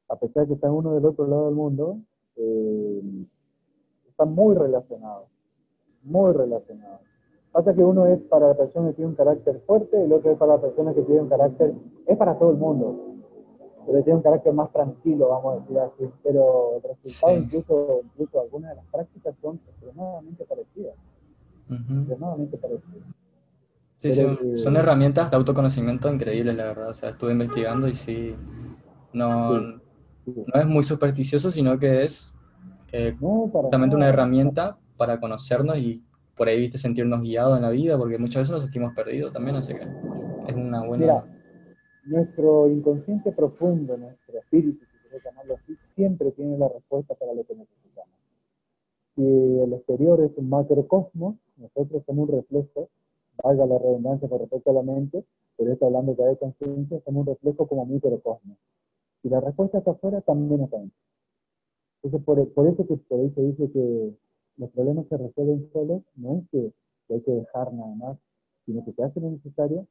A 0.09 0.17
pesar 0.17 0.45
de 0.45 0.49
que 0.49 0.55
está 0.55 0.73
uno 0.73 0.95
del 0.95 1.05
otro 1.05 1.27
lado 1.27 1.47
del 1.47 1.55
mundo, 1.55 1.99
eh, 2.37 3.03
están 4.09 4.35
muy 4.35 4.55
relacionados, 4.57 5.29
muy 6.03 6.33
relacionados. 6.33 7.03
Pasa 7.53 7.75
que 7.75 7.83
uno 7.83 8.07
es 8.07 8.21
para 8.23 8.49
la 8.49 8.55
persona 8.55 8.89
que 8.89 8.95
tiene 8.95 9.11
un 9.11 9.17
carácter 9.17 9.61
fuerte, 9.67 10.05
el 10.05 10.13
otro 10.13 10.31
es 10.31 10.39
para 10.39 10.55
la 10.55 10.61
persona 10.61 10.95
que 10.95 11.03
tiene 11.03 11.23
un 11.23 11.29
carácter, 11.29 11.75
es 12.07 12.17
para 12.17 12.39
todo 12.39 12.51
el 12.51 12.57
mundo, 12.59 13.11
pero 13.87 14.05
tiene 14.05 14.19
un 14.19 14.23
carácter 14.23 14.53
más 14.53 14.73
tranquilo, 14.73 15.29
vamos 15.29 15.57
a 15.57 15.61
decir 15.61 15.79
así. 15.79 16.13
Pero 16.23 16.77
el 16.77 16.83
resultado, 16.83 17.37
incluso, 17.37 18.01
incluso 18.05 18.41
algunas 18.41 18.71
de 18.71 18.77
las 18.77 18.87
prácticas 18.87 19.35
son 19.43 19.61
extremadamente 19.69 20.45
parecidas. 20.45 20.95
Extremadamente 21.69 22.57
parecidas. 22.57 23.09
Sí, 23.99 24.13
son 24.57 24.77
herramientas 24.77 25.31
de 25.31 25.37
autoconocimiento 25.37 26.11
increíbles, 26.11 26.57
la 26.57 26.65
verdad. 26.65 26.89
O 26.91 26.95
sea, 26.95 27.11
estuve 27.11 27.33
investigando 27.33 27.89
y 27.89 27.95
sí, 27.95 28.35
no, 29.13 29.61
no 29.61 30.55
es 30.55 30.67
muy 30.67 30.83
supersticioso, 30.85 31.51
sino 31.51 31.79
que 31.79 32.05
es 32.05 32.33
eh, 32.93 33.15
justamente 33.19 33.97
una 33.97 34.09
herramienta 34.09 34.79
para 34.97 35.21
conocernos 35.21 35.77
y 35.79 36.03
por 36.41 36.49
ahí, 36.49 36.59
viste, 36.59 36.79
sentirnos 36.79 37.21
guiados 37.21 37.55
en 37.59 37.63
la 37.65 37.69
vida, 37.69 37.99
porque 37.99 38.17
muchas 38.17 38.41
veces 38.41 38.53
nos 38.53 38.63
sentimos 38.63 38.95
perdidos 38.95 39.31
también, 39.31 39.57
así 39.57 39.75
que 39.75 39.83
es 39.83 40.55
una 40.55 40.83
buena 40.87 41.23
nuestro 42.07 42.67
inconsciente 42.67 43.31
profundo, 43.33 43.95
nuestro 43.99 44.39
espíritu, 44.39 44.83
si 44.87 45.09
querés 45.09 45.23
llamarlo 45.23 45.57
así, 45.57 45.77
siempre 45.95 46.31
tiene 46.33 46.57
la 46.57 46.71
respuesta 46.71 47.15
para 47.15 47.35
lo 47.35 47.45
que 47.45 47.55
necesitamos. 47.57 48.17
Si 49.15 49.23
el 49.23 49.71
exterior 49.75 50.19
es 50.23 50.33
un 50.39 50.49
macrocosmos, 50.49 51.37
nosotros 51.59 52.05
somos 52.07 52.31
un 52.31 52.37
reflejo, 52.37 52.89
valga 53.45 53.67
la 53.67 53.77
redundancia 53.77 54.27
con 54.27 54.39
respecto 54.39 54.71
a 54.71 54.73
la 54.73 54.83
mente, 54.83 55.27
pero 55.59 55.71
esto 55.75 55.85
hablando 55.85 56.17
ya 56.17 56.25
de 56.25 56.39
conciencia, 56.39 57.03
somos 57.05 57.27
un 57.27 57.35
reflejo 57.35 57.67
como 57.67 57.85
microcosmos. 57.85 58.57
Si 59.21 59.29
la 59.29 59.41
respuesta 59.41 59.77
está 59.77 59.91
afuera, 59.91 60.23
también 60.23 60.63
está 60.63 60.79
dentro. 60.79 60.97
Entonces, 62.03 62.25
por, 62.25 62.49
por, 62.55 62.67
eso 62.67 62.87
que 62.87 62.97
por 62.97 63.21
ahí 63.21 63.31
se 63.35 63.43
dice 63.43 63.71
que 63.71 64.15
los 64.61 64.71
problemas 64.71 65.07
se 65.09 65.17
resuelven 65.17 65.71
solos, 65.73 66.03
no 66.17 66.37
es 66.37 66.49
que, 66.51 66.73
que 67.09 67.15
hay 67.15 67.21
que 67.23 67.33
dejar 67.33 67.73
nada 67.73 67.95
más, 67.95 68.19
sino 68.67 68.85
que 68.85 68.93
se 68.93 69.03
hace 69.03 69.21
lo 69.21 69.31
necesario, 69.31 69.87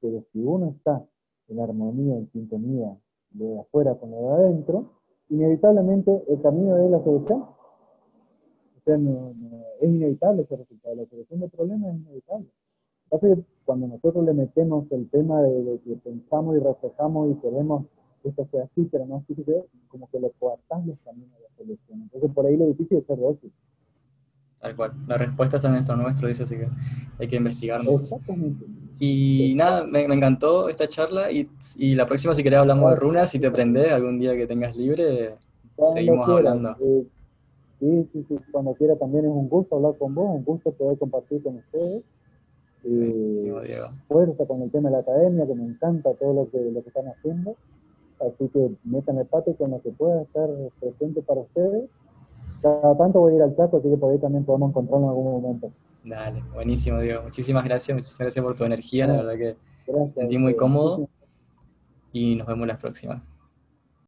pero 0.00 0.24
si 0.32 0.40
uno 0.40 0.74
está 0.76 1.04
en 1.48 1.60
armonía, 1.60 2.16
en 2.16 2.30
sintonía 2.30 2.96
de 3.30 3.58
afuera 3.58 3.96
con 3.96 4.12
lo 4.12 4.20
de 4.20 4.28
adentro, 4.28 4.92
inevitablemente 5.28 6.22
el 6.28 6.40
camino 6.40 6.76
de 6.76 6.88
la 6.88 7.02
solución. 7.02 7.42
O 7.42 8.84
sea, 8.84 8.96
es 8.96 9.88
inevitable 9.88 10.42
ese 10.42 10.56
resultado. 10.56 10.94
La 10.94 11.06
solución 11.06 11.40
del 11.40 11.50
problema 11.50 11.90
es 11.90 11.96
inevitable. 11.96 12.48
Entonces, 13.10 13.44
cuando 13.64 13.88
nosotros 13.88 14.24
le 14.24 14.34
metemos 14.34 14.90
el 14.92 15.10
tema 15.10 15.42
de, 15.42 15.80
que 15.84 15.96
pensamos 15.96 16.56
y 16.56 16.60
reflejamos 16.60 17.30
y 17.30 17.34
queremos 17.40 17.86
que 18.22 18.28
esto 18.28 18.46
sea 18.50 18.64
así, 18.64 18.88
pero 18.90 19.04
no 19.06 19.16
así, 19.16 19.34
como 19.88 20.08
que 20.10 20.20
le 20.20 20.30
coartamos 20.38 20.86
los 20.86 20.98
caminos 21.00 21.32
de 21.38 21.42
la 21.42 21.56
solución. 21.56 22.02
Entonces, 22.02 22.30
por 22.32 22.46
ahí 22.46 22.56
lo 22.56 22.66
difícil 22.66 22.98
es 22.98 23.06
ser 23.06 23.18
dócil. 23.18 23.52
Tal 24.62 24.76
cual. 24.76 24.92
La 25.08 25.18
respuesta 25.18 25.56
está 25.56 25.68
en 25.70 25.74
esto 25.74 25.96
nuestro, 25.96 26.28
dice, 26.28 26.44
así 26.44 26.56
que 26.56 26.68
hay 27.18 27.26
que 27.26 27.36
investigarnos. 27.36 28.02
Exactamente. 28.02 28.64
Y 29.00 29.54
nada, 29.56 29.84
me, 29.84 30.04
encantó 30.04 30.68
esta 30.68 30.86
charla 30.86 31.32
y, 31.32 31.50
y, 31.78 31.96
la 31.96 32.06
próxima 32.06 32.32
si 32.32 32.44
querés 32.44 32.60
hablamos 32.60 32.88
de 32.90 32.96
runas, 32.96 33.30
si 33.30 33.40
te 33.40 33.50
prendes 33.50 33.92
algún 33.92 34.20
día 34.20 34.36
que 34.36 34.46
tengas 34.46 34.76
libre, 34.76 35.34
seguimos 35.92 36.28
hablando. 36.28 36.76
Eh, 36.80 37.04
sí, 37.80 38.08
sí, 38.12 38.24
sí, 38.28 38.36
cuando 38.52 38.74
quiera 38.74 38.94
también 38.94 39.24
es 39.24 39.32
un 39.32 39.48
gusto 39.48 39.74
hablar 39.74 39.98
con 39.98 40.14
vos, 40.14 40.30
un 40.30 40.44
gusto 40.44 40.70
poder 40.70 40.96
compartir 40.96 41.42
con 41.42 41.56
ustedes. 41.56 42.04
Eh, 42.84 43.52
fuerza 44.06 44.46
con 44.46 44.62
el 44.62 44.70
tema 44.70 44.90
de 44.90 44.96
la 44.96 45.00
academia, 45.00 45.44
que 45.44 45.54
me 45.56 45.64
encanta 45.64 46.14
todo 46.14 46.34
lo 46.34 46.50
que, 46.50 46.58
lo 46.70 46.82
que 46.82 46.88
están 46.88 47.08
haciendo. 47.08 47.56
Así 48.20 48.48
que 48.50 48.70
metan 48.84 49.18
el 49.18 49.26
pato 49.26 49.56
con 49.56 49.72
lo 49.72 49.82
que 49.82 49.90
pueda 49.90 50.22
estar 50.22 50.48
presente 50.78 51.22
para 51.22 51.40
ustedes. 51.40 51.90
Cada 52.62 52.96
tanto 52.96 53.20
voy 53.20 53.34
a 53.34 53.36
ir 53.36 53.42
al 53.42 53.56
Chaco, 53.56 53.78
así 53.78 53.90
que 53.90 53.96
por 53.96 54.12
ahí 54.12 54.18
también 54.18 54.44
podemos 54.44 54.70
encontrarnos 54.70 55.04
en 55.04 55.08
algún 55.10 55.42
momento. 55.42 55.72
Dale, 56.04 56.42
buenísimo, 56.54 57.00
Diego. 57.00 57.22
Muchísimas 57.22 57.64
gracias, 57.64 57.94
muchísimas 57.94 58.20
gracias 58.20 58.44
por 58.44 58.56
tu 58.56 58.64
energía, 58.64 59.06
la 59.06 59.22
verdad 59.22 59.34
que 59.36 59.56
sentí 60.14 60.38
muy 60.38 60.54
cómodo 60.54 61.08
y 62.12 62.36
nos 62.36 62.46
vemos 62.46 62.66
la 62.66 62.78
próxima. 62.78 63.22